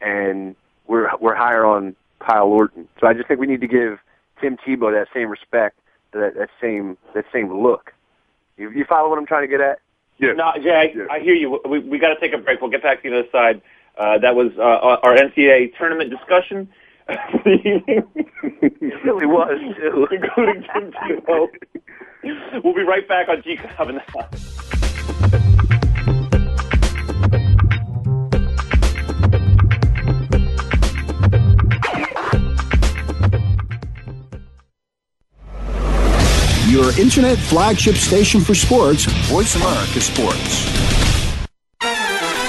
and 0.00 0.56
we're 0.86 1.08
we're 1.20 1.34
higher 1.34 1.64
on 1.64 1.94
Kyle 2.20 2.46
Orton. 2.46 2.88
So 3.00 3.06
I 3.06 3.12
just 3.12 3.28
think 3.28 3.40
we 3.40 3.46
need 3.46 3.60
to 3.60 3.68
give 3.68 3.98
Tim 4.40 4.56
Tebow 4.56 4.92
that 4.92 5.08
same 5.12 5.28
respect, 5.28 5.78
that 6.12 6.34
that 6.36 6.48
same 6.60 6.96
that 7.14 7.24
same 7.32 7.62
look. 7.62 7.92
You, 8.56 8.70
you 8.70 8.84
follow 8.84 9.10
what 9.10 9.18
I'm 9.18 9.26
trying 9.26 9.42
to 9.42 9.48
get 9.48 9.60
at? 9.60 9.80
Yeah. 10.18 10.32
No, 10.32 10.52
Jay, 10.62 10.94
I, 11.10 11.14
I 11.14 11.20
hear 11.20 11.34
you. 11.34 11.60
We 11.68 11.80
we 11.80 11.98
got 11.98 12.14
to 12.14 12.20
take 12.20 12.32
a 12.32 12.38
break. 12.38 12.60
We'll 12.60 12.70
get 12.70 12.82
back 12.82 13.02
to 13.02 13.10
the 13.10 13.18
other 13.18 13.28
side. 13.30 13.60
Uh, 13.96 14.18
that 14.18 14.34
was 14.34 14.50
uh, 14.58 14.62
our 14.62 15.16
NCAA 15.16 15.76
tournament 15.78 16.10
discussion. 16.10 16.68
it 17.08 18.04
really 19.04 19.26
was 19.26 19.60
too, 19.76 20.08
including 20.10 20.64
Tim 20.72 20.90
Tebow. 20.92 21.48
We'll 22.64 22.74
be 22.74 22.82
right 22.82 23.06
back 23.06 23.28
on 23.28 23.42
G 23.42 23.56
Cobb 23.56 23.90
in 23.90 23.96
the. 23.96 25.34
Your 36.70 36.98
internet 36.98 37.38
flagship 37.38 37.94
station 37.94 38.40
for 38.40 38.54
sports, 38.54 39.04
Voice 39.28 39.54
America 39.54 40.00
Sports. 40.00 41.03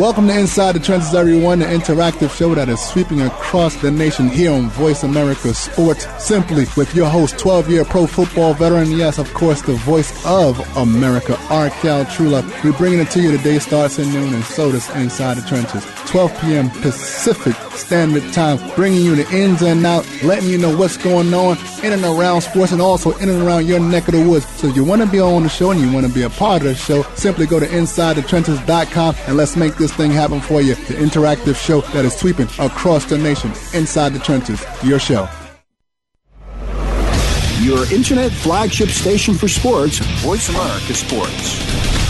Welcome 0.00 0.28
to 0.28 0.38
Inside 0.38 0.76
the 0.76 0.80
Trenches, 0.80 1.14
everyone, 1.14 1.58
the 1.58 1.66
interactive 1.66 2.34
show 2.34 2.54
that 2.54 2.70
is 2.70 2.80
sweeping 2.80 3.20
across 3.20 3.76
the 3.82 3.90
nation 3.90 4.30
here 4.30 4.50
on 4.50 4.70
Voice 4.70 5.02
America 5.02 5.52
Sports. 5.52 6.06
Simply 6.24 6.64
with 6.74 6.94
your 6.94 7.06
host, 7.06 7.38
12 7.38 7.68
year 7.68 7.84
pro 7.84 8.06
football 8.06 8.54
veteran, 8.54 8.92
yes, 8.92 9.18
of 9.18 9.30
course, 9.34 9.60
the 9.60 9.74
voice 9.74 10.10
of 10.24 10.58
America, 10.78 11.34
Arkel 11.50 12.06
Trula. 12.06 12.42
We're 12.64 12.72
bringing 12.78 13.00
it 13.00 13.10
to 13.10 13.20
you 13.20 13.36
today, 13.36 13.58
starts 13.58 13.98
at 13.98 14.06
noon, 14.06 14.32
and 14.32 14.42
so 14.42 14.72
does 14.72 14.88
Inside 14.96 15.36
the 15.36 15.46
Trenches. 15.46 15.84
12 16.06 16.40
p.m. 16.40 16.70
Pacific 16.80 17.54
Standard 17.76 18.32
Time, 18.32 18.58
bringing 18.74 19.02
you 19.02 19.14
the 19.14 19.30
ins 19.36 19.60
and 19.60 19.84
out, 19.84 20.08
letting 20.22 20.48
you 20.48 20.56
know 20.56 20.74
what's 20.76 20.96
going 20.96 21.32
on 21.34 21.58
in 21.84 21.92
and 21.92 22.04
around 22.04 22.40
sports 22.40 22.72
and 22.72 22.80
also 22.80 23.16
in 23.18 23.28
and 23.28 23.42
around 23.42 23.66
your 23.66 23.80
neck 23.80 24.08
of 24.08 24.14
the 24.14 24.28
woods. 24.28 24.46
So 24.56 24.68
if 24.68 24.76
you 24.76 24.82
want 24.84 25.02
to 25.02 25.08
be 25.08 25.20
on 25.20 25.42
the 25.42 25.48
show 25.48 25.70
and 25.70 25.80
you 25.80 25.92
want 25.92 26.06
to 26.06 26.12
be 26.12 26.22
a 26.22 26.30
part 26.30 26.62
of 26.62 26.68
the 26.68 26.74
show, 26.74 27.02
simply 27.14 27.46
go 27.46 27.60
to 27.60 27.66
InsideTheTrenches.com 27.66 29.14
and 29.26 29.36
let's 29.36 29.56
make 29.56 29.76
this 29.76 29.89
thing 29.94 30.10
happen 30.10 30.40
for 30.40 30.60
you. 30.60 30.74
The 30.74 30.94
interactive 30.94 31.56
show 31.56 31.80
that 31.92 32.04
is 32.04 32.14
sweeping 32.14 32.48
across 32.58 33.04
the 33.04 33.18
nation. 33.18 33.50
Inside 33.74 34.12
the 34.12 34.18
Trenches, 34.18 34.64
your 34.82 34.98
show. 34.98 35.28
Your 37.60 37.92
internet 37.92 38.32
flagship 38.32 38.88
station 38.88 39.34
for 39.34 39.48
sports, 39.48 39.98
Voice 40.22 40.48
America 40.48 40.94
Sports. 40.94 42.09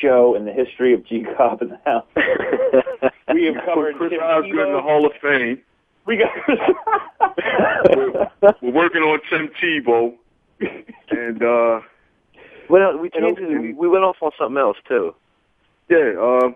show 0.00 0.34
in 0.34 0.44
the 0.44 0.52
history 0.52 0.94
of 0.94 1.04
G 1.06 1.24
Cobb 1.36 1.62
in 1.62 1.68
the 1.70 1.80
house. 1.84 2.06
we 3.32 3.44
have 3.46 3.64
covered 3.64 3.96
Chris 3.96 4.10
Tim 4.10 4.20
Osgood 4.20 4.66
in 4.68 4.72
the 4.72 4.82
Hall 4.82 5.06
of 5.06 5.12
Fame. 5.20 5.60
We 6.06 6.16
got 6.16 6.30
we're, 7.96 8.28
we're 8.62 8.72
working 8.72 9.02
on 9.02 9.20
Tim 9.28 9.50
Tebow, 9.60 10.14
and 11.10 11.42
uh, 11.42 11.80
Well, 12.70 12.98
we 12.98 13.10
changed 13.10 13.40
it. 13.40 13.76
We 13.76 13.88
went 13.88 14.04
off 14.04 14.16
on 14.22 14.30
something 14.38 14.56
else 14.58 14.78
too. 14.86 15.14
yeah, 15.90 16.14
uh, 16.18 16.52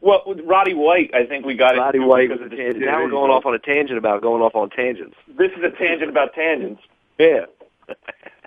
well, 0.00 0.22
with 0.26 0.40
Roddy 0.44 0.74
White, 0.74 1.10
I 1.14 1.24
think 1.26 1.44
we 1.44 1.54
got 1.54 1.74
it. 1.74 1.78
Roddy 1.78 1.98
White 1.98 2.30
was 2.30 2.40
a 2.40 2.48
tangent. 2.48 2.84
Now 2.84 3.02
we're 3.02 3.10
going 3.10 3.30
off 3.30 3.46
on 3.46 3.54
a 3.54 3.58
tangent 3.58 3.98
about 3.98 4.22
going 4.22 4.42
off 4.42 4.54
on 4.54 4.70
tangents. 4.70 5.16
This 5.26 5.50
is 5.56 5.64
a 5.64 5.70
tangent 5.70 6.10
about 6.10 6.34
tangents. 6.34 6.82
Yeah. 7.18 7.46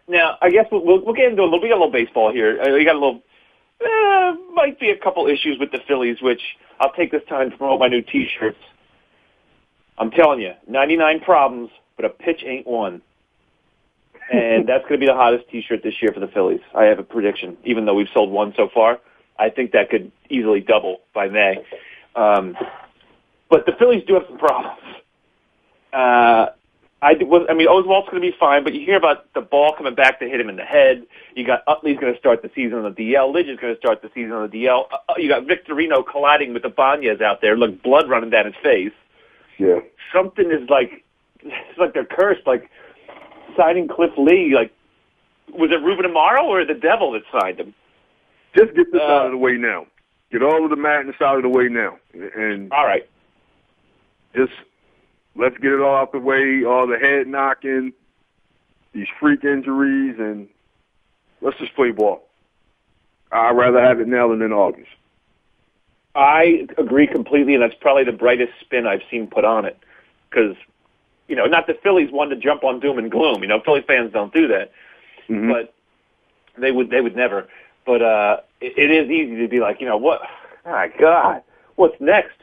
Now, 0.08 0.38
I 0.42 0.50
guess 0.50 0.66
we'll, 0.72 0.86
we'll, 0.86 1.04
we'll 1.04 1.14
get 1.16 1.26
into 1.26 1.42
a 1.42 1.46
little. 1.46 1.62
We 1.62 1.68
got 1.70 1.76
a 1.76 1.84
little 1.84 1.92
baseball 1.92 2.32
here. 2.32 2.62
Uh, 2.62 2.72
we 2.74 2.86
got 2.86 2.96
a 2.96 3.00
little. 3.00 3.22
Uh, 3.84 4.34
might 4.54 4.80
be 4.80 4.90
a 4.92 4.98
couple 4.98 5.28
issues 5.28 5.58
with 5.60 5.72
the 5.72 5.80
Phillies, 5.88 6.22
which 6.22 6.42
I'll 6.80 6.94
take 6.94 7.12
this 7.12 7.24
time 7.28 7.52
to 7.52 7.58
promote 7.58 7.80
my 7.80 7.88
new 7.88 8.02
T-shirts. 8.02 8.58
I'm 9.98 10.12
telling 10.12 10.40
you, 10.40 10.54
99 10.68 11.22
problems, 11.22 11.70
but 11.96 12.06
a 12.06 12.10
pitch 12.10 12.44
ain't 12.46 12.68
one. 12.68 13.02
And 14.32 14.68
that's 14.68 14.84
going 14.84 14.94
to 14.94 14.98
be 15.00 15.08
the 15.08 15.16
hottest 15.16 15.50
T-shirt 15.50 15.82
this 15.84 15.96
year 16.02 16.12
for 16.14 16.20
the 16.20 16.28
Phillies. 16.28 16.62
I 16.76 16.84
have 16.86 17.00
a 17.00 17.04
prediction. 17.04 17.58
Even 17.64 17.86
though 17.86 17.96
we've 17.96 18.10
sold 18.14 18.32
one 18.32 18.54
so 18.56 18.70
far, 18.74 19.00
I 19.40 19.50
think 19.50 19.72
that 19.72 19.90
could 19.90 20.12
easily 20.30 20.60
double 20.60 21.02
by 21.14 21.28
May. 21.28 21.64
Um, 22.16 22.56
but 23.50 23.66
the 23.66 23.74
Phillies 23.80 24.04
do 24.08 24.14
have 24.16 24.24
some 24.28 24.38
problems. 24.38 24.80
Uh, 25.92 26.48
I 27.04 27.14
was, 27.22 27.48
I 27.50 27.54
mean, 27.56 27.68
Oswalt's 27.68 28.10
going 28.12 28.22
to 28.22 28.32
be 28.32 28.36
fine, 28.40 28.64
but 28.64 28.74
you 28.76 28.86
hear 28.86 28.96
about 28.96 29.34
the 29.34 29.42
ball 29.42 29.74
coming 29.76 29.96
back 29.96 30.20
to 30.20 30.30
hit 30.30 30.40
him 30.40 30.50
in 30.50 30.56
the 30.56 30.64
head. 30.64 31.04
You 31.36 31.44
got 31.46 31.64
Utley's 31.68 31.98
going 31.98 32.14
to 32.14 32.20
start 32.20 32.44
the 32.44 32.52
season 32.54 32.78
on 32.78 32.84
the 32.84 32.92
DL. 33.14 33.34
Lidge 33.34 33.50
is 33.50 33.60
going 33.60 33.74
to 33.74 33.80
start 33.80 34.04
the 34.04 34.12
season 34.14 34.34
on 34.34 34.48
the 34.50 34.66
DL. 34.66 34.86
Uh, 34.92 34.98
uh, 35.10 35.14
you 35.18 35.28
got 35.28 35.48
Victorino 35.48 36.04
colliding 36.10 36.54
with 36.54 36.62
the 36.62 36.70
Banyas 36.70 37.20
out 37.22 37.42
there. 37.42 37.58
Look, 37.58 37.82
blood 37.82 38.08
running 38.08 38.30
down 38.30 38.46
his 38.46 38.56
face. 38.62 38.94
yeah. 39.58 39.80
Something 40.14 40.52
is 40.52 40.70
like, 40.70 41.04
it's 41.40 41.80
like 41.80 41.94
they're 41.94 42.06
cursed. 42.06 42.46
Like 42.46 42.70
signing 43.58 43.88
Cliff 43.88 44.12
Lee. 44.18 44.54
Like, 44.54 44.72
was 45.50 45.72
it 45.72 45.82
Ruben 45.82 46.06
Amaro 46.06 46.44
or 46.44 46.66
the 46.66 46.74
devil 46.76 47.12
that 47.14 47.24
signed 47.32 47.60
him? 47.60 47.74
Just 48.56 48.76
get 48.76 48.92
this 48.92 49.02
Uh, 49.02 49.06
out 49.06 49.26
of 49.28 49.32
the 49.32 49.38
way 49.38 49.54
now. 49.54 49.88
Get 50.32 50.44
all 50.44 50.64
of 50.64 50.70
the 50.70 50.76
madness 50.76 51.16
out 51.22 51.38
of 51.38 51.44
the 51.44 51.50
way 51.50 51.68
now, 51.68 51.98
and 52.14 52.72
All 52.72 52.86
right. 52.86 53.10
just 54.36 54.52
let's 55.36 55.58
get 55.58 55.72
it 55.72 55.80
all 55.82 55.96
out 55.96 56.12
the 56.12 56.20
way. 56.20 56.64
All 56.66 56.88
the 56.88 56.98
head 56.98 57.28
knocking, 57.28 57.94
these 58.94 59.08
freak 59.20 59.44
injuries, 59.44 60.16
and 60.20 60.48
let's 61.42 61.58
just 61.58 61.76
play 61.76 61.92
ball. 61.92 62.24
I'd 63.32 63.56
rather 63.56 63.82
have 63.82 64.00
it 64.02 64.08
now 64.08 64.28
than 64.30 64.42
in 64.42 64.52
August. 64.52 64.90
I 66.14 66.68
agree 66.78 67.08
completely, 67.08 67.54
and 67.54 67.64
that's 67.64 67.76
probably 67.80 68.04
the 68.04 68.12
brightest 68.12 68.52
spin 68.60 68.86
I've 68.86 69.04
seen 69.10 69.28
put 69.28 69.46
on 69.46 69.64
it. 69.64 69.78
Because, 70.30 70.58
you 71.30 71.36
know, 71.38 71.46
not 71.46 71.68
the 71.68 71.74
Phillies 71.74 72.12
one 72.12 72.30
to 72.30 72.36
jump 72.36 72.66
on 72.66 72.82
doom 72.82 72.98
and 72.98 73.10
gloom. 73.10 73.42
You 73.42 73.48
know, 73.48 73.62
Philly 73.62 73.82
fans 73.82 74.12
don't 74.12 74.34
do 74.34 74.48
that, 74.50 74.72
Mm-hmm. 75.30 75.50
but 75.50 75.74
they 76.58 76.72
would 76.72 76.90
they 76.90 77.00
would 77.00 77.16
never. 77.16 77.48
But 77.86 78.02
uh, 78.02 78.38
it, 78.60 78.74
it 78.78 78.92
is 78.92 79.10
easy 79.10 79.38
to 79.38 79.48
be 79.48 79.62
like, 79.62 79.80
you 79.80 79.88
know, 79.88 79.96
what? 79.98 80.22
My 80.66 80.92
God, 81.00 81.42
what's 81.76 82.00
next? 82.02 82.36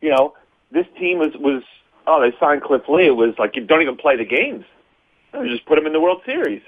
You 0.00 0.10
know, 0.10 0.34
this 0.70 0.86
team 0.98 1.18
was 1.18 1.32
was 1.38 1.62
oh 2.06 2.20
they 2.20 2.36
signed 2.38 2.62
Cliff 2.62 2.82
Lee. 2.88 3.06
It 3.06 3.16
was 3.16 3.34
like 3.38 3.56
you 3.56 3.64
don't 3.64 3.82
even 3.82 3.96
play 3.96 4.16
the 4.16 4.24
games. 4.24 4.64
You 5.34 5.48
just 5.50 5.66
put 5.66 5.76
them 5.76 5.86
in 5.86 5.92
the 5.92 6.00
World 6.00 6.22
Series. 6.24 6.62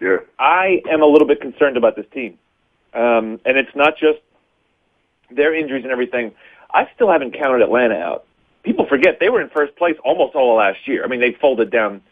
Yeah. 0.00 0.18
I 0.38 0.82
am 0.90 1.02
a 1.02 1.06
little 1.06 1.28
bit 1.28 1.40
concerned 1.40 1.76
about 1.76 1.96
this 1.96 2.06
team, 2.12 2.38
um, 2.92 3.40
and 3.44 3.56
it's 3.56 3.74
not 3.74 3.96
just 3.96 4.18
their 5.30 5.54
injuries 5.54 5.84
and 5.84 5.92
everything. 5.92 6.32
I 6.72 6.88
still 6.94 7.10
haven't 7.10 7.34
counted 7.38 7.62
Atlanta 7.62 7.94
out. 7.94 8.26
People 8.64 8.86
forget 8.86 9.18
they 9.20 9.28
were 9.28 9.40
in 9.40 9.48
first 9.50 9.76
place 9.76 9.94
almost 10.04 10.34
all 10.34 10.52
of 10.52 10.58
last 10.58 10.88
year. 10.88 11.04
I 11.04 11.08
mean, 11.08 11.20
they 11.20 11.32
folded 11.40 11.70
down 11.70 12.02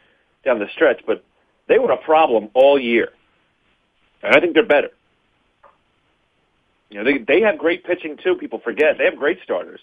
down 0.45 0.59
the 0.59 0.69
stretch, 0.73 1.03
but 1.07 1.25
they 1.69 1.79
were 1.79 1.91
a 1.91 1.97
problem 1.97 2.51
all 2.55 2.79
year, 2.79 3.11
and 4.23 4.35
I 4.35 4.41
think 4.41 4.55
they're 4.55 4.67
better. 4.67 4.91
You 6.91 6.99
know, 6.99 7.05
they 7.05 7.19
they 7.19 7.41
have 7.41 7.59
great 7.59 7.85
pitching 7.85 8.19
too. 8.23 8.37
People 8.37 8.61
forget 8.61 8.99
they 8.99 9.05
have 9.05 9.17
great 9.17 9.39
starters. 9.43 9.81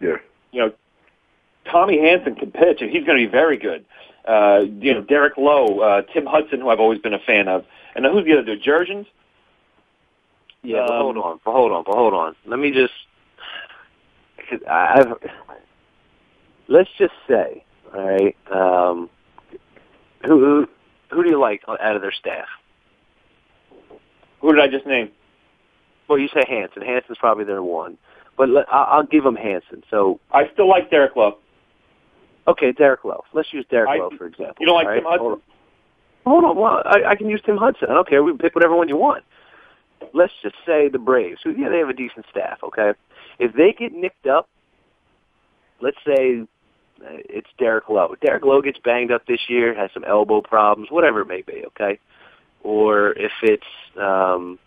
Yeah. 0.00 0.16
You 0.52 0.60
know, 0.60 0.72
Tommy 1.70 1.98
Hanson 2.00 2.34
can 2.34 2.50
pitch, 2.50 2.78
and 2.80 2.90
he's 2.90 3.04
going 3.04 3.18
to 3.18 3.26
be 3.26 3.30
very 3.30 3.56
good. 3.58 3.84
Uh, 4.26 4.60
you 4.80 4.94
know, 4.94 5.02
Derek 5.02 5.36
Lowe, 5.36 5.80
uh, 5.80 6.02
Tim 6.12 6.26
Hudson, 6.26 6.60
who 6.60 6.68
I've 6.68 6.80
always 6.80 7.00
been 7.00 7.14
a 7.14 7.18
fan 7.18 7.48
of, 7.48 7.64
and 7.94 8.04
who's 8.04 8.24
the 8.24 8.32
other 8.34 8.42
dude? 8.42 8.62
Jurrjens. 8.62 9.06
Yeah, 10.62 10.84
but 10.86 10.94
Um, 10.94 11.02
hold 11.02 11.18
on, 11.18 11.40
but 11.44 11.52
hold 11.52 11.72
on, 11.72 11.84
but 11.84 11.94
hold 11.94 12.14
on. 12.14 12.36
Let 12.46 12.58
me 12.58 12.70
just. 12.72 12.92
Cause 14.50 14.60
I've. 14.68 15.12
Let's 16.66 16.90
just 16.98 17.14
say, 17.26 17.64
all 17.94 18.02
right. 18.06 18.36
Um, 18.50 19.08
who 20.26 20.38
who 20.40 20.68
who 21.10 21.22
do 21.22 21.30
you 21.30 21.38
like 21.38 21.62
out 21.68 21.96
of 21.96 22.02
their 22.02 22.12
staff? 22.12 22.46
Who 24.40 24.52
did 24.52 24.62
I 24.62 24.68
just 24.68 24.86
name? 24.86 25.10
Well, 26.08 26.18
you 26.18 26.28
say 26.28 26.42
Hanson. 26.48 26.82
Hanson's 26.82 27.18
probably 27.18 27.44
their 27.44 27.62
one, 27.62 27.98
but 28.38 28.48
I'll, 28.72 28.98
I'll 28.98 29.06
give 29.06 29.24
them 29.24 29.36
Hanson. 29.36 29.82
So 29.90 30.20
I 30.32 30.44
still 30.54 30.68
like 30.68 30.90
Derek 30.90 31.16
Lowe. 31.16 31.38
okay, 32.46 32.72
Derek 32.72 33.04
Lowe. 33.04 33.24
Let's 33.34 33.52
use 33.52 33.66
Derek 33.70 33.90
I- 33.90 33.98
Lowe 33.98 34.10
for 34.16 34.26
example. 34.26 34.56
You 34.60 34.66
don't 34.66 34.76
like 34.76 34.86
all 34.86 34.94
Tim? 34.94 35.04
Hudson? 35.04 35.18
Hold 35.18 35.32
on. 35.32 35.42
Hold 36.24 36.44
on. 36.44 36.56
Well, 36.56 36.82
I, 36.84 37.10
I 37.10 37.16
can 37.16 37.28
use 37.28 37.42
Tim 37.44 37.56
Hudson. 37.56 37.88
I 37.90 37.94
don't 37.94 38.08
care. 38.08 38.22
We 38.22 38.30
can 38.32 38.38
pick 38.38 38.54
whatever 38.54 38.76
one 38.76 38.88
you 38.88 38.96
want. 38.96 39.24
Let's 40.14 40.32
just 40.42 40.54
say 40.64 40.88
the 40.88 40.98
Braves, 40.98 41.40
who 41.42 41.50
yeah, 41.50 41.68
they 41.68 41.78
have 41.78 41.88
a 41.88 41.94
decent 41.94 42.24
staff. 42.30 42.58
Okay, 42.62 42.92
if 43.38 43.52
they 43.54 43.74
get 43.76 43.92
nicked 43.92 44.26
up, 44.26 44.48
let's 45.80 45.96
say 46.06 46.42
uh, 47.02 47.18
it's 47.28 47.48
Derek 47.58 47.88
Lowe. 47.88 48.14
Derek 48.24 48.44
Lowe 48.44 48.62
gets 48.62 48.78
banged 48.84 49.10
up 49.10 49.26
this 49.26 49.40
year, 49.48 49.74
has 49.74 49.90
some 49.92 50.04
elbow 50.04 50.40
problems, 50.40 50.90
whatever 50.90 51.22
it 51.22 51.26
may 51.26 51.42
be. 51.42 51.64
Okay, 51.66 51.98
or 52.62 53.12
if 53.12 53.32
it's 53.42 53.66
um, 54.00 54.58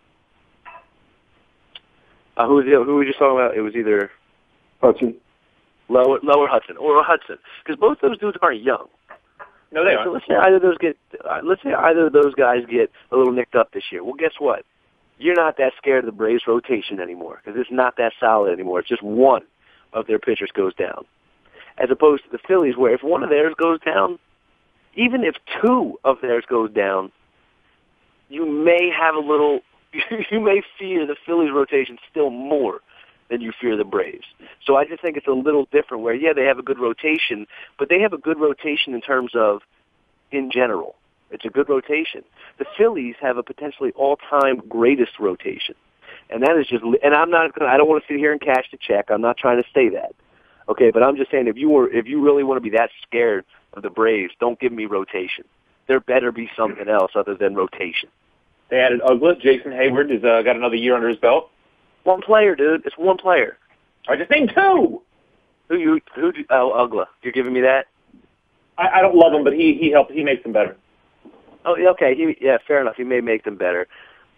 uh, 2.44 2.48
who 2.48 2.56
was 2.56 2.66
the, 2.66 2.72
who 2.72 2.94
were 2.94 3.00
we 3.00 3.06
just 3.06 3.20
talking 3.20 3.38
about? 3.38 3.56
It 3.56 3.62
was 3.62 3.76
either 3.76 4.12
Hudson. 4.82 5.16
Lower 5.90 6.20
Lower 6.24 6.48
Hudson 6.48 6.78
or 6.78 7.04
Hudson, 7.04 7.38
because 7.64 7.80
both 7.80 8.00
those 8.02 8.18
dudes 8.18 8.38
aren't 8.42 8.62
young. 8.64 8.88
No, 9.74 9.84
they 9.86 9.92
So 9.94 10.00
aren't. 10.00 10.14
let's 10.14 10.26
say 10.28 10.36
either 10.36 10.56
of 10.58 10.62
those 10.62 10.78
get, 10.78 10.98
uh, 11.24 11.40
let's 11.44 11.62
say 11.64 11.74
either 11.74 12.08
of 12.08 12.14
those 12.14 12.34
guys 12.36 12.64
get 12.70 12.92
a 13.12 13.16
little 13.18 13.34
nicked 13.34 13.56
up 13.56 13.72
this 13.74 13.84
year. 13.92 14.04
Well, 14.04 14.14
guess 14.14 14.34
what? 14.40 14.66
You're 15.18 15.36
not 15.36 15.58
that 15.58 15.74
scared 15.78 16.00
of 16.00 16.06
the 16.06 16.12
Braves 16.18 16.44
rotation 16.48 17.00
anymore 17.00 17.42
because 17.44 17.60
it's 17.60 17.72
not 17.72 17.96
that 17.98 18.14
solid 18.20 18.52
anymore. 18.54 18.80
It's 18.80 18.90
just 18.90 19.04
one 19.04 19.44
of 19.94 20.08
their 20.08 20.18
pitchers 20.20 20.52
goes 20.54 20.74
down, 20.76 21.06
as 21.78 21.90
opposed 21.92 22.24
to 22.24 22.30
the 22.32 22.40
Phillies, 22.48 22.76
where 22.78 22.94
if 22.94 23.04
one 23.04 23.22
of 23.24 23.30
theirs 23.30 23.54
goes 23.58 23.80
down, 23.82 24.18
even 24.96 25.24
if 25.24 25.36
two 25.62 26.00
of 26.04 26.18
theirs 26.22 26.44
goes 26.50 26.72
down, 26.72 27.12
you 28.30 28.46
may 28.46 28.90
have 28.90 29.16
a 29.16 29.20
little, 29.20 29.60
you 30.32 30.40
may 30.40 30.62
fear 30.80 31.06
the 31.06 31.16
Phillies 31.26 31.52
rotation 31.52 31.98
still 32.10 32.30
more 32.30 32.80
than 33.30 33.42
you 33.42 33.52
fear 33.60 33.78
the 33.78 33.84
Braves. 33.84 34.26
So 34.66 34.76
I 34.76 34.86
just 34.86 35.02
think 35.02 35.18
it's 35.18 35.28
a 35.28 35.32
little 35.32 35.68
different 35.72 36.04
where, 36.04 36.14
yeah, 36.14 36.34
they 36.34 36.46
have 36.46 36.60
a 36.60 36.64
good 36.64 36.80
rotation, 36.80 37.48
but 37.80 37.90
they 37.90 38.02
have 38.02 38.14
a 38.14 38.18
good 38.18 38.40
rotation 38.40 38.94
in 38.94 39.02
terms 39.02 39.32
of 39.36 39.62
in 40.32 40.52
general. 40.52 40.96
It's 41.32 41.46
a 41.46 41.50
good 41.50 41.70
rotation. 41.70 42.24
The 42.60 42.66
Phillies 42.78 43.16
have 43.22 43.38
a 43.38 43.44
potentially 43.44 43.92
all-time 43.96 44.58
greatest 44.68 45.18
rotation. 45.20 45.76
And 46.30 46.44
that 46.44 46.58
is 46.58 46.68
just, 46.68 46.84
and 46.84 47.14
I'm 47.14 47.30
not 47.30 47.58
gonna, 47.58 47.72
I 47.72 47.78
don't 47.78 47.90
want 47.90 48.04
to 48.04 48.14
sit 48.14 48.20
here 48.20 48.32
and 48.32 48.42
cash 48.42 48.66
the 48.72 48.78
check. 48.78 49.10
I'm 49.10 49.22
not 49.22 49.38
trying 49.38 49.62
to 49.62 49.70
say 49.74 49.90
that. 49.90 50.14
Okay, 50.70 50.92
but 50.92 51.04
I'm 51.04 51.18
just 51.18 51.32
saying 51.32 51.48
if 51.48 51.58
you 51.58 51.70
were, 51.70 51.92
if 51.92 52.08
you 52.08 52.22
really 52.22 52.44
want 52.44 52.58
to 52.58 52.70
be 52.70 52.76
that 52.78 52.90
scared 53.02 53.46
of 53.74 53.84
the 53.84 53.90
Braves, 53.90 54.34
don't 54.40 54.60
give 54.60 54.72
me 54.72 54.86
rotation. 54.86 55.46
There 55.88 56.00
better 56.00 56.32
be 56.32 56.50
something 56.56 56.88
else 56.88 57.12
other 57.16 57.36
than 57.36 57.56
rotation. 57.56 58.10
They 58.72 58.80
added 58.80 59.02
Uggla. 59.02 59.40
Jason 59.40 59.72
Heyward 59.72 60.10
has 60.12 60.24
uh, 60.24 60.42
got 60.42 60.56
another 60.56 60.76
year 60.78 60.96
under 60.96 61.10
his 61.10 61.18
belt. 61.20 61.52
One 62.06 62.22
player, 62.22 62.56
dude. 62.56 62.84
It's 62.86 62.98
one 62.98 63.18
player. 63.18 63.58
I 64.10 64.16
just 64.16 64.32
named 64.32 64.52
two. 64.56 65.02
Who 65.70 65.78
you? 65.78 66.00
Who? 66.16 66.32
do- 66.32 66.46
Oh, 66.50 66.72
Uggla. 66.76 67.06
You're 67.22 67.34
giving 67.34 67.54
me 67.54 67.62
that? 67.62 67.86
I, 68.78 68.88
I 68.96 69.02
don't 69.02 69.16
love 69.16 69.34
him, 69.34 69.44
but 69.44 69.54
he 69.54 69.78
he 69.80 69.92
helps. 69.92 70.12
He 70.14 70.24
makes 70.24 70.42
them 70.42 70.54
better. 70.54 70.76
Oh, 71.66 71.76
yeah, 71.78 71.90
okay. 71.90 72.16
He, 72.16 72.36
yeah, 72.42 72.58
fair 72.68 72.82
enough. 72.82 72.96
He 72.96 73.04
may 73.04 73.22
make 73.22 73.44
them 73.44 73.56
better. 73.56 73.88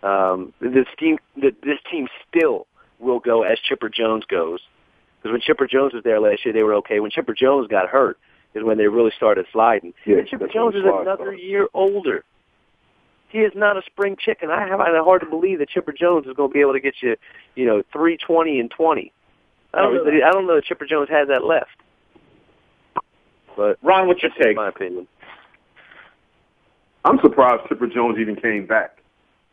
Um, 0.02 0.52
this 0.60 0.88
team, 1.00 1.18
th- 1.40 1.56
this 1.64 1.78
team 1.90 2.08
still 2.28 2.68
will 3.00 3.20
go 3.22 3.44
as 3.44 3.58
Chipper 3.60 3.88
Jones 3.88 4.26
goes. 4.28 4.60
Because 5.22 5.32
when 5.32 5.40
Chipper 5.42 5.66
Jones 5.68 5.94
was 5.94 6.04
there 6.04 6.20
last 6.20 6.44
year, 6.44 6.54
they 6.54 6.64
were 6.64 6.74
okay. 6.76 7.00
When 7.00 7.12
Chipper 7.12 7.34
Jones 7.34 7.68
got 7.70 7.88
hurt, 7.88 8.18
is 8.56 8.64
when 8.66 8.78
they 8.78 8.88
really 8.88 9.12
started 9.16 9.46
sliding. 9.54 9.94
Yeah, 10.06 10.18
and 10.18 10.28
Chipper 10.28 10.50
Jones 10.54 10.76
is 10.76 10.82
another 10.84 11.16
started. 11.16 11.40
year 11.40 11.68
older. 11.74 12.26
He 13.34 13.40
is 13.40 13.52
not 13.56 13.76
a 13.78 13.82
spring 13.88 14.16
chicken. 14.18 14.52
I 14.52 14.60
have 14.68 14.80
it 14.80 15.04
hard 15.04 15.22
to 15.22 15.28
believe 15.28 15.58
that 15.58 15.68
Chipper 15.68 15.92
Jones 15.92 16.28
is 16.28 16.34
going 16.34 16.52
to 16.52 16.54
be 16.54 16.62
able 16.62 16.74
to 16.74 16.80
get 16.80 16.94
you, 17.02 17.16
you 17.56 17.66
know, 17.66 17.82
three 17.92 18.16
twenty 18.16 18.60
and 18.60 18.70
twenty. 18.70 19.12
I 19.74 19.82
don't. 19.82 19.96
No, 19.96 20.04
know 20.04 20.12
that- 20.12 20.24
I 20.24 20.32
don't 20.32 20.46
know 20.46 20.56
that 20.56 20.66
Chipper 20.66 20.86
Jones 20.86 21.10
has 21.10 21.28
that 21.30 21.44
left. 21.44 21.72
But 23.58 23.80
Ron, 23.82 24.08
what's 24.08 24.22
your 24.22 24.32
take? 24.40 24.56
my 24.56 24.70
opinion. 24.70 25.08
I'm 27.06 27.20
surprised 27.24 27.68
Chipper 27.70 27.88
Jones 27.88 28.18
even 28.20 28.36
came 28.36 28.68
back. 28.68 29.00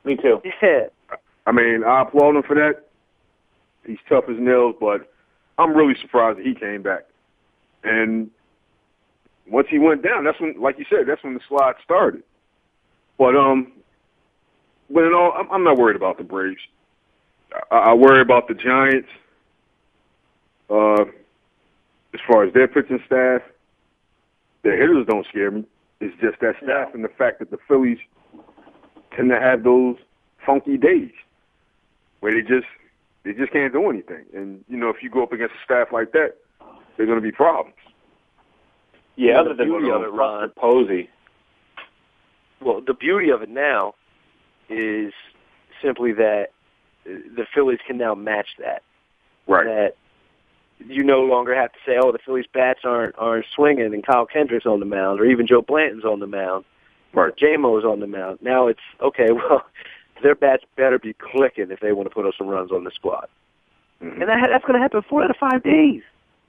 Me 0.04 0.14
too. 0.14 0.42
Yeah. 0.62 0.88
I 1.46 1.52
mean, 1.52 1.82
I 1.82 2.02
applaud 2.02 2.36
him 2.36 2.42
for 2.42 2.54
that. 2.56 2.84
He's 3.86 3.98
tough 4.10 4.24
as 4.28 4.36
nails, 4.38 4.76
but 4.78 5.10
I'm 5.58 5.72
really 5.74 5.94
surprised 6.02 6.38
that 6.38 6.44
he 6.46 6.54
came 6.54 6.82
back. 6.82 7.06
And 7.82 8.30
once 9.48 9.68
he 9.70 9.78
went 9.78 10.02
down, 10.02 10.24
that's 10.24 10.38
when, 10.38 10.60
like 10.60 10.78
you 10.78 10.84
said, 10.90 11.06
that's 11.08 11.24
when 11.24 11.32
the 11.34 11.40
slide 11.48 11.74
started. 11.82 12.22
But 13.20 13.36
um, 13.36 13.70
but 14.88 15.04
in 15.04 15.12
all, 15.12 15.34
I'm, 15.36 15.52
I'm 15.52 15.62
not 15.62 15.76
worried 15.76 15.94
about 15.94 16.16
the 16.16 16.24
Braves. 16.24 16.62
I, 17.70 17.76
I 17.76 17.94
worry 17.94 18.22
about 18.22 18.48
the 18.48 18.54
Giants. 18.54 19.10
Uh, 20.70 21.02
as 22.14 22.20
far 22.26 22.44
as 22.44 22.54
their 22.54 22.66
pitching 22.66 22.98
staff, 23.04 23.42
their 24.62 24.80
hitters 24.80 25.06
don't 25.06 25.26
scare 25.26 25.50
me. 25.50 25.64
It's 26.00 26.18
just 26.22 26.40
that 26.40 26.54
staff 26.62 26.94
and 26.94 27.04
the 27.04 27.10
fact 27.10 27.40
that 27.40 27.50
the 27.50 27.58
Phillies 27.68 27.98
tend 29.14 29.28
to 29.28 29.38
have 29.38 29.64
those 29.64 29.96
funky 30.46 30.78
days 30.78 31.12
where 32.20 32.32
they 32.32 32.40
just 32.40 32.68
they 33.24 33.34
just 33.34 33.52
can't 33.52 33.74
do 33.74 33.90
anything. 33.90 34.24
And 34.32 34.64
you 34.66 34.78
know, 34.78 34.88
if 34.88 35.02
you 35.02 35.10
go 35.10 35.22
up 35.22 35.32
against 35.34 35.54
a 35.56 35.64
staff 35.66 35.88
like 35.92 36.12
that, 36.12 36.36
they're 36.96 37.04
going 37.04 37.18
to 37.18 37.22
be 37.22 37.32
problems. 37.32 37.76
Yeah, 39.16 39.40
other 39.40 39.52
than 39.52 39.70
uh, 39.70 39.76
it, 39.76 40.10
Ron. 40.10 40.48
Buster 40.48 40.58
Posey. 40.58 41.10
Well, 42.60 42.80
the 42.86 42.94
beauty 42.94 43.30
of 43.30 43.42
it 43.42 43.48
now 43.48 43.94
is 44.68 45.12
simply 45.82 46.12
that 46.12 46.48
uh, 47.06 47.10
the 47.36 47.46
Phillies 47.54 47.78
can 47.86 47.96
now 47.98 48.14
match 48.14 48.48
that. 48.58 48.82
Right. 49.46 49.64
That 49.64 49.96
you 50.86 51.02
no 51.02 51.20
longer 51.22 51.54
have 51.54 51.72
to 51.72 51.78
say, 51.86 51.92
"Oh, 52.02 52.12
the 52.12 52.18
Phillies 52.24 52.46
bats 52.52 52.80
aren't 52.84 53.14
aren't 53.18 53.46
swinging," 53.54 53.92
and 53.92 54.04
Kyle 54.06 54.26
Kendrick's 54.26 54.66
on 54.66 54.80
the 54.80 54.86
mound, 54.86 55.20
or 55.20 55.24
even 55.26 55.46
Joe 55.46 55.62
Blanton's 55.62 56.04
on 56.04 56.20
the 56.20 56.26
mound, 56.26 56.64
right? 57.12 57.36
J-Mo's 57.36 57.84
on 57.84 58.00
the 58.00 58.06
mound. 58.06 58.38
Now 58.42 58.66
it's 58.68 58.80
okay. 59.02 59.26
Well, 59.34 59.64
their 60.22 60.34
bats 60.34 60.64
better 60.76 60.98
be 60.98 61.14
clicking 61.14 61.70
if 61.70 61.80
they 61.80 61.92
want 61.92 62.06
to 62.08 62.14
put 62.14 62.26
up 62.26 62.34
some 62.36 62.46
runs 62.46 62.70
on 62.72 62.84
the 62.84 62.90
squad, 62.90 63.26
Mm-hmm. 64.02 64.20
and 64.20 64.30
that, 64.30 64.48
that's 64.50 64.64
going 64.64 64.74
to 64.74 64.80
happen 64.80 65.02
four 65.08 65.22
out 65.24 65.30
of 65.30 65.36
five 65.36 65.62
days. 65.62 66.02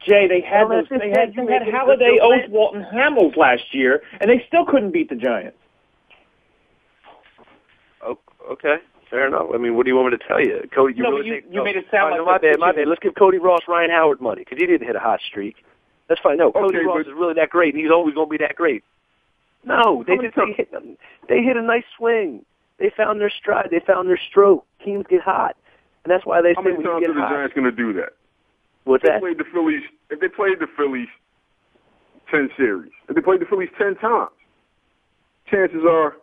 Jay, 0.06 0.28
they 0.28 0.42
had 0.42 0.68
Well, 0.68 0.80
those, 0.82 0.90
they 0.90 1.10
had 1.10 1.30
it. 1.30 1.36
you 1.36 1.44
You 1.44 1.48
had 1.50 1.62
made 1.62 1.68
it 1.70 1.74
Halladay, 1.74 2.18
so 2.20 2.34
Oates, 2.34 2.50
Walton, 2.50 2.86
Hamels 2.94 3.36
last 3.38 3.64
year, 3.74 4.02
and 4.20 4.30
they 4.30 4.44
still 4.48 4.66
couldn't 4.66 4.92
beat 4.92 5.10
the 5.10 5.16
Giants. 5.16 5.58
Oh, 8.04 8.18
okay. 8.52 8.78
Fair 9.10 9.28
enough. 9.28 9.48
I 9.54 9.58
mean, 9.58 9.76
what 9.76 9.84
do 9.86 9.90
you 9.92 9.96
want 9.98 10.12
me 10.12 10.18
to 10.18 10.24
tell 10.28 10.40
you, 10.40 10.62
Cody? 10.74 10.96
You 10.96 11.04
No, 11.04 11.12
really 11.12 11.28
you- 11.28 11.34
think, 11.42 11.54
you 11.54 11.64
made 11.64 11.76
it 11.76 11.86
sound 11.92 12.12
right, 12.12 12.20
like 12.20 12.20
no, 12.20 12.26
my 12.26 12.38
bad. 12.38 12.60
My 12.60 12.72
bad. 12.72 12.88
Let's 12.88 13.02
give 13.02 13.14
Cody 13.16 13.38
Ross 13.38 13.62
Ryan 13.68 13.92
Howard 13.92 14.22
money 14.22 14.42
because 14.42 14.58
he 14.58 14.66
didn't 14.66 14.88
hit 14.88 14.96
a 14.96 15.00
hot 15.00 15.20
streak. 15.22 15.58
That's 16.08 16.22
fine. 16.22 16.38
No, 16.38 16.52
Cody 16.52 16.78
Okay, 16.78 16.86
Ross 16.86 17.04
but- 17.04 17.08
is 17.12 17.14
really 17.14 17.34
that 17.36 17.50
great, 17.50 17.74
and 17.74 17.82
he's 17.84 17.92
always 17.92 18.16
going 18.16 18.28
to 18.28 18.32
be 18.32 18.38
that 18.38 18.56
great. 18.56 18.84
No, 19.64 20.04
they 20.08 20.18
just 20.18 20.36
they 20.36 20.54
hit 20.54 20.74
they 21.30 21.44
hit 21.44 21.56
a 21.58 21.62
nice 21.62 21.84
swing. 21.96 22.44
They 22.80 22.90
found 22.90 23.22
their 23.22 23.30
stride. 23.30 23.68
They 23.70 23.80
found 23.80 24.10
their 24.10 24.18
stroke. 24.18 24.66
Teams 24.84 25.06
get 25.08 25.22
hot, 25.22 25.56
and 26.04 26.12
that's 26.12 26.26
why 26.26 26.42
they 26.42 26.54
How 26.56 26.64
say 26.64 26.72
many 26.72 26.84
times 26.84 27.08
are 27.08 27.14
the 27.14 27.22
hot. 27.22 27.30
Giants 27.30 27.54
going 27.54 27.66
to 27.66 27.72
do 27.72 27.94
that? 27.94 28.14
What's 28.86 29.04
if 29.04 29.08
they 29.08 29.14
that? 29.14 29.22
played 29.22 29.38
the 29.38 29.44
Phillies, 29.54 29.84
if 30.10 30.20
they 30.20 30.28
played 30.30 30.58
the 30.60 30.66
Phillies 30.76 31.10
ten 32.32 32.50
series, 32.58 32.92
if 33.08 33.16
they 33.16 33.22
played 33.22 33.40
the 33.42 33.46
Phillies 33.46 33.70
ten 33.78 33.94
times, 33.98 34.32
chances 35.46 35.84
are 35.88 36.16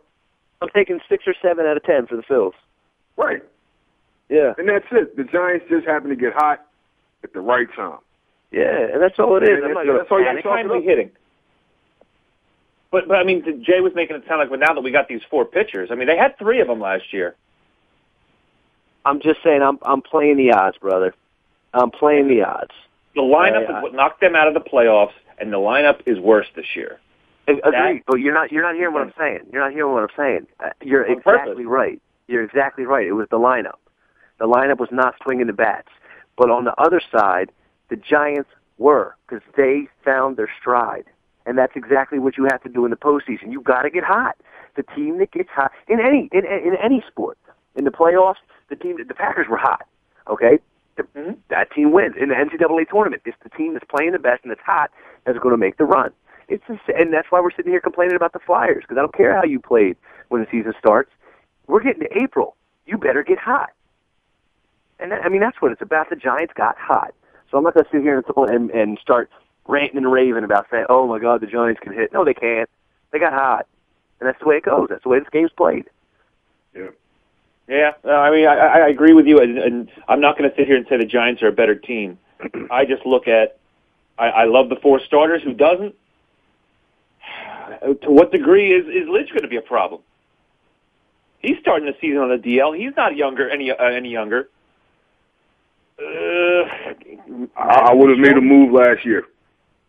I'm 0.61 0.69
taking 0.75 1.01
six 1.09 1.25
or 1.27 1.35
seven 1.41 1.67
out 1.67 1.77
of 1.77 1.83
ten 1.85 2.07
for 2.07 2.17
the 2.17 2.23
Phils. 2.23 2.53
right. 3.17 3.43
Yeah, 4.31 4.53
And 4.59 4.69
that's 4.69 4.85
it. 4.93 5.17
The 5.17 5.25
Giants 5.25 5.65
just 5.71 5.87
happen 5.87 6.11
to 6.11 6.17
get 6.17 6.35
hot 6.35 6.67
at 7.25 7.33
the 7.33 7.41
right 7.41 7.67
time. 7.75 7.99
yeah, 8.51 8.89
and 8.93 9.01
that's 9.01 9.19
all 9.19 9.37
it 9.39 9.43
is. 9.45 9.49
And 9.57 9.65
I'm 9.65 9.73
not 9.73 9.75
that's- 9.75 9.87
gonna 9.87 9.99
that's 10.01 10.11
all 10.13 10.19
you 10.21 10.27
panic. 10.27 10.45
gotta 10.45 10.55
talk 10.57 10.63
timely 10.69 10.79
about. 10.79 10.89
hitting. 10.91 11.11
But 12.91 13.09
but 13.09 13.17
I 13.17 13.25
mean, 13.25 13.65
Jay 13.65 13.81
was 13.81 13.95
making 13.95 14.17
it 14.17 14.25
sound 14.29 14.41
like 14.41 14.51
well, 14.51 14.59
now 14.61 14.75
that 14.75 14.83
we 14.83 14.91
got 14.91 15.09
these 15.09 15.23
four 15.31 15.47
pitchers, 15.47 15.91
I 15.91 15.95
mean, 15.95 16.09
they 16.09 16.17
had 16.19 16.37
three 16.39 16.61
of 16.61 16.69
them 16.69 16.79
last 16.81 17.11
year. 17.13 17.37
I'm 19.07 19.21
just 19.21 19.43
saying, 19.43 19.63
I'm 19.63 19.79
I'm 19.83 20.03
playing 20.03 20.37
the 20.37 20.53
odds, 20.53 20.77
brother. 20.77 21.15
I'm 21.73 21.91
playing 21.91 22.29
the 22.29 22.43
odds. 22.43 22.73
The 23.15 23.23
lineup 23.23 23.67
I- 23.71 23.79
is 23.79 23.83
what 23.83 23.95
knocked 23.95 24.21
them 24.21 24.37
out 24.37 24.47
of 24.49 24.53
the 24.55 24.61
playoffs, 24.61 25.13
and 25.39 25.51
the 25.53 25.57
lineup 25.59 26.01
is 26.07 26.19
worse 26.19 26.47
this 26.55 26.77
year. 26.77 26.99
Agreed, 27.49 28.03
but 28.07 28.17
you're 28.21 28.35
not 28.35 28.53
you're 28.53 28.63
not 28.63 28.75
hearing 28.75 28.95
what 28.95 29.03
I'm 29.03 29.13
saying. 29.19 29.41
You're 29.53 29.63
not 29.63 29.73
hearing 29.73 29.93
what 29.93 30.03
I'm 30.03 30.17
saying. 30.17 30.47
Uh, 30.61 30.71
You're 30.83 31.05
exactly 31.05 31.65
right. 31.67 32.01
You're 32.27 32.43
exactly 32.45 32.85
right. 32.85 33.07
It 33.07 33.13
was 33.13 33.27
the 33.31 33.39
lineup. 33.39 33.79
The 34.39 34.47
lineup 34.47 34.79
was 34.79 34.91
not 34.93 35.15
swinging 35.23 35.47
the 35.47 35.53
bats, 35.53 35.89
but 36.37 36.51
on 36.51 36.65
the 36.65 36.75
other 36.81 37.01
side, 37.13 37.51
the 37.89 37.97
Giants 37.97 38.51
were 38.77 39.17
because 39.27 39.43
they 39.57 39.89
found 40.05 40.37
their 40.37 40.51
stride, 40.61 41.05
and 41.47 41.57
that's 41.59 41.73
exactly 41.75 42.19
what 42.19 42.37
you 42.37 42.45
have 42.51 42.63
to 42.63 42.69
do 42.69 42.85
in 42.85 42.91
the 42.91 42.97
postseason. 42.97 43.51
You 43.51 43.61
got 43.63 43.83
to 43.83 43.91
get 43.91 44.05
hot. 44.05 44.37
The 44.77 44.83
team 44.95 45.19
that 45.19 45.33
gets 45.33 45.49
hot 45.49 45.73
in 45.89 46.01
any 46.01 46.29
in, 46.33 46.45
in 46.45 46.77
any 46.83 47.03
sport 47.09 47.39
in 47.75 47.85
the 47.85 47.91
playoffs, 47.91 48.37
the 48.69 48.77
team 48.77 48.97
the 49.07 49.15
Packers 49.15 49.47
were 49.49 49.57
hot. 49.57 49.83
Okay, 50.29 50.59
Mm-hmm. 50.99 51.33
that 51.49 51.71
team 51.73 51.93
wins 51.93 52.15
in 52.21 52.29
the 52.29 52.35
NCAA 52.35 52.89
tournament. 52.89 53.23
It's 53.25 53.37
the 53.45 53.51
team 53.51 53.75
that's 53.75 53.85
playing 53.89 54.13
the 54.13 54.19
best 54.19 54.43
and 54.43 54.51
that's 54.51 54.61
hot 54.65 54.91
that's 55.25 55.39
going 55.39 55.53
to 55.53 55.57
make 55.59 55.77
the 55.77 55.85
run. 55.85 56.11
It's 56.49 56.65
and 56.69 57.13
that's 57.13 57.31
why 57.31 57.41
we're 57.41 57.51
sitting 57.51 57.73
here 57.73 57.81
complaining 57.81 58.17
about 58.17 58.33
the 58.33 58.39
Flyers 58.39 58.83
because 58.83 58.97
I 58.97 59.03
don't 59.03 59.15
care 59.15 59.35
how 59.35 59.45
you 59.45 59.61
played 59.61 59.97
when 60.29 60.41
the 60.41 60.47
season 60.51 60.73
starts. 60.79 61.11
We're 61.67 61.83
getting 61.83 62.03
to 62.03 62.23
April. 62.23 62.57
You 62.87 62.97
better 62.97 63.23
get 63.23 63.39
hot. 63.39 63.71
And 64.99 65.13
that, 65.13 65.25
I 65.25 65.29
mean 65.29 65.41
that's 65.41 65.61
what 65.61 65.73
it's 65.73 65.83
about. 65.83 66.09
The 66.09 66.17
Giants 66.17 66.55
got 66.57 66.77
hot, 66.79 67.13
so 67.51 67.59
I'm 67.59 67.65
not 67.65 67.75
going 67.75 67.85
to 67.85 67.91
sit 67.91 68.03
here 68.03 68.25
and, 68.27 68.51
and 68.51 68.71
and 68.71 68.99
start 68.99 69.31
ranting 69.67 69.99
and 69.99 70.11
raving 70.11 70.45
about 70.45 70.67
saying, 70.71 70.87
"Oh 70.89 71.07
my 71.07 71.19
God, 71.19 71.43
the 71.43 71.47
Giants 71.47 71.81
can 71.81 71.93
hit." 71.93 72.13
No, 72.13 72.25
they 72.25 72.35
can't. 72.35 72.69
They 73.13 73.19
got 73.19 73.33
hot, 73.35 73.67
and 74.21 74.29
that's 74.29 74.39
the 74.41 74.47
way 74.47 74.57
it 74.57 74.65
goes. 74.65 74.89
That's 74.89 75.03
the 75.03 75.09
way 75.11 75.19
this 75.19 75.29
game's 75.31 75.53
played. 75.53 75.85
Yeah. 76.75 76.89
Yeah, 77.69 77.93
no, 78.03 78.13
I 78.13 78.31
mean, 78.31 78.47
I, 78.47 78.57
I 78.57 78.79
I 78.79 78.89
agree 78.89 79.13
with 79.13 79.27
you, 79.27 79.41
and, 79.41 79.59
and 79.59 79.91
I'm 80.09 80.23
not 80.23 80.39
going 80.39 80.49
to 80.49 80.57
sit 80.57 80.67
here 80.67 80.77
and 80.77 80.87
say 80.89 80.97
the 80.97 81.05
Giants 81.05 81.43
are 81.43 81.49
a 81.49 81.53
better 81.53 81.75
team. 81.75 82.19
I 82.71 82.87
just 82.87 83.05
look 83.05 83.29
at, 83.29 83.59
I, 84.19 84.29
I 84.29 84.45
love 84.47 84.71
the 84.71 84.77
four 84.77 85.01
starters. 85.01 85.43
Who 85.43 85.53
doesn't? 85.53 85.95
To 88.03 88.11
what 88.11 88.33
degree 88.33 88.73
is 88.73 88.87
is 88.87 89.09
Lidge 89.09 89.29
going 89.31 89.43
to 89.43 89.49
be 89.49 89.57
a 89.57 89.63
problem? 89.63 90.01
He's 91.41 91.57
starting 91.61 91.87
the 91.87 91.95
season 92.01 92.19
on 92.19 92.29
the 92.31 92.37
DL. 92.37 92.77
He's 92.77 92.97
not 92.97 93.17
younger 93.17 93.49
any 93.49 93.71
uh, 93.71 93.77
any 93.85 94.11
younger. 94.11 94.49
Uh, 96.01 96.65
I, 97.57 97.91
I 97.91 97.93
would 97.95 98.11
have 98.11 98.19
made 98.19 98.37
a 98.37 98.41
move 98.41 98.73
last 98.73 99.05
year. 99.05 99.25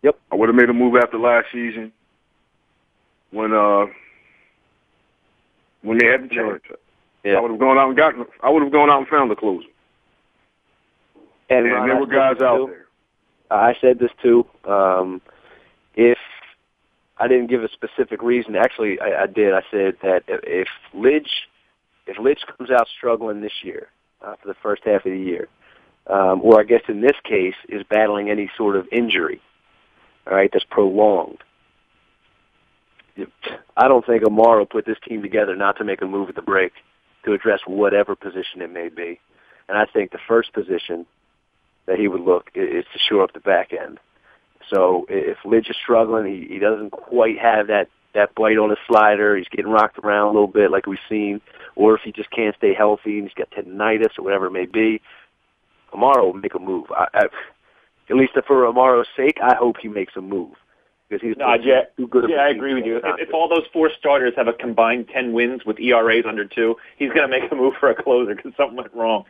Yep. 0.02 0.18
I 0.32 0.36
would 0.36 0.50
have 0.50 0.56
made 0.56 0.70
a 0.70 0.74
move 0.74 0.96
after 0.96 1.18
last 1.20 1.48
season 1.52 1.92
when 3.32 3.54
uh 3.54 3.86
when 5.82 5.98
they 6.00 6.08
had 6.08 6.24
the 6.24 6.30
chance. 6.30 6.62
Yeah. 7.24 7.34
I 7.34 7.42
would 7.42 7.52
have 7.52 7.60
gone 7.60 7.78
out 7.78 7.90
and 7.90 7.98
gotten. 7.98 8.26
I 8.42 8.50
would 8.50 8.64
have 8.64 8.72
gone 8.72 8.90
out 8.90 9.00
and 9.00 9.08
found 9.08 9.30
the 9.30 9.36
closer. 9.36 9.68
And, 11.50 11.66
And 11.66 11.74
Ron, 11.74 11.88
there 11.88 11.98
I 11.98 12.00
were 12.00 12.06
said 12.08 12.16
guys 12.16 12.36
this 12.38 12.44
out 12.46 12.58
too. 12.58 12.68
there. 12.68 12.86
I 13.52 13.74
said 13.82 14.00
this 14.00 14.12
too. 14.22 14.46
Um, 14.66 15.22
if 15.96 16.18
I 17.20 17.28
didn't 17.28 17.48
give 17.48 17.64
a 17.64 17.70
specific 17.70 18.22
reason, 18.22 18.56
actually, 18.56 19.00
I, 19.00 19.24
I 19.24 19.28
did. 19.28 19.54
I 19.54 19.62
said 19.70 19.98
that 20.02 20.24
if- 20.28 20.68
Lidge, 20.96 21.30
if 22.08 22.18
Lidge 22.18 22.46
comes 22.58 22.72
out 22.72 22.88
struggling 22.98 23.42
this 23.42 23.64
year 23.64 23.90
uh, 24.22 24.36
for 24.42 24.48
the 24.48 24.56
first 24.64 24.84
half 24.86 25.06
of 25.06 25.12
the 25.12 25.20
year, 25.20 25.48
um, 26.08 26.42
or 26.42 26.60
I 26.60 26.64
guess 26.64 26.82
in 26.88 27.02
this 27.02 27.18
case 27.24 27.56
is 27.68 27.84
battling 27.90 28.30
any 28.30 28.50
sort 28.58 28.76
of 28.76 28.88
injury, 28.92 29.42
all 30.26 30.36
right, 30.36 30.50
that's 30.52 30.66
prolonged. 30.66 31.44
I 33.76 33.88
don't 33.88 34.06
think 34.06 34.24
Amaro 34.24 34.70
put 34.70 34.86
this 34.86 34.98
team 35.06 35.22
together 35.22 35.56
not 35.56 35.78
to 35.78 35.84
make 35.84 36.02
a 36.02 36.06
move 36.06 36.30
at 36.30 36.36
the 36.36 36.42
break 36.42 36.72
to 37.26 37.34
address 37.34 37.60
whatever 37.68 38.16
position 38.16 38.62
it 38.62 38.72
may 38.72 38.88
be. 38.90 39.20
And 39.68 39.78
I 39.78 39.86
think 39.86 40.12
the 40.12 40.20
first 40.26 40.54
position 40.54 41.06
that 41.86 42.00
he 42.00 42.08
would 42.08 42.22
look 42.22 42.50
is 42.56 42.86
to 42.94 43.00
shore 43.00 43.24
up 43.24 43.34
the 43.34 43.40
back 43.40 43.74
end. 43.74 44.00
So 44.70 45.06
if 45.10 45.38
Lidge 45.46 45.70
is 45.70 45.76
struggling, 45.82 46.26
he, 46.26 46.54
he 46.54 46.60
doesn't 46.60 46.92
quite 46.92 47.40
have 47.40 47.68
that 47.68 47.90
that 48.14 48.34
bite 48.36 48.58
on 48.58 48.70
his 48.70 48.80
slider. 48.88 49.38
He's 49.38 49.48
getting 49.50 49.72
rocked 49.72 50.00
around 50.00 50.28
a 50.28 50.32
little 50.32 50.48
bit, 50.48 50.72
like 50.72 50.88
we've 50.88 50.98
seen, 51.08 51.42
or 51.76 51.96
if 51.96 52.02
he 52.04 52.12
just 52.12 52.32
can't 52.32 52.56
stay 52.56 52.74
healthy 52.74 53.20
and 53.20 53.28
he's 53.28 53.34
got 53.34 53.52
tendinitis 53.52 54.18
or 54.18 54.24
whatever 54.24 54.48
it 54.48 54.52
may 54.52 54.66
be, 54.66 55.02
Amaro 55.94 56.26
will 56.26 56.34
make 56.34 56.56
a 56.56 56.60
move. 56.60 56.88
I, 56.92 57.08
I, 57.14 57.26
at 58.10 58.16
least 58.16 58.34
for 58.48 58.64
Amaro's 58.64 59.08
sake, 59.16 59.38
I 59.44 59.56
hope 59.56 59.78
he 59.80 59.88
makes 59.88 60.16
a 60.16 60.22
move 60.22 60.54
because 61.08 61.22
he's 61.22 61.38
No, 61.38 61.56
Jay, 61.58 61.84
too 61.98 62.08
good. 62.08 62.30
yeah, 62.30 62.38
I 62.38 62.50
agree 62.50 62.74
with 62.74 62.86
you. 62.86 62.98
If, 62.98 63.04
if 63.28 63.34
all 63.34 63.48
those 63.48 63.66
four 63.72 63.90
starters 63.98 64.34
have 64.36 64.48
a 64.48 64.54
combined 64.54 65.08
10 65.14 65.34
wins 65.34 65.66
with 65.66 65.80
ERAs 65.80 66.26
under 66.28 66.46
two, 66.46 66.76
he's 66.98 67.10
going 67.10 67.30
to 67.30 67.40
make 67.40 67.52
a 67.52 67.56
move 67.56 67.76
for 67.80 67.90
a 67.90 67.96
closer 68.04 68.36
because 68.36 68.54
something 68.58 68.78
went 68.78 68.94
wrong. 68.94 69.26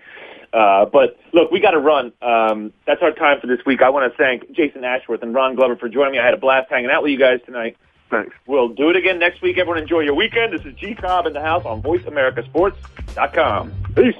Uh, 0.53 0.85
but 0.85 1.17
look, 1.33 1.51
we 1.51 1.59
got 1.59 1.71
to 1.71 1.79
run. 1.79 2.11
Um, 2.21 2.73
that's 2.85 3.01
our 3.01 3.11
time 3.11 3.39
for 3.39 3.47
this 3.47 3.59
week. 3.65 3.81
I 3.81 3.89
want 3.89 4.11
to 4.11 4.17
thank 4.17 4.51
Jason 4.51 4.83
Ashworth 4.83 5.21
and 5.23 5.33
Ron 5.33 5.55
Glover 5.55 5.75
for 5.75 5.89
joining 5.89 6.13
me. 6.13 6.19
I 6.19 6.25
had 6.25 6.33
a 6.33 6.37
blast 6.37 6.69
hanging 6.69 6.89
out 6.89 7.03
with 7.03 7.11
you 7.11 7.19
guys 7.19 7.39
tonight. 7.45 7.77
Thanks. 8.09 8.35
We'll 8.47 8.69
do 8.69 8.89
it 8.89 8.95
again 8.95 9.19
next 9.19 9.41
week. 9.41 9.57
Everyone 9.57 9.77
enjoy 9.81 9.99
your 9.99 10.15
weekend. 10.15 10.53
This 10.53 10.65
is 10.65 10.73
G 10.75 10.95
Cobb 10.95 11.27
in 11.27 11.33
the 11.33 11.41
house 11.41 11.63
on 11.65 11.81
VoiceAmericaSports.com. 11.83 13.73
Peace. 13.95 14.15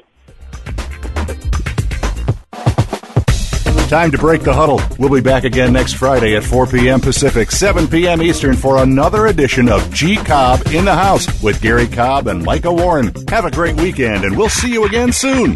Time 3.89 4.11
to 4.11 4.19
break 4.19 4.43
the 4.43 4.53
huddle. 4.53 4.79
We'll 4.99 5.09
be 5.09 5.19
back 5.19 5.45
again 5.45 5.73
next 5.73 5.93
Friday 5.93 6.35
at 6.35 6.43
4 6.43 6.67
p.m. 6.67 7.01
Pacific, 7.01 7.49
7 7.49 7.87
p.m. 7.87 8.21
Eastern 8.21 8.55
for 8.55 8.83
another 8.83 9.25
edition 9.25 9.67
of 9.67 9.91
G 9.91 10.15
Cobb 10.15 10.61
in 10.67 10.85
the 10.85 10.93
House 10.93 11.41
with 11.41 11.59
Gary 11.59 11.87
Cobb 11.87 12.27
and 12.27 12.43
Micah 12.43 12.71
Warren. 12.71 13.11
Have 13.29 13.45
a 13.45 13.51
great 13.51 13.77
weekend, 13.77 14.25
and 14.25 14.37
we'll 14.37 14.47
see 14.47 14.71
you 14.71 14.85
again 14.85 15.11
soon. 15.11 15.55